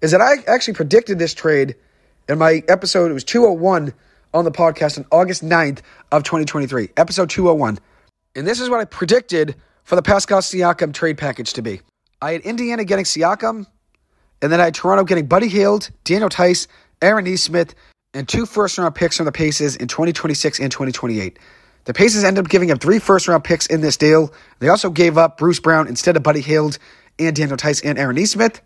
is 0.00 0.10
that 0.12 0.20
I 0.20 0.36
actually 0.46 0.74
predicted 0.74 1.18
this 1.18 1.34
trade 1.34 1.74
in 2.28 2.38
my 2.38 2.62
episode, 2.68 3.10
it 3.10 3.14
was 3.14 3.24
201 3.24 3.92
on 4.32 4.44
the 4.44 4.52
podcast 4.52 4.98
on 4.98 5.06
August 5.10 5.44
9th 5.44 5.80
of 6.12 6.22
2023, 6.22 6.90
episode 6.96 7.30
201. 7.30 7.78
And 8.36 8.46
this 8.46 8.60
is 8.60 8.68
what 8.68 8.80
I 8.80 8.84
predicted 8.84 9.56
for 9.84 9.96
the 9.96 10.02
Pascal 10.02 10.40
Siakam 10.40 10.94
trade 10.94 11.18
package 11.18 11.52
to 11.54 11.62
be. 11.62 11.80
I 12.22 12.32
had 12.32 12.42
Indiana 12.42 12.84
getting 12.84 13.04
Siakam, 13.04 13.66
and 14.42 14.50
then 14.50 14.60
I 14.60 14.64
had 14.64 14.74
Toronto 14.74 15.04
getting 15.04 15.26
Buddy 15.26 15.48
Hield, 15.48 15.90
Daniel 16.04 16.28
Theis, 16.28 16.66
Aaron 17.02 17.24
Nesmith, 17.24 17.74
and 18.14 18.28
two 18.28 18.46
first 18.46 18.78
round 18.78 18.94
picks 18.94 19.16
from 19.16 19.26
the 19.26 19.32
Paces 19.32 19.76
in 19.76 19.88
2026 19.88 20.60
and 20.60 20.72
2028. 20.72 21.38
The 21.84 21.94
Paces 21.94 22.24
ended 22.24 22.44
up 22.44 22.50
giving 22.50 22.70
up 22.70 22.80
three 22.80 22.98
first 22.98 23.28
round 23.28 23.44
picks 23.44 23.66
in 23.66 23.80
this 23.80 23.96
deal. 23.96 24.32
They 24.58 24.68
also 24.68 24.90
gave 24.90 25.16
up 25.16 25.38
Bruce 25.38 25.60
Brown 25.60 25.88
instead 25.88 26.16
of 26.16 26.22
Buddy 26.22 26.40
Hield 26.40 26.78
and 27.18 27.34
Daniel 27.34 27.56
Theis 27.56 27.82
and 27.84 27.98
Aaron 27.98 28.16
Nesmith. 28.16 28.60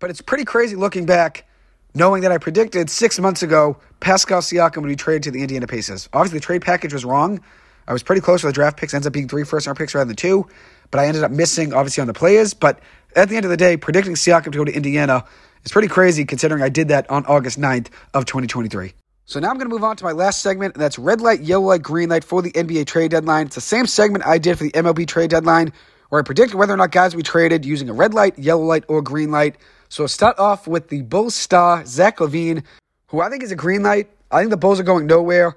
But 0.00 0.10
it's 0.10 0.20
pretty 0.20 0.44
crazy 0.44 0.76
looking 0.76 1.06
back, 1.06 1.46
knowing 1.94 2.22
that 2.22 2.32
I 2.32 2.38
predicted 2.38 2.90
six 2.90 3.18
months 3.18 3.42
ago 3.42 3.78
Pascal 4.00 4.40
Siakam 4.40 4.82
would 4.82 4.88
be 4.88 4.96
traded 4.96 5.24
to 5.24 5.30
the 5.30 5.42
Indiana 5.42 5.66
Pacers. 5.66 6.08
Obviously, 6.12 6.38
the 6.38 6.44
trade 6.44 6.62
package 6.62 6.92
was 6.92 7.04
wrong. 7.04 7.40
I 7.86 7.92
was 7.92 8.02
pretty 8.02 8.20
close 8.20 8.42
with 8.42 8.52
the 8.52 8.54
draft 8.54 8.76
picks, 8.76 8.92
ends 8.92 9.06
up 9.06 9.12
being 9.12 9.28
three 9.28 9.44
first 9.44 9.66
round 9.66 9.78
picks 9.78 9.94
rather 9.94 10.06
than 10.06 10.16
two. 10.16 10.46
But 10.90 11.00
I 11.00 11.06
ended 11.06 11.24
up 11.24 11.30
missing, 11.30 11.72
obviously, 11.72 12.00
on 12.02 12.06
the 12.06 12.14
players. 12.14 12.54
But 12.54 12.80
at 13.16 13.28
the 13.28 13.36
end 13.36 13.44
of 13.44 13.50
the 13.50 13.56
day, 13.56 13.76
predicting 13.76 14.14
Siakam 14.14 14.52
to 14.52 14.58
go 14.58 14.64
to 14.64 14.72
Indiana 14.72 15.24
is 15.64 15.72
pretty 15.72 15.88
crazy 15.88 16.24
considering 16.24 16.62
I 16.62 16.68
did 16.68 16.88
that 16.88 17.08
on 17.10 17.24
August 17.26 17.58
9th 17.58 17.88
of 18.14 18.24
2023. 18.24 18.92
So 19.24 19.40
now 19.40 19.50
I'm 19.50 19.58
going 19.58 19.68
to 19.68 19.74
move 19.74 19.84
on 19.84 19.96
to 19.96 20.04
my 20.04 20.12
last 20.12 20.40
segment, 20.40 20.74
and 20.74 20.82
that's 20.82 20.98
red 20.98 21.20
light, 21.20 21.40
yellow 21.40 21.66
light, 21.66 21.82
green 21.82 22.08
light 22.08 22.24
for 22.24 22.40
the 22.40 22.50
NBA 22.52 22.86
trade 22.86 23.10
deadline. 23.10 23.46
It's 23.46 23.56
the 23.56 23.60
same 23.60 23.86
segment 23.86 24.26
I 24.26 24.38
did 24.38 24.56
for 24.56 24.64
the 24.64 24.70
MLB 24.70 25.06
trade 25.06 25.30
deadline, 25.30 25.72
where 26.08 26.20
I 26.20 26.24
predicted 26.24 26.54
whether 26.58 26.72
or 26.72 26.78
not 26.78 26.92
guys 26.92 27.14
would 27.14 27.24
be 27.24 27.28
traded 27.28 27.66
using 27.66 27.90
a 27.90 27.92
red 27.92 28.14
light, 28.14 28.38
yellow 28.38 28.64
light, 28.64 28.84
or 28.88 29.02
green 29.02 29.30
light. 29.30 29.56
So 29.90 30.04
I'll 30.04 30.08
start 30.08 30.38
off 30.38 30.66
with 30.66 30.88
the 30.88 31.02
Bulls 31.02 31.34
star, 31.34 31.84
Zach 31.84 32.18
LaVine, 32.18 32.64
who 33.08 33.20
I 33.20 33.28
think 33.28 33.42
is 33.42 33.52
a 33.52 33.56
green 33.56 33.82
light. 33.82 34.08
I 34.30 34.40
think 34.40 34.50
the 34.50 34.56
Bulls 34.56 34.80
are 34.80 34.84
going 34.84 35.06
nowhere. 35.06 35.56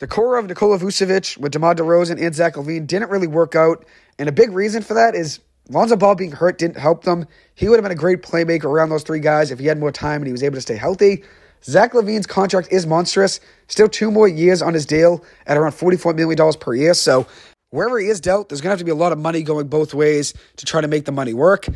The 0.00 0.06
core 0.06 0.38
of 0.38 0.46
Nikola 0.46 0.78
Vucevic 0.78 1.36
with 1.36 1.52
DeMar 1.52 1.74
DeRozan 1.74 2.18
and 2.20 2.34
Zach 2.34 2.54
LaVine 2.54 2.86
didn't 2.86 3.10
really 3.10 3.26
work 3.26 3.54
out. 3.54 3.84
And 4.18 4.28
a 4.28 4.32
big 4.32 4.50
reason 4.50 4.82
for 4.82 4.94
that 4.94 5.14
is 5.14 5.40
Lonzo 5.68 5.96
Ball 5.96 6.14
being 6.14 6.32
hurt 6.32 6.58
didn't 6.58 6.76
help 6.76 7.04
them. 7.04 7.26
He 7.54 7.68
would 7.68 7.76
have 7.76 7.84
been 7.84 7.92
a 7.92 8.00
great 8.00 8.22
playmaker 8.22 8.64
around 8.64 8.90
those 8.90 9.02
three 9.02 9.20
guys 9.20 9.50
if 9.50 9.58
he 9.58 9.66
had 9.66 9.78
more 9.78 9.92
time 9.92 10.20
and 10.20 10.26
he 10.26 10.32
was 10.32 10.42
able 10.42 10.56
to 10.56 10.60
stay 10.60 10.76
healthy. 10.76 11.24
Zach 11.64 11.92
LaVine's 11.94 12.26
contract 12.26 12.68
is 12.70 12.86
monstrous. 12.86 13.40
Still 13.68 13.88
two 13.88 14.10
more 14.10 14.28
years 14.28 14.60
on 14.60 14.74
his 14.74 14.84
deal 14.84 15.24
at 15.46 15.56
around 15.56 15.72
$44 15.72 16.14
million 16.14 16.52
per 16.60 16.74
year. 16.74 16.92
So 16.92 17.26
wherever 17.70 17.98
he 17.98 18.08
is 18.08 18.20
dealt, 18.20 18.50
there's 18.50 18.60
going 18.60 18.68
to 18.68 18.72
have 18.72 18.78
to 18.80 18.84
be 18.84 18.90
a 18.90 18.94
lot 18.94 19.12
of 19.12 19.18
money 19.18 19.42
going 19.42 19.68
both 19.68 19.94
ways 19.94 20.34
to 20.56 20.66
try 20.66 20.82
to 20.82 20.88
make 20.88 21.06
the 21.06 21.12
money 21.12 21.32
work. 21.32 21.66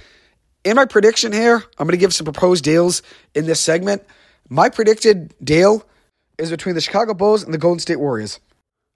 In 0.64 0.77
my 0.77 0.85
prediction 0.85 1.33
here, 1.33 1.64
I'm 1.79 1.87
going 1.87 1.92
to 1.92 1.96
give 1.96 2.12
some 2.12 2.24
proposed 2.24 2.64
deals 2.64 3.03
in 3.35 3.46
this 3.46 3.61
segment. 3.61 4.03
My 4.51 4.68
predicted 4.68 5.35
deal 5.42 5.87
is 6.37 6.51
between 6.51 6.74
the 6.74 6.81
Chicago 6.83 7.14
Bulls 7.14 7.42
and 7.42 7.55
the 7.55 7.59
Golden 7.59 7.81
State 7.81 7.98
Warriors. 7.98 8.40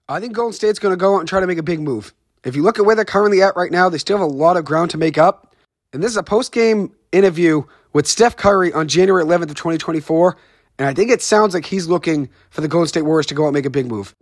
I 0.07 0.19
think 0.19 0.33
Golden 0.33 0.53
State's 0.53 0.79
going 0.79 0.91
to 0.91 0.97
go 0.97 1.15
out 1.15 1.19
and 1.19 1.27
try 1.27 1.39
to 1.39 1.47
make 1.47 1.57
a 1.57 1.63
big 1.63 1.79
move. 1.79 2.13
If 2.43 2.55
you 2.55 2.63
look 2.63 2.77
at 2.77 2.85
where 2.85 2.95
they're 2.95 3.05
currently 3.05 3.41
at 3.41 3.55
right 3.55 3.71
now, 3.71 3.89
they 3.89 3.97
still 3.97 4.17
have 4.17 4.27
a 4.27 4.31
lot 4.31 4.57
of 4.57 4.65
ground 4.65 4.91
to 4.91 4.97
make 4.97 5.17
up. 5.17 5.55
And 5.93 6.03
this 6.03 6.11
is 6.11 6.17
a 6.17 6.23
post 6.23 6.51
game 6.51 6.93
interview 7.11 7.63
with 7.93 8.07
Steph 8.07 8.35
Curry 8.35 8.73
on 8.73 8.87
January 8.87 9.23
11th 9.23 9.43
of 9.43 9.55
2024. 9.55 10.37
And 10.79 10.87
I 10.87 10.93
think 10.93 11.11
it 11.11 11.21
sounds 11.21 11.53
like 11.53 11.65
he's 11.65 11.87
looking 11.87 12.29
for 12.49 12.61
the 12.61 12.67
Golden 12.67 12.87
State 12.87 13.03
Warriors 13.03 13.27
to 13.27 13.35
go 13.35 13.43
out 13.43 13.49
and 13.49 13.53
make 13.53 13.65
a 13.65 13.69
big 13.69 13.85
move. 13.85 14.15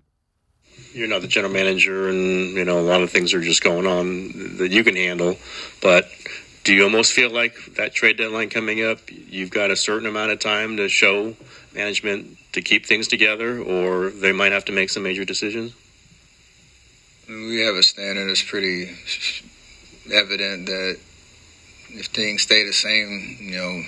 You're 0.94 1.08
not 1.08 1.22
the 1.22 1.28
general 1.28 1.54
manager, 1.54 2.10
and 2.10 2.54
you 2.54 2.66
know 2.66 2.80
a 2.80 2.82
lot 2.82 3.02
of 3.02 3.10
things 3.10 3.34
are 3.34 3.40
just 3.40 3.64
going 3.64 3.88
on 3.88 4.58
that 4.58 4.72
you 4.72 4.84
can 4.84 4.98
handle. 4.98 5.38
But 5.82 6.10
do 6.66 6.74
you 6.74 6.84
almost 6.84 7.14
feel 7.14 7.30
like 7.32 7.56
that 7.78 7.94
trade 7.94 8.18
deadline 8.18 8.50
coming 8.50 8.84
up, 8.84 9.00
you've 9.10 9.52
got 9.52 9.72
a 9.72 9.78
certain 9.78 10.06
amount 10.06 10.32
of 10.32 10.40
time 10.40 10.78
to 10.78 10.90
show 10.90 11.34
management 11.74 12.38
to 12.52 12.62
keep 12.62 12.86
things 12.86 13.08
together, 13.08 13.62
or 13.62 14.10
they 14.10 14.34
might 14.34 14.52
have 14.52 14.66
to 14.66 14.74
make 14.74 14.90
some 14.90 15.04
major 15.04 15.24
decisions? 15.24 15.74
We 17.32 17.62
have 17.62 17.76
a 17.76 17.84
standard 17.84 18.28
that's 18.28 18.44
pretty 18.44 18.90
evident 20.12 20.66
that 20.66 21.00
if 21.92 22.08
things 22.08 22.42
stay 22.42 22.66
the 22.66 22.74
same, 22.74 23.38
you 23.40 23.56
know, 23.56 23.82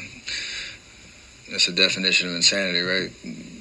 that's 1.52 1.68
a 1.68 1.74
definition 1.74 2.30
of 2.30 2.36
insanity, 2.36 2.80
right? 2.80 3.12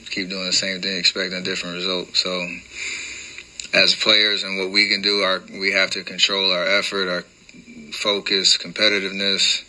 Keep 0.08 0.28
doing 0.28 0.46
the 0.46 0.52
same 0.52 0.80
thing, 0.80 0.98
expecting 0.98 1.36
a 1.36 1.42
different 1.42 1.74
result. 1.74 2.14
So, 2.14 2.46
as 3.74 3.96
players 3.96 4.44
and 4.44 4.56
what 4.56 4.70
we 4.70 4.88
can 4.88 5.02
do, 5.02 5.22
our 5.22 5.42
we 5.50 5.72
have 5.72 5.90
to 5.90 6.04
control 6.04 6.52
our 6.52 6.64
effort, 6.64 7.08
our 7.08 7.22
focus, 7.92 8.56
competitiveness. 8.56 9.64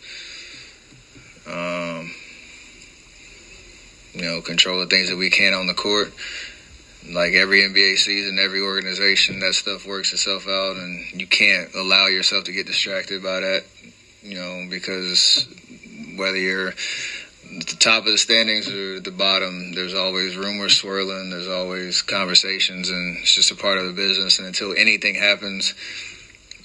Um, 1.48 2.14
you 4.12 4.22
know, 4.22 4.40
control 4.42 4.78
the 4.78 4.86
things 4.86 5.10
that 5.10 5.16
we 5.16 5.28
can 5.28 5.54
on 5.54 5.66
the 5.66 5.74
court. 5.74 6.12
Like 7.12 7.34
every 7.34 7.62
NBA 7.62 7.96
season, 7.96 8.38
every 8.38 8.62
organization, 8.62 9.40
that 9.40 9.54
stuff 9.54 9.86
works 9.86 10.12
itself 10.12 10.48
out, 10.48 10.76
and 10.76 11.20
you 11.20 11.26
can't 11.26 11.74
allow 11.74 12.06
yourself 12.06 12.44
to 12.44 12.52
get 12.52 12.66
distracted 12.66 13.22
by 13.22 13.40
that. 13.40 13.64
You 14.22 14.36
know, 14.36 14.66
because 14.70 15.46
whether 16.16 16.36
you're 16.36 16.68
at 16.68 17.66
the 17.66 17.76
top 17.78 18.06
of 18.06 18.12
the 18.12 18.18
standings 18.18 18.68
or 18.68 19.00
the 19.00 19.10
bottom, 19.10 19.74
there's 19.74 19.94
always 19.94 20.36
rumors 20.36 20.76
swirling. 20.76 21.30
There's 21.30 21.48
always 21.48 22.02
conversations, 22.02 22.88
and 22.88 23.18
it's 23.18 23.34
just 23.34 23.50
a 23.50 23.56
part 23.56 23.78
of 23.78 23.86
the 23.86 23.92
business. 23.92 24.38
And 24.38 24.48
until 24.48 24.74
anything 24.76 25.14
happens, 25.14 25.74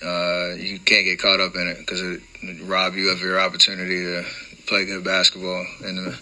uh, 0.04 0.56
you 0.56 0.80
can't 0.80 1.06
get 1.06 1.20
caught 1.20 1.42
up 1.42 1.56
in 1.56 1.68
it 1.68 1.80
because 1.80 2.02
it, 2.02 2.22
it 2.42 2.64
rob 2.64 2.96
you 2.96 3.12
of 3.12 3.22
your 3.22 3.40
opportunity 3.40 4.04
to 4.04 4.24
play 4.68 4.86
good 4.86 5.04
basketball. 5.04 5.66
And 5.84 6.08
uh, 6.08 6.18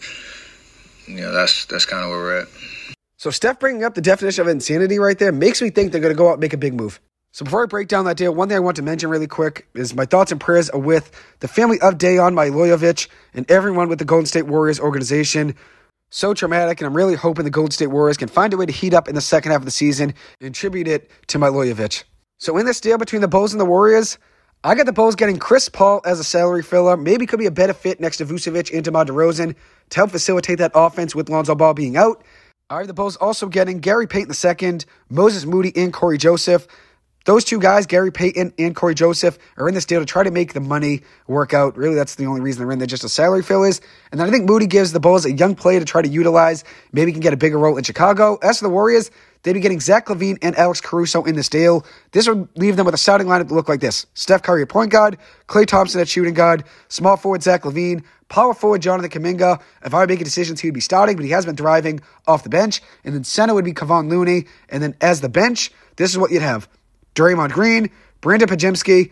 you 1.08 1.22
know 1.22 1.32
that's 1.32 1.66
that's 1.66 1.86
kind 1.86 2.04
of 2.04 2.10
where 2.10 2.20
we're 2.20 2.42
at. 2.42 2.48
So 3.18 3.32
Steph 3.32 3.60
bringing 3.60 3.84
up 3.84 3.96
the 3.96 4.02
definition 4.02 4.44
of 4.44 4.48
insanity 4.48 5.00
right 5.00 5.18
there 5.18 5.32
makes 5.32 5.60
me 5.60 5.72
think 5.72 5.92
they're 5.92 6.02
going 6.02 6.14
to 6.14 6.18
go 6.18 6.30
out 6.30 6.34
and 6.34 6.42
make 6.42 6.54
a 6.54 6.58
big 6.58 6.76
move. 6.76 7.02
So 7.32 7.44
before 7.44 7.64
I 7.64 7.66
break 7.66 7.88
down 7.88 8.06
that 8.06 8.16
deal, 8.16 8.34
one 8.34 8.48
thing 8.48 8.58
I 8.58 8.60
want 8.60 8.76
to 8.78 8.84
mention 8.84 9.10
really 9.10 9.26
quick 9.26 9.68
is 9.74 9.96
my 9.96 10.06
thoughts 10.06 10.32
and 10.32 10.40
prayers 10.40 10.70
are 10.70 10.80
with 10.80 11.12
the 11.40 11.48
family 11.48 11.80
of 11.82 11.98
Dejan 11.98 12.34
Milojevic 12.34 13.10
and 13.34 13.50
everyone 13.50 13.90
with 13.90 13.98
the 13.98 14.06
Golden 14.06 14.28
State 14.28 14.46
Warriors 14.46 14.80
organization. 14.80 15.56
So 16.12 16.36
traumatic, 16.36 16.80
and 16.80 16.86
I'm 16.86 16.96
really 16.96 17.16
hoping 17.16 17.44
the 17.44 17.50
Golden 17.50 17.72
State 17.72 17.88
Warriors 17.88 18.18
can 18.18 18.28
find 18.28 18.54
a 18.54 18.58
way 18.58 18.68
to 18.68 18.72
heat 18.72 18.94
up 18.94 19.08
in 19.08 19.16
the 19.16 19.22
second 19.22 19.52
half 19.52 19.62
of 19.62 19.66
the 19.66 19.72
season 19.72 20.14
and 20.40 20.50
attribute 20.50 20.88
it 20.88 21.10
to 21.28 21.40
Milojevic. 21.40 22.04
So 22.38 22.56
in 22.58 22.68
this 22.68 22.80
deal 22.80 23.00
between 23.00 23.22
the 23.22 23.28
Bulls 23.28 23.52
and 23.52 23.60
the 23.60 23.66
Warriors, 23.66 24.20
I 24.64 24.76
got 24.76 24.86
the 24.86 24.94
Bulls 24.94 25.16
getting 25.16 25.38
Chris 25.38 25.70
Paul 25.70 26.02
as 26.06 26.20
a 26.20 26.24
salary 26.24 26.62
filler. 26.64 26.96
Maybe 26.96 27.26
could 27.26 27.40
be 27.40 27.46
a 27.48 27.52
better 27.52 27.74
fit 27.74 28.00
next 28.00 28.18
to 28.18 28.26
Vucevic 28.26 28.74
and 28.74 28.84
DeMar 28.84 29.06
DeRozan 29.06 29.56
to 29.90 29.96
help 29.96 30.12
facilitate 30.12 30.60
that 30.60 30.72
offense 30.76 31.16
with 31.16 31.30
Lonzo 31.30 31.56
Ball 31.56 31.74
being 31.74 31.98
out. 31.98 32.24
I 32.70 32.80
have 32.80 32.88
the 32.88 32.94
Bulls 32.94 33.16
also 33.16 33.48
getting 33.48 33.80
Gary 33.80 34.08
Payton 34.08 34.34
II, 34.44 34.80
Moses 35.10 35.46
Moody, 35.46 35.72
and 35.74 35.94
Cory 35.94 36.18
Joseph. 36.18 36.68
Those 37.24 37.46
two 37.46 37.62
guys, 37.62 37.86
Gary 37.86 38.12
Payton 38.12 38.54
and 38.60 38.76
Cory 38.76 38.94
Joseph, 38.94 39.38
are 39.56 39.70
in 39.70 39.74
this 39.74 39.86
deal 39.86 40.02
to 40.02 40.06
try 40.06 40.24
to 40.24 40.32
make 40.32 40.52
the 40.52 40.60
money 40.60 41.02
work 41.28 41.54
out. 41.54 41.78
Really, 41.78 41.96
that's 41.96 42.16
the 42.16 42.26
only 42.26 42.42
reason 42.42 42.62
they're 42.62 42.72
in 42.74 42.80
there, 42.80 42.86
just 42.86 43.06
a 43.06 43.10
salary 43.10 43.42
fill 43.42 43.64
is. 43.64 43.80
And 44.12 44.20
then 44.20 44.28
I 44.28 44.32
think 44.32 44.50
Moody 44.50 44.68
gives 44.68 44.92
the 44.92 45.00
Bulls 45.00 45.26
a 45.26 45.32
young 45.32 45.56
player 45.56 45.80
to 45.80 45.86
try 45.86 46.02
to 46.02 46.10
utilize. 46.10 46.66
Maybe 46.92 47.14
can 47.14 47.22
get 47.22 47.32
a 47.32 47.38
bigger 47.38 47.58
role 47.58 47.78
in 47.78 47.86
Chicago. 47.86 48.38
As 48.44 48.60
for 48.60 48.66
the 48.66 48.70
Warriors, 48.70 49.12
they'd 49.44 49.54
be 49.54 49.62
getting 49.62 49.80
Zach 49.80 50.08
LaVine 50.08 50.38
and 50.42 50.54
Alex 50.58 50.82
Caruso 50.82 51.24
in 51.24 51.36
this 51.36 51.48
deal. 51.48 51.86
This 52.12 52.28
would 52.28 52.50
leave 52.58 52.76
them 52.76 52.86
with 52.86 52.96
a 52.96 52.98
starting 52.98 53.28
lineup 53.28 53.48
that 53.48 53.56
look 53.56 53.70
like 53.70 53.80
this 53.80 54.08
Steph 54.14 54.44
Curry 54.44 54.64
at 54.64 54.70
point 54.70 54.92
guard, 54.92 55.18
Klay 55.48 55.66
Thompson 55.66 56.02
at 56.02 56.10
shooting 56.10 56.34
guard, 56.34 56.66
small 56.90 57.16
forward 57.16 57.44
Zach 57.44 57.64
LaVine, 57.64 58.04
power 58.30 58.54
forward 58.54 58.82
Jonathan 58.82 59.10
Kuminga. 59.10 59.62
If 59.84 59.94
I 59.94 60.00
were 60.00 60.08
making 60.08 60.26
decisions, 60.26 60.60
he 60.60 60.68
would 60.68 60.74
be 60.74 60.82
starting, 60.82 61.16
but 61.16 61.26
he 61.26 61.32
has 61.32 61.46
been 61.46 61.56
thriving 61.56 62.02
off 62.26 62.44
the 62.44 62.50
bench. 62.50 62.82
And 63.04 63.16
then 63.16 63.24
center 63.24 63.54
would 63.54 63.66
be 63.66 63.74
Kevon 63.74 64.10
Looney. 64.10 64.46
And 64.70 64.82
then 64.84 64.96
as 65.02 65.22
the 65.22 65.30
bench, 65.30 65.72
this 65.96 66.12
is 66.12 66.18
what 66.18 66.32
you'd 66.32 66.42
have 66.42 66.68
Draymond 67.16 67.52
Green, 67.52 67.90
Brandon 68.22 68.48
Podziemski, 68.48 69.12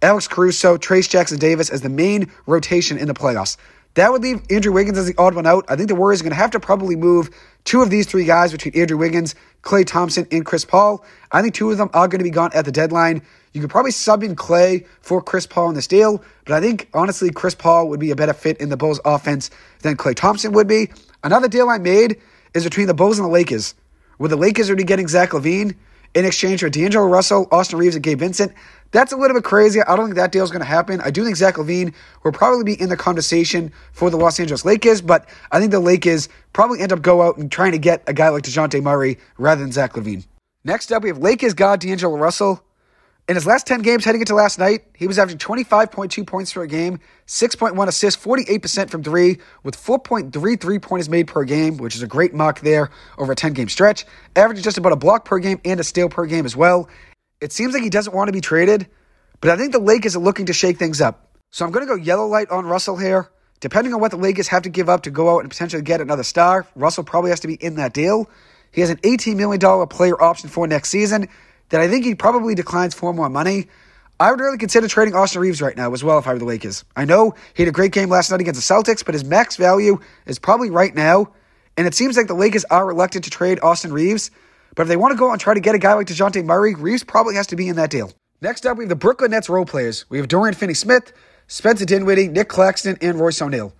Alex 0.00 0.28
Caruso, 0.28 0.76
Trayce 0.76 1.08
Jackson 1.08 1.38
Davis 1.38 1.70
as 1.70 1.82
the 1.82 1.88
main 1.88 2.30
rotation 2.46 2.98
in 2.98 3.08
the 3.08 3.14
playoffs. 3.14 3.56
That 3.98 4.12
would 4.12 4.22
leave 4.22 4.42
Andrew 4.48 4.70
Wiggins 4.70 4.96
as 4.96 5.08
the 5.08 5.14
odd 5.18 5.34
one 5.34 5.44
out. 5.44 5.64
I 5.68 5.74
think 5.74 5.88
the 5.88 5.96
Warriors 5.96 6.20
are 6.20 6.22
going 6.22 6.30
to 6.30 6.36
have 6.36 6.52
to 6.52 6.60
probably 6.60 6.94
move 6.94 7.30
two 7.64 7.82
of 7.82 7.90
these 7.90 8.06
three 8.06 8.24
guys 8.24 8.52
between 8.52 8.76
Andrew 8.76 8.96
Wiggins, 8.96 9.34
Klay 9.64 9.84
Thompson, 9.84 10.24
and 10.30 10.46
Chris 10.46 10.64
Paul. 10.64 11.04
I 11.32 11.42
think 11.42 11.54
two 11.54 11.68
of 11.72 11.78
them 11.78 11.90
are 11.92 12.06
going 12.06 12.20
to 12.20 12.24
be 12.24 12.30
gone 12.30 12.50
at 12.54 12.64
the 12.64 12.70
deadline. 12.70 13.22
You 13.52 13.60
could 13.60 13.70
probably 13.70 13.90
sub 13.90 14.22
in 14.22 14.36
Klay 14.36 14.86
for 15.00 15.20
Chris 15.20 15.48
Paul 15.48 15.70
in 15.70 15.74
this 15.74 15.88
deal, 15.88 16.22
but 16.44 16.54
I 16.54 16.60
think 16.60 16.88
honestly 16.94 17.32
Chris 17.32 17.56
Paul 17.56 17.88
would 17.88 17.98
be 17.98 18.12
a 18.12 18.16
better 18.16 18.32
fit 18.32 18.58
in 18.58 18.68
the 18.68 18.76
Bulls 18.76 19.00
offense 19.04 19.50
than 19.82 19.96
Klay 19.96 20.14
Thompson 20.14 20.52
would 20.52 20.68
be. 20.68 20.92
Another 21.24 21.48
deal 21.48 21.68
I 21.68 21.78
made 21.78 22.20
is 22.54 22.62
between 22.62 22.86
the 22.86 22.94
Bulls 22.94 23.18
and 23.18 23.26
the 23.26 23.32
Lakers, 23.32 23.74
where 24.18 24.28
the 24.28 24.36
Lakers 24.36 24.70
are 24.70 24.76
be 24.76 24.84
getting 24.84 25.08
Zach 25.08 25.30
LaVine 25.30 25.74
in 26.14 26.24
exchange 26.24 26.60
for 26.60 26.70
D'Angelo 26.70 27.06
Russell, 27.06 27.46
Austin 27.52 27.78
Reaves, 27.78 27.94
and 27.94 28.02
Gabe 28.02 28.18
Vincent. 28.18 28.52
That's 28.90 29.12
a 29.12 29.16
little 29.16 29.36
bit 29.36 29.44
crazy. 29.44 29.82
I 29.82 29.96
don't 29.96 30.06
think 30.06 30.16
that 30.16 30.32
deal 30.32 30.44
is 30.44 30.50
going 30.50 30.62
to 30.62 30.66
happen. 30.66 31.00
I 31.02 31.10
do 31.10 31.24
think 31.24 31.36
Zach 31.36 31.56
LaVine 31.56 31.92
will 32.24 32.32
probably 32.32 32.64
be 32.64 32.80
in 32.80 32.88
the 32.88 32.96
conversation 32.96 33.70
for 33.92 34.08
the 34.08 34.16
Los 34.16 34.40
Angeles 34.40 34.64
Lakers, 34.64 35.02
but 35.02 35.28
I 35.52 35.60
think 35.60 35.72
the 35.72 35.80
Lakers 35.80 36.28
probably 36.54 36.80
end 36.80 36.92
up 36.92 37.02
go 37.02 37.20
out 37.22 37.36
and 37.36 37.52
trying 37.52 37.72
to 37.72 37.78
get 37.78 38.02
a 38.06 38.14
guy 38.14 38.30
like 38.30 38.44
DeJounte 38.44 38.82
Murray 38.82 39.18
rather 39.36 39.60
than 39.60 39.72
Zach 39.72 39.92
LaVine. 39.92 40.26
Next 40.64 40.90
up, 40.90 41.02
we 41.02 41.10
have 41.10 41.18
Lakers 41.18 41.54
guard 41.54 41.80
D'Angelo 41.80 42.16
Russell. 42.16 42.62
In 43.28 43.34
his 43.34 43.44
last 43.44 43.66
10 43.66 43.82
games 43.82 44.06
heading 44.06 44.22
into 44.22 44.34
last 44.34 44.58
night, 44.58 44.84
he 44.96 45.06
was 45.06 45.18
averaging 45.18 45.38
25.2 45.38 46.26
points 46.26 46.54
per 46.54 46.64
game, 46.64 46.98
6.1 47.26 47.86
assists, 47.86 48.24
48% 48.24 48.88
from 48.88 49.02
three, 49.02 49.36
with 49.62 49.76
4.33 49.76 50.80
points 50.80 51.10
made 51.10 51.26
per 51.26 51.44
game, 51.44 51.76
which 51.76 51.94
is 51.94 52.00
a 52.00 52.06
great 52.06 52.32
mark 52.32 52.60
there 52.60 52.88
over 53.18 53.32
a 53.32 53.36
10 53.36 53.52
game 53.52 53.68
stretch. 53.68 54.06
Averaging 54.34 54.64
just 54.64 54.78
about 54.78 54.92
a 54.92 54.96
block 54.96 55.26
per 55.26 55.38
game 55.40 55.60
and 55.66 55.78
a 55.78 55.84
steal 55.84 56.08
per 56.08 56.24
game 56.24 56.46
as 56.46 56.56
well. 56.56 56.88
It 57.42 57.52
seems 57.52 57.74
like 57.74 57.82
he 57.82 57.90
doesn't 57.90 58.14
want 58.14 58.28
to 58.28 58.32
be 58.32 58.40
traded, 58.40 58.88
but 59.42 59.50
I 59.50 59.58
think 59.58 59.72
the 59.72 59.78
Lakers 59.78 60.16
are 60.16 60.20
looking 60.20 60.46
to 60.46 60.54
shake 60.54 60.78
things 60.78 61.02
up. 61.02 61.28
So 61.50 61.66
I'm 61.66 61.70
going 61.70 61.86
to 61.86 61.94
go 61.94 62.02
yellow 62.02 62.26
light 62.26 62.48
on 62.48 62.64
Russell 62.64 62.96
here. 62.96 63.30
Depending 63.60 63.92
on 63.92 64.00
what 64.00 64.10
the 64.10 64.16
Lakers 64.16 64.48
have 64.48 64.62
to 64.62 64.70
give 64.70 64.88
up 64.88 65.02
to 65.02 65.10
go 65.10 65.34
out 65.34 65.40
and 65.40 65.50
potentially 65.50 65.82
get 65.82 66.00
another 66.00 66.22
star, 66.22 66.66
Russell 66.74 67.04
probably 67.04 67.28
has 67.28 67.40
to 67.40 67.46
be 67.46 67.54
in 67.54 67.74
that 67.74 67.92
deal. 67.92 68.30
He 68.72 68.80
has 68.80 68.88
an 68.88 68.98
$18 68.98 69.36
million 69.36 69.86
player 69.88 70.20
option 70.22 70.48
for 70.48 70.66
next 70.66 70.88
season 70.88 71.28
that 71.70 71.80
I 71.80 71.88
think 71.88 72.04
he 72.04 72.14
probably 72.14 72.54
declines 72.54 72.94
for 72.94 73.12
more 73.12 73.28
money. 73.28 73.68
I 74.20 74.30
would 74.30 74.40
really 74.40 74.58
consider 74.58 74.88
trading 74.88 75.14
Austin 75.14 75.40
Reaves 75.40 75.62
right 75.62 75.76
now 75.76 75.92
as 75.92 76.02
well 76.02 76.18
if 76.18 76.26
I 76.26 76.32
were 76.32 76.40
the 76.40 76.44
Lakers. 76.44 76.84
I 76.96 77.04
know 77.04 77.34
he 77.54 77.62
had 77.62 77.68
a 77.68 77.72
great 77.72 77.92
game 77.92 78.08
last 78.08 78.30
night 78.30 78.40
against 78.40 78.66
the 78.66 78.74
Celtics, 78.74 79.04
but 79.04 79.14
his 79.14 79.24
max 79.24 79.56
value 79.56 80.00
is 80.26 80.38
probably 80.38 80.70
right 80.70 80.94
now. 80.94 81.32
And 81.76 81.86
it 81.86 81.94
seems 81.94 82.16
like 82.16 82.26
the 82.26 82.34
Lakers 82.34 82.64
are 82.64 82.84
reluctant 82.84 83.24
to 83.24 83.30
trade 83.30 83.60
Austin 83.62 83.92
Reaves. 83.92 84.32
But 84.74 84.82
if 84.82 84.88
they 84.88 84.96
want 84.96 85.12
to 85.12 85.18
go 85.18 85.30
and 85.30 85.40
try 85.40 85.54
to 85.54 85.60
get 85.60 85.76
a 85.76 85.78
guy 85.78 85.94
like 85.94 86.08
DeJounte 86.08 86.44
Murray, 86.44 86.74
Reaves 86.74 87.04
probably 87.04 87.36
has 87.36 87.46
to 87.48 87.56
be 87.56 87.68
in 87.68 87.76
that 87.76 87.90
deal. 87.90 88.12
Next 88.40 88.66
up, 88.66 88.76
we 88.76 88.84
have 88.84 88.88
the 88.88 88.96
Brooklyn 88.96 89.30
Nets 89.30 89.48
role 89.48 89.64
players. 89.64 90.04
We 90.08 90.18
have 90.18 90.28
Dorian 90.28 90.54
Finney 90.54 90.74
Smith, 90.74 91.12
Spencer 91.46 91.84
Dinwiddie, 91.84 92.28
Nic 92.28 92.48
Claxton, 92.48 92.96
and 93.00 93.20
Royce 93.20 93.40
O'Neale. 93.40 93.72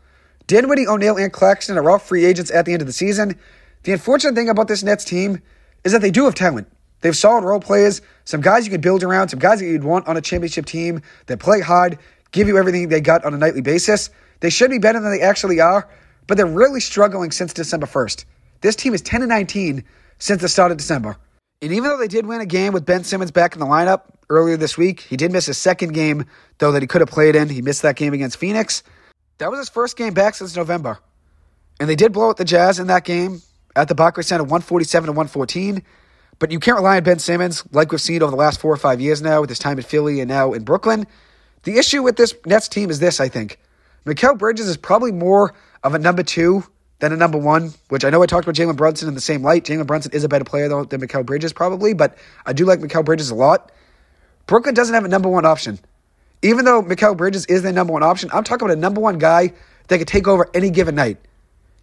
Dinwiddie, 0.46 0.86
O'Neale, 0.86 1.16
and 1.16 1.32
Claxton 1.32 1.76
are 1.76 1.90
all 1.90 1.98
free 1.98 2.24
agents 2.24 2.50
at 2.50 2.64
the 2.64 2.72
end 2.72 2.80
of 2.80 2.86
the 2.86 2.92
season. 2.92 3.36
The 3.82 3.92
unfortunate 3.92 4.34
thing 4.34 4.48
about 4.48 4.68
this 4.68 4.82
Nets 4.82 5.04
team 5.04 5.42
is 5.84 5.92
that 5.92 6.00
they 6.00 6.10
do 6.10 6.24
have 6.24 6.34
talent. 6.34 6.68
They 7.00 7.08
have 7.08 7.16
solid 7.16 7.44
role 7.44 7.60
players, 7.60 8.00
some 8.24 8.40
guys 8.40 8.66
you 8.66 8.72
can 8.72 8.80
build 8.80 9.02
around, 9.02 9.28
some 9.28 9.38
guys 9.38 9.60
that 9.60 9.66
you'd 9.66 9.84
want 9.84 10.08
on 10.08 10.16
a 10.16 10.20
championship 10.20 10.66
team 10.66 11.00
that 11.26 11.38
play 11.38 11.60
hard, 11.60 11.98
give 12.32 12.48
you 12.48 12.58
everything 12.58 12.88
they 12.88 13.00
got 13.00 13.24
on 13.24 13.34
a 13.34 13.38
nightly 13.38 13.62
basis. 13.62 14.10
They 14.40 14.50
should 14.50 14.70
be 14.70 14.78
better 14.78 15.00
than 15.00 15.10
they 15.10 15.20
actually 15.20 15.60
are, 15.60 15.88
but 16.26 16.36
they're 16.36 16.46
really 16.46 16.80
struggling 16.80 17.30
since 17.30 17.52
December 17.52 17.86
1st. 17.86 18.24
This 18.60 18.76
team 18.76 18.94
is 18.94 19.02
10 19.02 19.22
and 19.22 19.28
19 19.28 19.84
since 20.18 20.42
the 20.42 20.48
start 20.48 20.72
of 20.72 20.78
December. 20.78 21.16
And 21.62 21.72
even 21.72 21.84
though 21.84 21.98
they 21.98 22.08
did 22.08 22.26
win 22.26 22.40
a 22.40 22.46
game 22.46 22.72
with 22.72 22.86
Ben 22.86 23.04
Simmons 23.04 23.30
back 23.30 23.54
in 23.54 23.60
the 23.60 23.66
lineup 23.66 24.02
earlier 24.30 24.56
this 24.56 24.76
week, 24.78 25.00
he 25.00 25.16
did 25.16 25.32
miss 25.32 25.46
his 25.46 25.58
second 25.58 25.92
game, 25.92 26.24
though, 26.58 26.72
that 26.72 26.82
he 26.82 26.86
could 26.86 27.00
have 27.00 27.08
played 27.08 27.34
in. 27.34 27.48
He 27.48 27.62
missed 27.62 27.82
that 27.82 27.96
game 27.96 28.12
against 28.12 28.36
Phoenix. 28.36 28.82
That 29.38 29.50
was 29.50 29.58
his 29.58 29.68
first 29.68 29.96
game 29.96 30.14
back 30.14 30.34
since 30.34 30.54
November. 30.56 30.98
And 31.80 31.88
they 31.88 31.96
did 31.96 32.12
blow 32.12 32.28
out 32.28 32.36
the 32.36 32.44
Jazz 32.44 32.78
in 32.78 32.88
that 32.88 33.04
game 33.04 33.42
at 33.74 33.88
the 33.88 33.94
Barclays 33.94 34.26
Center 34.26 34.44
147 34.44 35.06
to 35.06 35.12
114. 35.12 35.82
But 36.38 36.52
you 36.52 36.60
can't 36.60 36.76
rely 36.76 36.96
on 36.98 37.02
Ben 37.02 37.18
Simmons 37.18 37.64
like 37.72 37.90
we've 37.90 38.00
seen 38.00 38.22
over 38.22 38.30
the 38.30 38.36
last 38.36 38.60
four 38.60 38.72
or 38.72 38.76
five 38.76 39.00
years 39.00 39.20
now 39.20 39.40
with 39.40 39.50
his 39.50 39.58
time 39.58 39.78
in 39.78 39.84
Philly 39.84 40.20
and 40.20 40.28
now 40.28 40.52
in 40.52 40.62
Brooklyn. 40.62 41.06
The 41.64 41.78
issue 41.78 42.02
with 42.02 42.16
this 42.16 42.34
Nets 42.46 42.68
team 42.68 42.90
is 42.90 43.00
this, 43.00 43.18
I 43.18 43.28
think. 43.28 43.58
Mikal 44.06 44.38
Bridges 44.38 44.68
is 44.68 44.76
probably 44.76 45.10
more 45.12 45.52
of 45.82 45.94
a 45.94 45.98
number 45.98 46.22
two 46.22 46.64
than 47.00 47.12
a 47.12 47.16
number 47.16 47.38
one, 47.38 47.72
which 47.88 48.04
I 48.04 48.10
know 48.10 48.22
I 48.22 48.26
talked 48.26 48.46
about 48.46 48.54
Jalen 48.54 48.76
Brunson 48.76 49.08
in 49.08 49.14
the 49.14 49.20
same 49.20 49.42
light. 49.42 49.64
Jalen 49.64 49.86
Brunson 49.86 50.12
is 50.12 50.24
a 50.24 50.28
better 50.28 50.44
player 50.44 50.68
though 50.68 50.84
than 50.84 51.00
Mikal 51.00 51.26
Bridges 51.26 51.52
probably, 51.52 51.92
but 51.92 52.16
I 52.46 52.52
do 52.52 52.64
like 52.64 52.78
Mikal 52.80 53.04
Bridges 53.04 53.30
a 53.30 53.34
lot. 53.34 53.72
Brooklyn 54.46 54.74
doesn't 54.74 54.94
have 54.94 55.04
a 55.04 55.08
number 55.08 55.28
one 55.28 55.44
option. 55.44 55.78
Even 56.42 56.64
though 56.64 56.82
Mikal 56.82 57.16
Bridges 57.16 57.46
is 57.46 57.62
their 57.62 57.72
number 57.72 57.92
one 57.92 58.04
option, 58.04 58.30
I'm 58.32 58.44
talking 58.44 58.66
about 58.66 58.76
a 58.76 58.80
number 58.80 59.00
one 59.00 59.18
guy 59.18 59.52
that 59.88 59.98
could 59.98 60.08
take 60.08 60.28
over 60.28 60.48
any 60.54 60.70
given 60.70 60.94
night. 60.94 61.18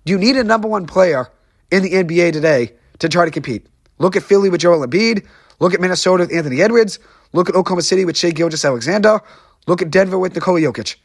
Do 0.06 0.14
you 0.14 0.18
need 0.18 0.38
a 0.38 0.44
number 0.44 0.68
one 0.68 0.88
player 0.88 1.30
in 1.72 1.84
the 1.84 1.92
NBA 1.92 2.32
today 2.32 2.74
to 3.00 3.10
try 3.10 3.26
to 3.26 3.32
compete? 3.32 3.68
Look 3.98 4.16
at 4.16 4.24
Philly 4.24 4.50
with 4.50 4.62
Joel 4.62 4.86
Embiid. 4.86 5.26
Look 5.60 5.74
at 5.74 5.80
Minnesota 5.80 6.24
with 6.24 6.34
Anthony 6.34 6.62
Edwards. 6.62 7.00
Look 7.34 7.50
at 7.50 7.56
Oklahoma 7.56 7.82
City 7.82 8.06
with 8.06 8.18
Shai 8.18 8.32
Gilgeous-Alexander. 8.32 9.22
Look 9.68 9.82
at 9.82 9.92
Denver 9.92 10.20
with 10.20 10.36
Nikola 10.36 10.60
Jokic. 10.60 10.96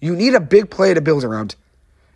You 0.00 0.14
need 0.16 0.34
a 0.34 0.40
big 0.40 0.70
player 0.70 0.94
to 0.94 1.00
build 1.00 1.24
around. 1.24 1.56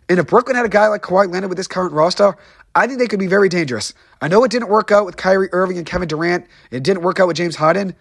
And 0.09 0.19
if 0.19 0.27
Brooklyn 0.27 0.55
had 0.55 0.65
a 0.65 0.69
guy 0.69 0.87
like 0.87 1.01
Kawhi 1.01 1.31
Leonard 1.31 1.49
with 1.49 1.57
this 1.57 1.67
current 1.67 1.93
roster, 1.93 2.35
I 2.75 2.87
think 2.87 2.99
they 2.99 3.07
could 3.07 3.19
be 3.19 3.27
very 3.27 3.49
dangerous. 3.49 3.93
I 4.21 4.27
know 4.27 4.43
it 4.43 4.51
didn't 4.51 4.69
work 4.69 4.91
out 4.91 5.05
with 5.05 5.17
Kyrie 5.17 5.49
Irving 5.51 5.77
and 5.77 5.85
Kevin 5.85 6.07
Durant. 6.07 6.47
It 6.71 6.83
didn't 6.83 7.03
work 7.03 7.19
out 7.19 7.27
with 7.27 7.37
James 7.37 7.55
Harden. 7.55 7.95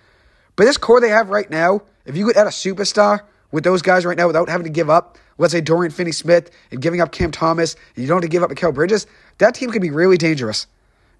But 0.56 0.64
this 0.64 0.76
core 0.76 1.00
they 1.00 1.10
have 1.10 1.30
right 1.30 1.50
now, 1.50 1.82
if 2.04 2.16
you 2.16 2.26
could 2.26 2.36
add 2.36 2.46
a 2.46 2.50
superstar 2.50 3.20
with 3.50 3.64
those 3.64 3.82
guys 3.82 4.04
right 4.04 4.16
now 4.16 4.26
without 4.26 4.48
having 4.48 4.64
to 4.64 4.70
give 4.70 4.90
up, 4.90 5.18
let's 5.38 5.52
say 5.52 5.60
Dorian 5.60 5.92
Finney 5.92 6.12
Smith 6.12 6.50
and 6.70 6.80
giving 6.80 7.00
up 7.00 7.12
Cam 7.12 7.30
Thomas, 7.30 7.74
and 7.94 8.02
you 8.02 8.08
don't 8.08 8.16
have 8.16 8.22
to 8.22 8.28
give 8.28 8.42
up 8.42 8.50
Mikal 8.50 8.74
Bridges, 8.74 9.06
that 9.38 9.54
team 9.54 9.70
could 9.70 9.82
be 9.82 9.90
really 9.90 10.16
dangerous. 10.16 10.66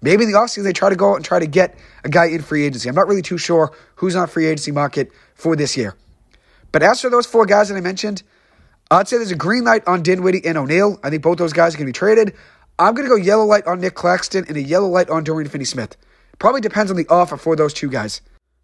Maybe 0.03 0.25
the 0.25 0.33
offseason 0.33 0.63
they 0.63 0.73
try 0.73 0.89
to 0.89 0.97
go 0.97 1.11
out 1.11 1.15
and 1.15 1.23
try 1.23 1.39
to 1.39 1.47
get 1.47 1.75
a 2.03 2.09
guy 2.09 2.25
in 2.25 2.41
free 2.41 2.65
agency. 2.65 2.89
I'm 2.89 2.95
not 2.95 3.07
really 3.07 3.21
too 3.21 3.37
sure 3.37 3.71
who's 3.95 4.17
on 4.17 4.27
free 4.27 4.47
agency 4.47 4.71
market 4.71 5.09
for 5.33 5.55
this 5.55 5.77
year. 5.77 5.95
But 6.73 6.83
as 6.83 6.99
for 6.99 7.09
those 7.09 7.25
four 7.25 7.45
guys 7.45 7.69
that 7.69 7.75
I 7.75 7.81
mentioned, 7.81 8.21
I'd 8.91 9.07
say 9.07 9.15
there's 9.15 9.31
a 9.31 9.35
green 9.35 9.63
light 9.63 9.87
on 9.87 10.03
Dinwiddie 10.03 10.45
and 10.45 10.57
O'Neale. 10.57 10.99
I 11.03 11.09
think 11.09 11.23
both 11.23 11.37
those 11.37 11.53
guys 11.53 11.73
are 11.73 11.77
going 11.77 11.85
to 11.85 11.93
be 11.93 11.97
traded. 11.97 12.35
I'm 12.77 12.95
going 12.95 13.07
to 13.07 13.09
go 13.09 13.15
yellow 13.15 13.45
light 13.45 13.65
on 13.65 13.79
Nic 13.79 13.95
Claxton 13.95 14.43
and 14.49 14.57
a 14.57 14.61
yellow 14.61 14.89
light 14.89 15.09
on 15.09 15.23
Dorian 15.23 15.49
Finney 15.49 15.63
Smith. 15.63 15.95
Probably 16.37 16.59
depends 16.59 16.91
on 16.91 16.97
the 16.97 17.07
offer 17.07 17.37
for 17.37 17.55
those 17.55 17.73
two 17.73 17.89
guys. 17.89 18.19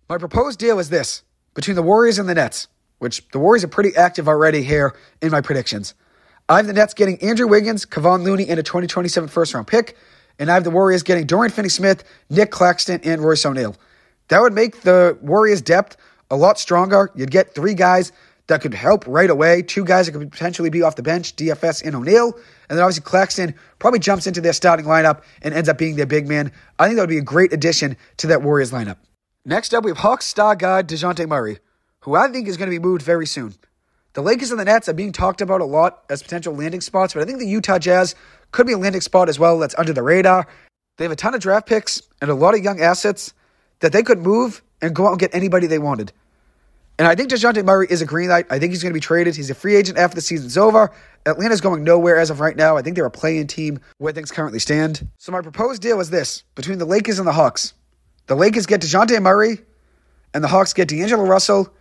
My 0.10 0.18
proposed 0.18 0.60
deal 0.60 0.78
is 0.78 0.90
this 0.90 1.24
between 1.54 1.76
the 1.76 1.84
Warriors 1.84 2.20
and 2.20 2.28
the 2.28 2.36
Nets, 2.36 2.68
which 2.98 3.26
the 3.30 3.40
Warriors 3.40 3.64
are 3.64 3.70
pretty 3.70 3.96
active 3.96 4.28
already 4.28 4.62
here 4.62 4.94
in 5.22 5.32
my 5.32 5.40
predictions. 5.40 5.94
I 6.50 6.58
have 6.58 6.68
the 6.68 6.74
Nets 6.74 6.94
getting 6.94 7.22
Andrew 7.22 7.48
Wiggins, 7.48 7.86
Kevon 7.86 8.24
Looney, 8.24 8.50
and 8.50 8.60
a 8.60 8.64
2027 8.64 9.30
first 9.30 9.54
round 9.54 9.68
pick. 9.68 9.96
And 10.40 10.50
I 10.50 10.56
have 10.56 10.64
the 10.64 10.72
Warriors 10.72 11.04
getting 11.04 11.28
Dorian 11.28 11.52
Finney 11.52 11.70
Smith, 11.70 12.04
Nic 12.30 12.50
Claxton, 12.50 13.02
and 13.04 13.22
Royce 13.22 13.46
O'Neale. 13.46 13.76
That 14.30 14.42
would 14.42 14.54
make 14.54 14.82
the 14.82 15.18
Warriors' 15.22 15.62
depth 15.62 15.98
a 16.32 16.36
lot 16.36 16.58
stronger. 16.58 17.12
You'd 17.14 17.32
get 17.32 17.54
three 17.54 17.74
guys 17.74 18.12
that 18.48 18.62
could 18.62 18.74
help 18.74 19.06
right 19.08 19.30
away. 19.30 19.62
Two 19.62 19.86
guys 19.86 20.06
that 20.06 20.14
could 20.14 20.32
potentially 20.32 20.70
be 20.70 20.82
off 20.82 20.96
the 20.96 21.04
bench, 21.04 21.36
DFS 21.36 21.84
and 21.86 21.96
O'Neale. 21.96 22.34
And 22.70 22.78
then 22.78 22.80
obviously 22.80 23.04
Claxton 23.04 23.56
probably 23.78 24.00
jumps 24.00 24.28
into 24.28 24.42
their 24.42 24.54
starting 24.54 24.86
lineup 24.86 25.24
and 25.42 25.54
ends 25.54 25.70
up 25.70 25.78
being 25.78 25.96
their 25.96 26.06
big 26.06 26.28
man. 26.28 26.52
I 26.78 26.86
think 26.86 26.96
that 26.98 27.04
would 27.04 27.10
be 27.10 27.18
a 27.18 27.24
great 27.24 27.54
addition 27.54 27.98
to 28.18 28.28
that 28.28 28.42
Warriors 28.42 28.72
lineup. 28.72 28.98
Next 29.46 29.74
up, 29.74 29.84
we 29.84 29.92
have 29.92 30.00
Hawks 30.00 30.26
star 30.26 30.56
guard 30.56 30.88
DeJounte 30.88 31.28
Murray, 31.28 31.60
who 32.02 32.16
I 32.16 32.28
think 32.28 32.48
is 32.48 32.58
going 32.58 32.70
to 32.70 32.76
be 32.76 32.84
moved 32.84 33.02
very 33.02 33.26
soon. 33.26 33.56
The 34.14 34.22
Lakers 34.22 34.52
and 34.52 34.60
the 34.60 34.66
Nets 34.66 34.90
are 34.90 34.94
being 34.94 35.12
talked 35.12 35.40
about 35.40 35.62
a 35.62 35.66
lot 35.66 36.04
as 36.10 36.24
potential 36.24 36.56
landing 36.56 36.82
spots, 36.82 37.14
but 37.14 37.22
I 37.22 37.26
think 37.26 37.40
the 37.40 37.48
Utah 37.48 37.80
Jazz 37.80 38.16
could 38.52 38.68
be 38.68 38.74
a 38.74 38.78
landing 38.78 39.02
spot 39.02 39.30
as 39.30 39.40
well 39.40 39.60
that's 39.60 39.76
under 39.78 39.94
the 39.94 40.04
radar. 40.04 40.48
They 40.98 41.06
have 41.06 41.12
a 41.12 41.16
ton 41.16 41.34
of 41.34 41.42
draft 41.42 41.68
picks 41.68 42.02
and 42.22 42.30
a 42.30 42.36
lot 42.36 42.56
of 42.56 42.64
young 42.64 42.82
assets 42.82 43.34
that 43.80 43.92
they 43.94 44.04
could 44.04 44.20
move 44.20 44.62
and 44.82 44.96
go 44.96 45.08
out 45.08 45.12
and 45.12 45.20
get 45.20 45.34
anybody 45.34 45.68
they 45.68 45.80
wanted. 45.80 46.12
And 46.98 47.08
I 47.08 47.16
think 47.16 47.30
DeJounte 47.30 47.64
Murray 47.64 47.88
is 47.90 48.02
a 48.02 48.06
green 48.06 48.28
light. 48.28 48.46
I 48.50 48.60
think 48.60 48.74
he's 48.74 48.84
going 48.84 48.92
to 48.92 48.98
be 48.98 49.00
traded. 49.00 49.34
He's 49.34 49.50
a 49.50 49.56
free 49.56 49.78
agent 49.78 49.98
after 49.98 50.16
the 50.16 50.22
season's 50.22 50.58
over. 50.58 50.92
Atlanta's 51.26 51.62
going 51.62 51.86
nowhere 51.86 52.18
as 52.18 52.30
of 52.30 52.42
right 52.42 52.58
now. 52.58 52.76
I 52.76 52.82
think 52.82 52.98
they're 52.98 53.06
a 53.06 53.12
playing 53.12 53.48
team 53.48 53.80
where 54.00 54.12
things 54.12 54.32
currently 54.32 54.60
stand. 54.60 55.08
So 55.18 55.32
my 55.32 55.40
proposed 55.40 55.82
deal 55.82 56.02
is 56.02 56.10
this 56.10 56.44
between 56.56 56.78
the 56.78 56.86
Lakers 56.86 57.18
and 57.18 57.26
the 57.26 57.32
Hawks. 57.32 57.74
The 58.28 58.36
Lakers 58.36 58.66
get 58.66 58.82
DeJounte 58.82 59.22
Murray, 59.22 59.60
and 60.34 60.44
the 60.44 60.50
Hawks 60.50 60.74
get 60.74 60.90
D'Angelo 60.90 61.24
Russell, 61.24 61.74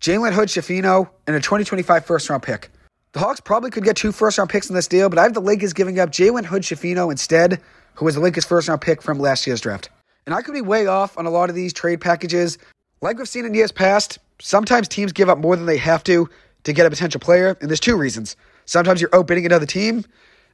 Jalen 0.00 0.32
Hood 0.32 0.48
Schifino, 0.48 1.08
and 1.28 1.36
a 1.36 1.38
2025 1.38 2.04
first 2.04 2.28
round 2.28 2.42
pick. 2.42 2.68
The 3.12 3.20
Hawks 3.20 3.40
probably 3.40 3.70
could 3.70 3.84
get 3.84 3.96
two 3.96 4.10
first 4.10 4.38
round 4.38 4.48
picks 4.48 4.70
in 4.70 4.74
this 4.74 4.88
deal, 4.88 5.10
but 5.10 5.18
I 5.18 5.24
have 5.24 5.34
the 5.34 5.40
Lakers 5.40 5.74
giving 5.74 6.00
up 6.00 6.10
Jalen 6.10 6.46
Hood 6.46 6.62
Schifino 6.62 7.10
instead, 7.10 7.60
who 7.94 8.06
was 8.06 8.14
the 8.14 8.22
Lakers' 8.22 8.46
first 8.46 8.68
round 8.68 8.80
pick 8.80 9.02
from 9.02 9.18
last 9.18 9.46
year's 9.46 9.60
draft. 9.60 9.90
And 10.24 10.34
I 10.34 10.40
could 10.40 10.54
be 10.54 10.62
way 10.62 10.86
off 10.86 11.18
on 11.18 11.26
a 11.26 11.30
lot 11.30 11.50
of 11.50 11.54
these 11.54 11.74
trade 11.74 12.00
packages. 12.00 12.56
Like 13.02 13.18
we've 13.18 13.28
seen 13.28 13.44
in 13.44 13.52
years 13.52 13.70
past, 13.70 14.18
sometimes 14.40 14.88
teams 14.88 15.12
give 15.12 15.28
up 15.28 15.36
more 15.36 15.56
than 15.56 15.66
they 15.66 15.76
have 15.76 16.02
to 16.04 16.30
to 16.64 16.72
get 16.72 16.86
a 16.86 16.90
potential 16.90 17.20
player, 17.20 17.54
and 17.60 17.68
there's 17.68 17.80
two 17.80 17.96
reasons. 17.96 18.34
Sometimes 18.64 19.02
you're 19.02 19.14
outbidding 19.14 19.44
another 19.44 19.66
team, 19.66 20.06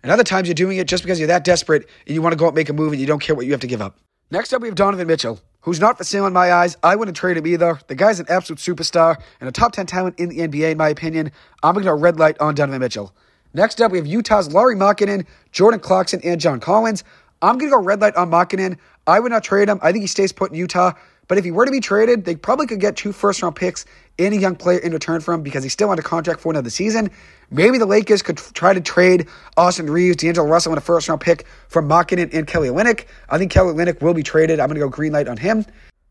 and 0.03 0.11
other 0.11 0.25
times 0.25 0.49
you're 0.49 0.55
doing 0.57 0.79
it 0.79 0.89
just 0.89 1.05
because 1.05 1.21
you're 1.21 1.29
that 1.29 1.45
desperate 1.45 1.89
and 2.09 2.15
you 2.15 2.23
want 2.23 2.33
to 2.33 2.37
go 2.37 2.47
out 2.47 2.49
and 2.49 2.57
make 2.57 2.71
a 2.71 2.73
move 2.73 2.91
and 2.91 3.01
you 3.01 3.07
don't 3.07 3.21
care 3.21 3.37
what 3.37 3.47
you 3.47 3.53
have 3.53 3.61
to 3.61 3.69
give 3.69 3.83
up. 3.83 3.99
Next 4.31 4.53
up, 4.53 4.61
we 4.61 4.69
have 4.69 4.75
Donovan 4.75 5.07
Mitchell, 5.07 5.41
who's 5.63 5.81
not 5.81 5.97
for 5.97 6.05
sale 6.05 6.27
in 6.27 6.35
my 6.35 6.53
eyes. 6.53 6.77
I 6.83 6.97
wouldn't 6.97 7.17
trade 7.17 7.39
him 7.39 7.47
either. 7.47 7.81
The 7.87 7.95
guy's 7.95 8.21
an 8.21 8.27
absolute 8.29 8.59
superstar 8.59 9.17
and 9.41 9.49
a 9.49 9.53
top 9.53 9.73
10 9.73 9.87
talent 9.87 10.21
in 10.21 10.29
the 10.29 10.41
NBA, 10.41 10.73
in 10.73 10.77
my 10.77 10.91
opinion. 10.91 11.33
I'm 11.63 11.73
going 11.73 11.87
to 11.87 11.95
red 11.95 12.19
light 12.19 12.39
on 12.39 12.55
Donovan 12.55 12.81
Mitchell. 12.81 13.15
Next 13.55 13.81
up, 13.81 13.91
we 13.91 13.97
have 13.97 14.07
Utah's 14.07 14.53
Lauri 14.53 14.77
Markkanen, 14.77 15.25
Jordan 15.51 15.81
Clarkson, 15.81 16.21
and 16.23 16.39
John 16.39 16.61
Collins. 16.61 17.05
I'm 17.41 17.57
going 17.57 17.71
to 17.71 17.77
go 17.77 17.83
red 17.83 18.03
light 18.03 18.17
on 18.17 18.31
Markkanen. 18.31 18.77
I 19.07 19.19
would 19.19 19.33
not 19.33 19.45
trade 19.45 19.71
him. 19.71 19.79
I 19.81 19.93
think 19.93 20.03
he 20.03 20.09
stays 20.09 20.31
put 20.31 20.51
in 20.51 20.59
Utah. 20.59 20.93
But 21.27 21.39
if 21.39 21.45
he 21.45 21.51
were 21.51 21.65
to 21.65 21.73
be 21.73 21.81
traded, 21.81 22.27
they 22.27 22.37
probably 22.37 22.67
could 22.67 22.81
get 22.81 22.97
two 22.97 23.13
first 23.13 23.41
round 23.41 23.57
picks 23.57 23.87
and 24.19 24.35
a 24.35 24.37
young 24.37 24.57
player 24.57 24.79
in 24.79 24.93
return 24.93 25.21
for 25.21 25.33
him 25.33 25.43
because 25.43 25.63
he's 25.63 25.73
still 25.73 25.91
under 25.91 26.03
contract 26.03 26.41
for 26.41 26.51
another 26.51 26.71
season. 26.71 27.11
Maybe 27.51 27.79
the 27.79 27.87
Lakers 27.87 28.23
could 28.23 28.37
try 28.37 28.75
to 28.75 28.81
trade 28.81 29.29
Austin 29.57 29.89
Reaves, 29.89 30.17
D'Angelo 30.17 30.49
Russell, 30.49 30.73
and 30.73 30.79
a 30.79 30.83
first 30.83 31.09
round 31.09 31.21
pick 31.21 31.47
for 31.69 31.83
Markkanen 31.83 32.33
and 32.33 32.47
Kelly 32.47 32.69
Olynyk. 32.69 33.07
I 33.29 33.39
think 33.39 33.51
Kelly 33.51 33.73
Olynyk 33.73 34.03
will 34.03 34.15
be 34.15 34.23
traded. 34.23 34.61
I'm 34.61 34.69
going 34.69 34.75
to 34.75 34.85
go 34.85 34.89
green 34.89 35.13
light 35.13 35.29
on 35.29 35.37
him. 35.37 35.65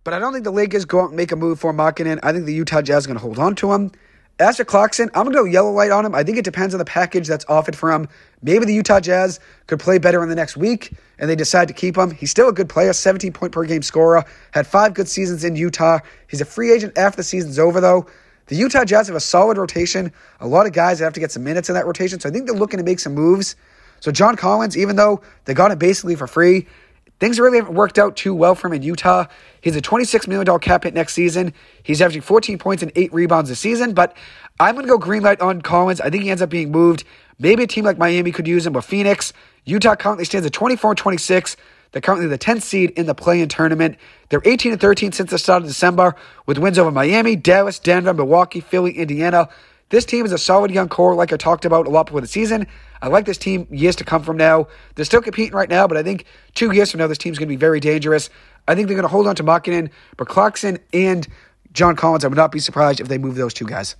But 0.03 0.13
I 0.13 0.19
don't 0.19 0.31
think 0.31 0.45
the 0.45 0.51
Lakers 0.51 0.85
go 0.85 1.01
out 1.01 1.07
and 1.07 1.17
make 1.17 1.31
a 1.31 1.35
move 1.35 1.59
for 1.59 1.73
Markkanen. 1.73 2.19
I 2.23 2.31
think 2.31 2.45
the 2.45 2.53
Utah 2.53 2.81
Jazz 2.81 3.05
are 3.05 3.07
going 3.07 3.17
to 3.17 3.23
hold 3.23 3.39
on 3.39 3.55
to 3.55 3.73
him. 3.73 3.91
As 4.39 4.57
for 4.57 4.65
Clarkson, 4.65 5.09
I'm 5.15 5.23
going 5.23 5.33
to 5.35 5.39
go 5.41 5.45
yellow 5.45 5.71
light 5.71 5.89
on 5.89 6.05
him. 6.05 6.13
I 6.13 6.23
think 6.23 6.37
it 6.37 6.45
depends 6.45 6.75
on 6.75 6.77
the 6.77 6.85
package 6.85 7.27
that's 7.27 7.45
offered 7.49 7.75
for 7.75 7.91
him. 7.91 8.07
Maybe 8.43 8.65
the 8.65 8.73
Utah 8.73 8.99
Jazz 8.99 9.39
could 9.65 9.79
play 9.79 9.97
better 9.97 10.21
in 10.21 10.29
the 10.29 10.35
next 10.35 10.55
week 10.55 10.93
and 11.17 11.27
they 11.27 11.35
decide 11.35 11.67
to 11.69 11.73
keep 11.73 11.97
him. 11.97 12.11
He's 12.11 12.29
still 12.29 12.47
a 12.47 12.53
good 12.53 12.69
player, 12.69 12.93
17 12.93 13.33
point 13.33 13.51
per 13.51 13.65
game 13.65 13.81
scorer, 13.81 14.23
had 14.51 14.67
five 14.67 14.93
good 14.93 15.07
seasons 15.07 15.43
in 15.43 15.55
Utah. 15.55 15.99
He's 16.27 16.41
a 16.41 16.45
free 16.45 16.71
agent 16.71 16.95
after 16.99 17.17
the 17.17 17.23
season's 17.23 17.57
over, 17.57 17.81
though. 17.81 18.05
The 18.45 18.55
Utah 18.55 18.85
Jazz 18.85 19.07
have 19.07 19.15
a 19.15 19.21
solid 19.21 19.57
rotation, 19.57 20.13
a 20.39 20.47
lot 20.47 20.67
of 20.67 20.71
guys 20.71 20.99
have 20.99 21.13
to 21.13 21.19
get 21.19 21.31
some 21.31 21.43
minutes 21.43 21.67
in 21.67 21.75
that 21.75 21.85
rotation, 21.85 22.19
so 22.19 22.29
I 22.29 22.31
think 22.31 22.45
they're 22.45 22.55
looking 22.55 22.77
to 22.77 22.83
make 22.83 22.99
some 22.99 23.13
moves. 23.13 23.55
So 23.99 24.11
John 24.11 24.35
Collins, 24.35 24.77
even 24.77 24.95
though 24.95 25.21
they 25.45 25.53
got 25.53 25.71
him 25.71 25.79
basically 25.79 26.15
for 26.15 26.27
free, 26.27 26.67
Things 27.19 27.39
really 27.39 27.57
haven't 27.57 27.73
worked 27.73 27.97
out 27.97 28.15
too 28.15 28.35
well 28.35 28.53
for 28.53 28.67
him 28.67 28.73
in 28.73 28.83
Utah. 28.83 29.25
He's 29.61 29.75
a 29.75 29.81
$26 29.81 30.27
million 30.27 30.59
cap 30.59 30.83
hit 30.83 30.93
next 30.93 31.13
season. 31.13 31.53
He's 31.81 32.01
averaging 32.01 32.21
14 32.21 32.59
points 32.59 32.83
and 32.83 32.91
8 32.95 33.11
rebounds 33.13 33.49
this 33.49 33.59
season, 33.59 33.93
but 33.93 34.15
I'm 34.59 34.75
going 34.75 34.85
to 34.85 34.91
go 34.91 34.97
green 34.97 35.23
light 35.23 35.41
on 35.41 35.61
Collins. 35.61 35.99
I 35.99 36.09
think 36.09 36.23
he 36.23 36.29
ends 36.29 36.41
up 36.41 36.49
being 36.49 36.71
moved. 36.71 37.03
Maybe 37.39 37.63
a 37.63 37.67
team 37.67 37.85
like 37.85 37.97
Miami 37.97 38.31
could 38.31 38.47
use 38.47 38.65
him, 38.65 38.73
but 38.73 38.83
Phoenix, 38.83 39.33
Utah 39.65 39.95
currently 39.95 40.25
stands 40.25 40.45
at 40.45 40.53
24 40.53 40.91
and 40.91 40.97
26. 40.97 41.57
They're 41.91 42.01
currently 42.01 42.27
the 42.27 42.37
10th 42.37 42.61
seed 42.61 42.91
in 42.91 43.05
the 43.05 43.15
play-in 43.15 43.49
tournament. 43.49 43.97
They're 44.29 44.41
18 44.43 44.73
and 44.73 44.81
13 44.81 45.11
since 45.11 45.31
the 45.31 45.37
start 45.37 45.63
of 45.63 45.67
December, 45.67 46.15
with 46.45 46.57
wins 46.57 46.77
over 46.77 46.91
Miami, 46.91 47.35
Dallas, 47.35 47.79
Denver, 47.79 48.13
Milwaukee, 48.13 48.59
Philly, 48.59 48.91
Indiana. 48.91 49.49
This 49.89 50.03
team 50.03 50.25
is 50.25 50.33
a 50.33 50.37
solid 50.37 50.69
young 50.71 50.89
core, 50.89 51.15
like 51.15 51.31
I 51.31 51.37
talked 51.37 51.63
about 51.63 51.87
a 51.87 51.89
lot 51.89 52.07
before 52.07 52.19
the 52.19 52.27
season. 52.27 52.67
I 53.01 53.07
like 53.07 53.25
this 53.25 53.37
team 53.37 53.67
years 53.71 53.95
to 53.97 54.03
come 54.03 54.21
from 54.21 54.35
now. 54.35 54.67
They're 54.95 55.05
still 55.05 55.21
competing 55.21 55.53
right 55.53 55.69
now, 55.69 55.87
but 55.87 55.95
I 55.95 56.03
think 56.03 56.25
two 56.55 56.71
years 56.71 56.91
from 56.91 56.99
now, 56.99 57.07
this 57.07 57.17
team's 57.17 57.37
going 57.37 57.47
to 57.47 57.51
be 57.51 57.55
very 57.55 57.79
dangerous. 57.79 58.29
I 58.67 58.75
think 58.75 58.87
they're 58.87 58.95
going 58.97 59.03
to 59.03 59.09
hold 59.09 59.27
on 59.27 59.35
to 59.35 59.43
Markkanen, 59.43 59.89
but 60.17 60.27
Clarkson 60.27 60.79
and 60.91 61.25
John 61.71 61.95
Collins, 61.95 62.25
I 62.25 62.27
would 62.27 62.37
not 62.37 62.51
be 62.51 62.59
surprised 62.59 62.99
if 62.99 63.07
they 63.07 63.17
move 63.17 63.35
those 63.35 63.53
two 63.53 63.65
guys. 63.65 63.95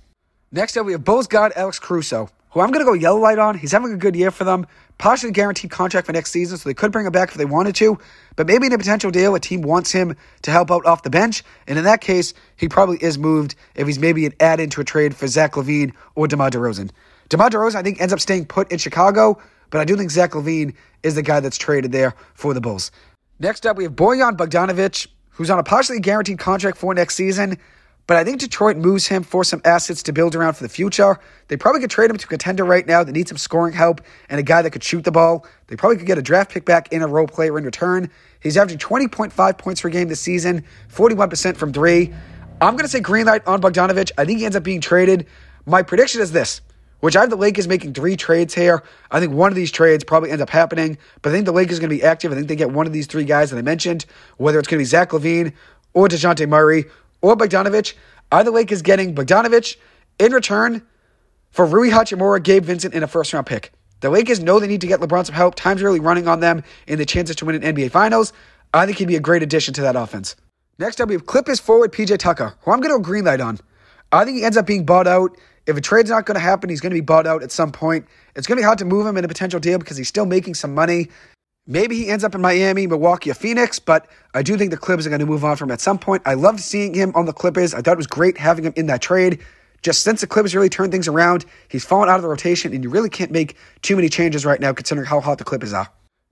Next 0.52 0.76
up, 0.76 0.84
we 0.84 0.92
have 0.92 1.04
Bulls 1.04 1.26
guard 1.26 1.52
Alex 1.56 1.78
Caruso, 1.78 2.28
who 2.50 2.60
I'm 2.60 2.70
going 2.70 2.84
to 2.84 2.90
go 2.90 2.94
yellow 2.94 3.18
light 3.18 3.38
on. 3.38 3.58
He's 3.58 3.72
having 3.72 3.92
a 3.92 3.96
good 3.96 4.16
year 4.16 4.30
for 4.30 4.44
them 4.44 4.66
partially 4.98 5.30
guaranteed 5.30 5.70
contract 5.70 6.06
for 6.06 6.12
next 6.12 6.32
season, 6.32 6.58
so 6.58 6.68
they 6.68 6.74
could 6.74 6.92
bring 6.92 7.06
him 7.06 7.12
back 7.12 7.30
if 7.30 7.36
they 7.36 7.44
wanted 7.44 7.74
to. 7.76 7.98
But 8.36 8.46
maybe 8.46 8.66
in 8.66 8.72
a 8.72 8.78
potential 8.78 9.10
deal, 9.10 9.34
a 9.34 9.40
team 9.40 9.62
wants 9.62 9.92
him 9.92 10.16
to 10.42 10.50
help 10.50 10.70
out 10.70 10.84
off 10.84 11.02
the 11.02 11.10
bench. 11.10 11.44
And 11.66 11.78
in 11.78 11.84
that 11.84 12.00
case, 12.00 12.34
he 12.56 12.68
probably 12.68 12.98
is 12.98 13.16
moved 13.16 13.54
if 13.76 13.86
he's 13.86 13.98
maybe 13.98 14.26
an 14.26 14.34
add 14.40 14.60
into 14.60 14.80
a 14.80 14.84
trade 14.84 15.16
for 15.16 15.26
Zach 15.26 15.52
LaVine 15.52 15.92
or 16.14 16.26
DeMar 16.26 16.50
DeRozan. 16.50 16.90
DeMar 17.28 17.50
DeRozan, 17.50 17.76
I 17.76 17.82
think, 17.82 18.00
ends 18.00 18.12
up 18.12 18.20
staying 18.20 18.46
put 18.46 18.70
in 18.72 18.78
Chicago, 18.78 19.40
but 19.70 19.80
I 19.80 19.84
do 19.84 19.96
think 19.96 20.10
Zach 20.10 20.32
LaVine 20.32 20.74
is 21.02 21.14
the 21.14 21.22
guy 21.22 21.40
that's 21.40 21.58
traded 21.58 21.92
there 21.92 22.14
for 22.34 22.52
the 22.52 22.60
Bulls. 22.60 22.90
Next 23.38 23.66
up, 23.66 23.76
we 23.76 23.84
have 23.84 23.92
Bojan 23.92 24.36
Bogdanovic, 24.36 25.06
who's 25.30 25.50
on 25.50 25.58
a 25.58 25.62
partially 25.62 26.00
guaranteed 26.00 26.38
contract 26.38 26.76
for 26.76 26.92
next 26.92 27.14
season. 27.14 27.56
But 28.08 28.16
I 28.16 28.24
think 28.24 28.40
Detroit 28.40 28.78
moves 28.78 29.06
him 29.06 29.22
for 29.22 29.44
some 29.44 29.60
assets 29.66 30.02
to 30.04 30.14
build 30.14 30.34
around 30.34 30.54
for 30.54 30.62
the 30.62 30.68
future. 30.70 31.20
They 31.48 31.58
probably 31.58 31.82
could 31.82 31.90
trade 31.90 32.10
him 32.10 32.16
to 32.16 32.24
a 32.24 32.28
contender 32.28 32.64
right 32.64 32.86
now 32.86 33.04
that 33.04 33.12
needs 33.12 33.28
some 33.28 33.36
scoring 33.36 33.74
help 33.74 34.00
and 34.30 34.40
a 34.40 34.42
guy 34.42 34.62
that 34.62 34.70
could 34.70 34.82
shoot 34.82 35.04
the 35.04 35.12
ball. 35.12 35.46
They 35.66 35.76
probably 35.76 35.98
could 35.98 36.06
get 36.06 36.16
a 36.16 36.22
draft 36.22 36.50
pick 36.50 36.64
back 36.64 36.90
in 36.90 37.02
a 37.02 37.06
role 37.06 37.26
player 37.26 37.58
in 37.58 37.64
return. 37.64 38.10
He's 38.40 38.56
averaging 38.56 38.78
20.5 38.78 39.58
points 39.58 39.82
per 39.82 39.90
game 39.90 40.08
this 40.08 40.20
season, 40.20 40.64
41% 40.90 41.58
from 41.58 41.70
three. 41.70 42.14
I'm 42.62 42.74
going 42.74 42.84
to 42.84 42.88
say 42.88 43.00
green 43.00 43.26
light 43.26 43.46
on 43.46 43.60
Bogdanovic. 43.60 44.10
I 44.16 44.24
think 44.24 44.38
he 44.38 44.46
ends 44.46 44.56
up 44.56 44.62
being 44.62 44.80
traded. 44.80 45.26
My 45.66 45.82
prediction 45.82 46.22
is 46.22 46.32
this 46.32 46.62
which 47.00 47.14
I 47.14 47.20
have 47.20 47.30
the 47.30 47.36
Lakers 47.36 47.68
making 47.68 47.94
three 47.94 48.16
trades 48.16 48.54
here. 48.54 48.82
I 49.12 49.20
think 49.20 49.32
one 49.32 49.52
of 49.52 49.54
these 49.54 49.70
trades 49.70 50.02
probably 50.02 50.32
ends 50.32 50.42
up 50.42 50.50
happening, 50.50 50.98
but 51.22 51.30
I 51.30 51.32
think 51.32 51.44
the 51.44 51.52
Lakers 51.52 51.78
are 51.78 51.82
going 51.82 51.90
to 51.90 51.96
be 51.96 52.02
active. 52.02 52.32
I 52.32 52.34
think 52.34 52.48
they 52.48 52.56
get 52.56 52.72
one 52.72 52.88
of 52.88 52.92
these 52.92 53.06
three 53.06 53.22
guys 53.22 53.50
that 53.50 53.56
I 53.56 53.62
mentioned, 53.62 54.04
whether 54.36 54.58
it's 54.58 54.66
going 54.66 54.78
to 54.78 54.80
be 54.80 54.86
Zach 54.86 55.10
LaVine 55.10 55.52
or 55.94 56.08
DeJounte 56.08 56.48
Murray 56.48 56.86
or 57.20 57.36
Bogdanovic. 57.36 57.94
Either 58.30 58.50
the 58.50 58.54
Lakers 58.54 58.82
getting 58.82 59.14
Bogdanovic 59.14 59.76
in 60.18 60.32
return 60.32 60.86
for 61.50 61.64
Rui 61.64 61.90
Hachimura, 61.90 62.42
Gabe 62.42 62.64
Vincent, 62.64 62.94
in 62.94 63.02
a 63.02 63.06
first 63.06 63.32
round 63.32 63.46
pick? 63.46 63.72
The 64.00 64.10
Lakers 64.10 64.40
know 64.40 64.60
they 64.60 64.68
need 64.68 64.80
to 64.82 64.86
get 64.86 65.00
LeBron 65.00 65.26
some 65.26 65.34
help. 65.34 65.54
Time's 65.54 65.82
really 65.82 66.00
running 66.00 66.28
on 66.28 66.40
them 66.40 66.62
in 66.86 66.98
the 66.98 67.06
chances 67.06 67.36
to 67.36 67.44
win 67.44 67.62
an 67.62 67.74
NBA 67.74 67.90
Finals. 67.90 68.32
I 68.72 68.86
think 68.86 68.98
he'd 68.98 69.08
be 69.08 69.16
a 69.16 69.20
great 69.20 69.42
addition 69.42 69.74
to 69.74 69.82
that 69.82 69.96
offense. 69.96 70.36
Next 70.78 71.00
up, 71.00 71.08
we 71.08 71.14
have 71.14 71.26
Clippers 71.26 71.58
forward 71.58 71.92
PJ 71.92 72.18
Tucker, 72.18 72.54
who 72.60 72.70
I'm 72.70 72.80
going 72.80 72.94
to 72.94 73.02
green 73.02 73.24
light 73.24 73.40
on. 73.40 73.58
I 74.12 74.24
think 74.24 74.36
he 74.36 74.44
ends 74.44 74.56
up 74.56 74.66
being 74.66 74.86
bought 74.86 75.06
out 75.06 75.36
if 75.68 75.76
a 75.76 75.82
trade's 75.82 76.08
not 76.08 76.24
going 76.24 76.34
to 76.34 76.40
happen, 76.40 76.70
he's 76.70 76.80
going 76.80 76.90
to 76.90 76.96
be 76.96 77.02
bought 77.02 77.26
out 77.26 77.42
at 77.42 77.52
some 77.52 77.70
point. 77.70 78.06
It's 78.34 78.46
going 78.46 78.56
to 78.56 78.60
be 78.62 78.64
hard 78.64 78.78
to 78.78 78.86
move 78.86 79.06
him 79.06 79.18
in 79.18 79.24
a 79.24 79.28
potential 79.28 79.60
deal 79.60 79.78
because 79.78 79.98
he's 79.98 80.08
still 80.08 80.24
making 80.24 80.54
some 80.54 80.74
money. 80.74 81.08
Maybe 81.70 81.96
he 81.96 82.08
ends 82.08 82.24
up 82.24 82.34
in 82.34 82.40
Miami, 82.40 82.86
Milwaukee, 82.86 83.30
Phoenix, 83.34 83.78
but 83.78 84.06
I 84.32 84.42
do 84.42 84.56
think 84.56 84.70
the 84.70 84.78
Clippers 84.78 85.06
are 85.06 85.10
going 85.10 85.20
to 85.20 85.26
move 85.26 85.44
on 85.44 85.54
from 85.54 85.68
him 85.68 85.74
at 85.74 85.82
some 85.82 85.98
point. 85.98 86.22
I 86.24 86.32
loved 86.32 86.60
seeing 86.60 86.94
him 86.94 87.12
on 87.14 87.26
the 87.26 87.32
Clippers. 87.34 87.74
I 87.74 87.82
thought 87.82 87.92
it 87.92 87.98
was 87.98 88.06
great 88.06 88.38
having 88.38 88.64
him 88.64 88.72
in 88.74 88.86
that 88.86 89.02
trade. 89.02 89.40
Just 89.82 90.02
since 90.02 90.22
the 90.22 90.26
Clippers 90.26 90.54
really 90.54 90.70
turned 90.70 90.92
things 90.92 91.08
around, 91.08 91.44
he's 91.68 91.84
fallen 91.84 92.08
out 92.08 92.16
of 92.16 92.22
the 92.22 92.28
rotation, 92.28 92.72
and 92.72 92.82
you 92.82 92.88
really 92.88 93.10
can't 93.10 93.30
make 93.30 93.54
too 93.82 93.96
many 93.96 94.08
changes 94.08 94.46
right 94.46 94.58
now 94.58 94.72
considering 94.72 95.06
how 95.06 95.20
hot 95.20 95.36
the 95.36 95.44
Clippers 95.44 95.74
are. 95.74 95.86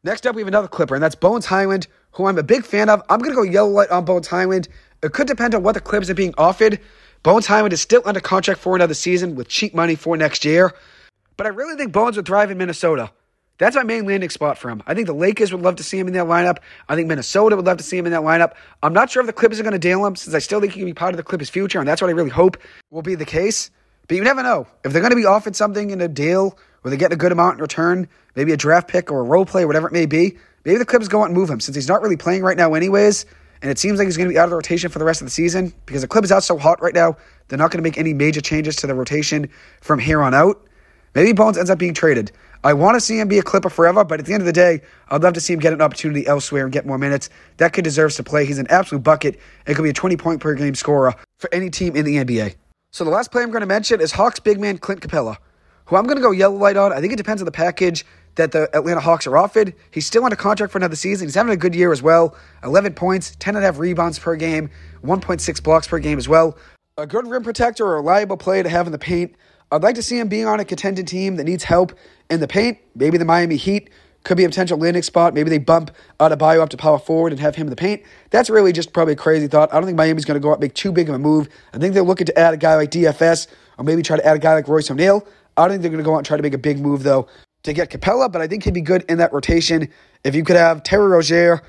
Next 0.05 0.27
up, 0.27 0.35
we 0.35 0.41
have 0.41 0.49
another 0.49 0.69
Clipper, 0.69 0.95
and 0.95 1.05
that's 1.05 1.15
Bones 1.15 1.45
Hyland, 1.45 1.87
who 2.13 2.25
I'm 2.25 2.39
a 2.39 2.43
big 2.43 2.65
fan 2.65 2.89
of. 2.89 3.03
I'm 3.11 3.19
going 3.19 3.33
to 3.33 3.37
go 3.37 3.43
yellow 3.43 3.69
light 3.69 3.91
on 3.91 4.07
Bones 4.07 4.29
Hyland. 4.29 4.69
It 5.03 5.13
could 5.13 5.27
depend 5.27 5.55
on 5.55 5.63
what 5.63 5.75
the 5.75 5.83
Clippers 5.83 6.09
are 6.09 6.15
being 6.15 6.35
offered. 6.39 6.81
Bones 7.23 7.45
Hyland 7.45 7.75
is 7.75 7.83
still 7.83 8.01
under 8.07 8.21
contract 8.21 8.59
for 8.59 8.75
another 8.75 8.95
season 8.95 9.35
with 9.35 9.49
cheap 9.49 9.75
money 9.75 9.97
for 9.97 10.17
next 10.17 10.47
year. 10.47 10.73
But 11.37 11.47
I 11.47 11.51
really 11.51 11.77
think 11.77 11.93
Bones 11.93 12.17
would 12.17 12.25
thrive 12.25 12.51
in 12.51 12.57
Minnesota. 12.57 13.11
That's 13.59 13.75
my 13.75 13.85
main 13.85 14.05
landing 14.05 14.31
spot 14.31 14.59
for 14.59 14.71
him. 14.71 14.83
I 14.87 14.95
think 14.95 15.07
the 15.07 15.15
Lakers 15.15 15.53
would 15.53 15.63
love 15.63 15.77
to 15.77 15.83
see 15.83 15.99
him 15.99 16.09
in 16.09 16.15
that 16.15 16.27
lineup. 16.27 16.59
I 16.89 16.95
think 16.95 17.09
Minnesota 17.09 17.57
would 17.57 17.65
love 17.65 17.79
to 17.79 17.85
see 17.85 17.97
him 17.97 18.07
in 18.07 18.13
that 18.13 18.21
lineup. 18.21 18.53
I'm 18.83 18.93
not 18.93 19.11
sure 19.11 19.23
if 19.23 19.27
the 19.27 19.33
Clippers 19.33 19.59
are 19.59 19.63
going 19.63 19.73
to 19.73 19.79
deal 19.79 20.05
him 20.05 20.15
since 20.17 20.35
I 20.35 20.41
still 20.41 20.61
think 20.61 20.75
he 20.75 20.81
can 20.81 20.87
be 20.87 20.95
part 20.95 21.15
of 21.15 21.17
the 21.17 21.23
Clippers' 21.23 21.49
future, 21.49 21.79
and 21.79 21.89
that's 21.89 22.03
what 22.03 22.09
I 22.09 22.13
really 22.13 22.31
hope 22.31 22.59
will 22.91 23.03
be 23.03 23.15
the 23.15 23.25
case. 23.25 23.71
But 24.09 24.17
you 24.17 24.25
never 24.25 24.43
know. 24.43 24.67
If 24.85 24.93
they're 24.93 25.03
going 25.03 25.11
to 25.11 25.17
be 25.17 25.25
offered 25.25 25.57
something 25.57 25.91
in 25.91 26.01
a 26.01 26.09
deal 26.09 26.59
where 26.83 26.91
they 26.91 26.97
get 26.97 27.13
a 27.13 27.17
good 27.17 27.33
amount 27.33 27.57
in 27.57 27.63
return, 27.63 28.09
maybe 28.35 28.53
a 28.53 28.57
draft 28.57 28.89
pick 28.89 29.11
or 29.11 29.21
a 29.21 29.25
role 29.25 29.47
play, 29.47 29.65
whatever 29.65 29.89
it 29.89 29.93
may 29.93 30.07
be, 30.07 30.37
maybe 30.65 30.79
the 30.79 30.85
Clippers 30.85 31.09
go 31.09 31.23
out 31.23 31.27
and 31.27 31.35
move 31.35 31.51
him 31.51 31.61
since 31.61 31.75
he's 31.75 31.89
not 31.89 32.03
really 32.03 32.17
playing 32.17 32.43
right 32.43 32.57
now, 32.57 32.75
anyways. 32.75 33.27
And 33.63 33.71
it 33.71 33.79
seems 33.79 33.99
like 33.99 34.07
he's 34.07 34.19
going 34.19 34.29
to 34.29 34.33
be 34.33 34.39
out 34.39 34.45
of 34.45 34.51
the 34.51 34.57
rotation 34.57 34.91
for 34.91 34.99
the 34.99 35.05
rest 35.05 35.23
of 35.23 35.27
the 35.27 35.31
season 35.31 35.73
because 35.87 36.03
the 36.03 36.09
Clippers 36.09 36.31
out 36.31 36.45
so 36.45 36.59
hot 36.59 36.81
right 36.83 36.95
now. 36.95 37.17
They're 37.49 37.59
not 37.59 37.71
going 37.71 37.83
to 37.83 37.89
make 37.89 37.97
any 37.97 38.13
major 38.13 38.41
changes 38.41 38.77
to 38.77 38.87
the 38.87 38.95
rotation 38.95 39.51
from 39.81 39.99
here 39.99 40.21
on 40.21 40.35
out. 40.35 40.63
Maybe 41.17 41.33
Bones 41.33 41.57
ends 41.57 41.71
up 41.71 41.79
being 41.79 41.95
traded. 41.95 42.31
I 42.63 42.75
want 42.75 42.95
to 42.95 43.01
see 43.01 43.19
him 43.19 43.27
be 43.27 43.39
a 43.39 43.43
Clipper 43.43 43.71
forever, 43.71 44.05
but 44.05 44.21
at 44.21 44.27
the 44.27 44.35
end 44.35 44.43
of 44.43 44.47
the 44.47 44.53
day, 44.53 44.83
I'd 45.09 45.23
love 45.23 45.33
to 45.33 45.41
see 45.41 45.55
him 45.55 45.61
get 45.61 45.73
an 45.73 45.81
opportunity 45.81 46.27
elsewhere 46.27 46.65
and 46.65 46.71
get 46.71 46.85
more 46.85 46.99
minutes. 46.99 47.31
That 47.57 47.73
kid 47.73 47.85
deserves 47.85 48.17
to 48.17 48.23
play. 48.23 48.45
He's 48.45 48.59
an 48.59 48.67
absolute 48.69 49.03
bucket 49.03 49.41
and 49.67 49.75
could 49.75 49.83
be 49.83 49.89
a 49.89 49.95
20 49.95 50.19
point 50.19 50.43
per 50.43 50.53
game 50.53 50.75
scorer 50.75 51.15
for 51.39 51.49
any 51.55 51.71
team 51.71 51.97
in 51.97 52.05
the 52.05 52.17
NBA. 52.17 52.57
So 52.91 53.03
the 53.03 53.09
last 53.09 53.33
player 53.33 53.45
I'm 53.45 53.51
going 53.51 53.63
to 53.63 53.67
mention 53.67 54.03
is 54.03 54.13
Hawks 54.13 54.41
big 54.41 54.61
man 54.61 54.77
Clint 54.77 55.01
Capela, 55.01 55.39
who 55.87 55.97
I'm 55.97 56.05
going 56.05 56.19
to 56.19 56.23
go 56.23 56.33
yellow 56.33 56.57
light 56.57 56.77
on. 56.77 56.93
I 56.93 57.01
think 57.01 57.15
it 57.15 57.17
depends 57.17 57.41
on 57.41 57.47
the 57.47 57.51
package 57.51 58.05
that 58.35 58.53
the 58.53 58.69
Atlanta 58.77 59.01
Hawks 59.01 59.27
are 59.27 59.39
offered. 59.39 59.73
He's 59.91 60.05
still 60.05 60.25
under 60.25 60.37
contract 60.37 60.71
for 60.71 60.77
another 60.77 60.97
season. 60.97 61.29
He's 61.29 61.35
having 61.35 61.55
a 61.55 61.57
good 61.57 61.75
year 61.75 61.93
as 61.93 62.03
well. 62.03 62.37
11 62.63 62.93
points, 62.93 63.35
10 63.39 63.57
and 63.57 63.65
a 63.65 63.67
half 63.67 63.79
rebounds 63.79 64.19
per 64.19 64.37
game, 64.37 64.69
1.6 65.03 65.63
blocks 65.63 65.89
per 65.89 65.99
game 65.99 66.19
as 66.19 66.29
well. 66.29 66.59
A 66.99 67.07
good 67.07 67.27
rim 67.27 67.43
protector, 67.43 67.87
a 67.87 67.97
reliable 67.97 68.37
player 68.37 68.63
to 68.63 68.69
have 68.69 68.85
in 68.85 68.93
the 68.93 68.99
paint. 68.99 69.35
I'd 69.73 69.83
like 69.83 69.97
to 69.97 70.03
see 70.03 70.19
him 70.19 70.29
being 70.29 70.47
on 70.47 70.61
a 70.61 70.65
contending 70.65 71.07
team 71.07 71.37
that 71.37 71.45
needs 71.45 71.65
help 71.65 71.93
in 72.31 72.41
the 72.41 72.49
paint. 72.49 72.79
Maybe 72.95 73.19
the 73.19 73.25
Miami 73.25 73.57
Heat 73.57 73.91
could 74.25 74.37
be 74.37 74.45
a 74.45 74.49
potential 74.49 74.79
landing 74.79 75.03
spot. 75.03 75.35
Maybe 75.35 75.51
they 75.51 75.59
bump 75.59 75.91
Adebayo 76.19 76.61
up 76.61 76.69
to 76.71 76.77
power 76.77 76.99
forward 76.99 77.33
and 77.33 77.41
have 77.41 77.55
him 77.55 77.67
in 77.67 77.71
the 77.71 77.77
paint. 77.77 78.03
That's 78.31 78.51
really 78.51 78.73
just 78.73 78.93
probably 78.93 79.13
a 79.15 79.17
crazy 79.17 79.47
thought. 79.47 79.73
I 79.73 79.77
don't 79.77 79.87
think 79.87 79.97
Miami's 79.97 80.25
going 80.25 80.35
to 80.35 80.43
go 80.43 80.51
out 80.51 80.55
and 80.55 80.63
make 80.63 80.75
too 80.75 80.93
big 80.93 81.09
of 81.09 81.15
a 81.15 81.19
move. 81.19 81.49
I 81.73 81.79
think 81.79 81.95
they're 81.95 82.03
looking 82.03 82.27
to 82.27 82.39
add 82.39 82.55
a 82.55 82.57
guy 82.57 82.75
like 82.75 82.91
DFS 82.91 83.47
or 83.79 83.85
maybe 83.85 84.03
try 84.03 84.17
to 84.17 84.27
add 84.27 84.37
a 84.37 84.41
guy 84.41 84.55
like 84.55 84.69
Royce 84.69 84.91
O'Neale. 84.91 85.27
I 85.57 85.63
don't 85.63 85.71
think 85.71 85.83
they're 85.83 85.91
going 85.91 86.03
to 86.03 86.05
go 86.05 86.15
out 86.15 86.19
and 86.19 86.27
try 86.27 86.37
to 86.37 86.43
make 86.43 86.55
a 86.55 86.59
big 86.59 86.81
move, 86.81 87.03
though 87.03 87.29
to 87.67 87.73
get 87.73 87.91
Capela, 87.91 88.31
but 88.31 88.41
I 88.41 88.47
think 88.47 88.65
he'd 88.65 88.75
be 88.75 88.81
good 88.81 89.05
in 89.09 89.19
that 89.19 89.33
rotation. 89.33 89.89
If 90.25 90.35
you 90.35 90.45
could 90.45 90.57
have 90.57 90.83
Terry 90.83 91.07
Rozier 91.07 91.63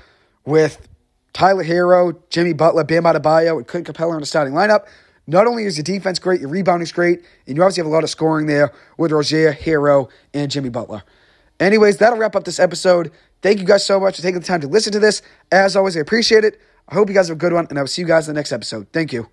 with 0.44 0.88
Tyler 1.32 1.64
Herro, 1.64 2.16
Jimmy 2.30 2.54
Butler, 2.54 2.84
Bam 2.84 3.04
Adebayo, 3.04 3.58
and 3.58 3.66
Clint 3.66 3.86
Capela 3.86 4.14
in 4.14 4.20
the 4.20 4.26
starting 4.26 4.54
lineup, 4.54 4.86
not 5.28 5.46
only 5.46 5.64
is 5.64 5.76
your 5.76 5.84
defense 5.84 6.18
great, 6.18 6.40
your 6.40 6.48
rebounding's 6.48 6.90
great, 6.90 7.22
and 7.46 7.56
you 7.56 7.62
obviously 7.62 7.82
have 7.82 7.86
a 7.86 7.94
lot 7.94 8.02
of 8.02 8.08
scoring 8.08 8.46
there 8.46 8.72
with 8.96 9.12
Rozier, 9.12 9.52
Herro, 9.52 10.08
and 10.32 10.50
Jimmy 10.50 10.70
Butler. 10.70 11.02
Anyways, 11.60 11.98
that'll 11.98 12.18
wrap 12.18 12.34
up 12.34 12.44
this 12.44 12.58
episode. 12.58 13.12
Thank 13.42 13.60
you 13.60 13.66
guys 13.66 13.84
so 13.84 14.00
much 14.00 14.16
for 14.16 14.22
taking 14.22 14.40
the 14.40 14.46
time 14.46 14.62
to 14.62 14.68
listen 14.68 14.92
to 14.92 14.98
this. 14.98 15.20
As 15.52 15.76
always, 15.76 15.96
I 15.96 16.00
appreciate 16.00 16.44
it. 16.44 16.58
I 16.88 16.94
hope 16.94 17.08
you 17.08 17.14
guys 17.14 17.28
have 17.28 17.36
a 17.36 17.38
good 17.38 17.52
one, 17.52 17.66
and 17.68 17.78
I 17.78 17.82
will 17.82 17.88
see 17.88 18.02
you 18.02 18.08
guys 18.08 18.26
in 18.26 18.34
the 18.34 18.38
next 18.38 18.52
episode. 18.52 18.86
Thank 18.92 19.12
you. 19.12 19.28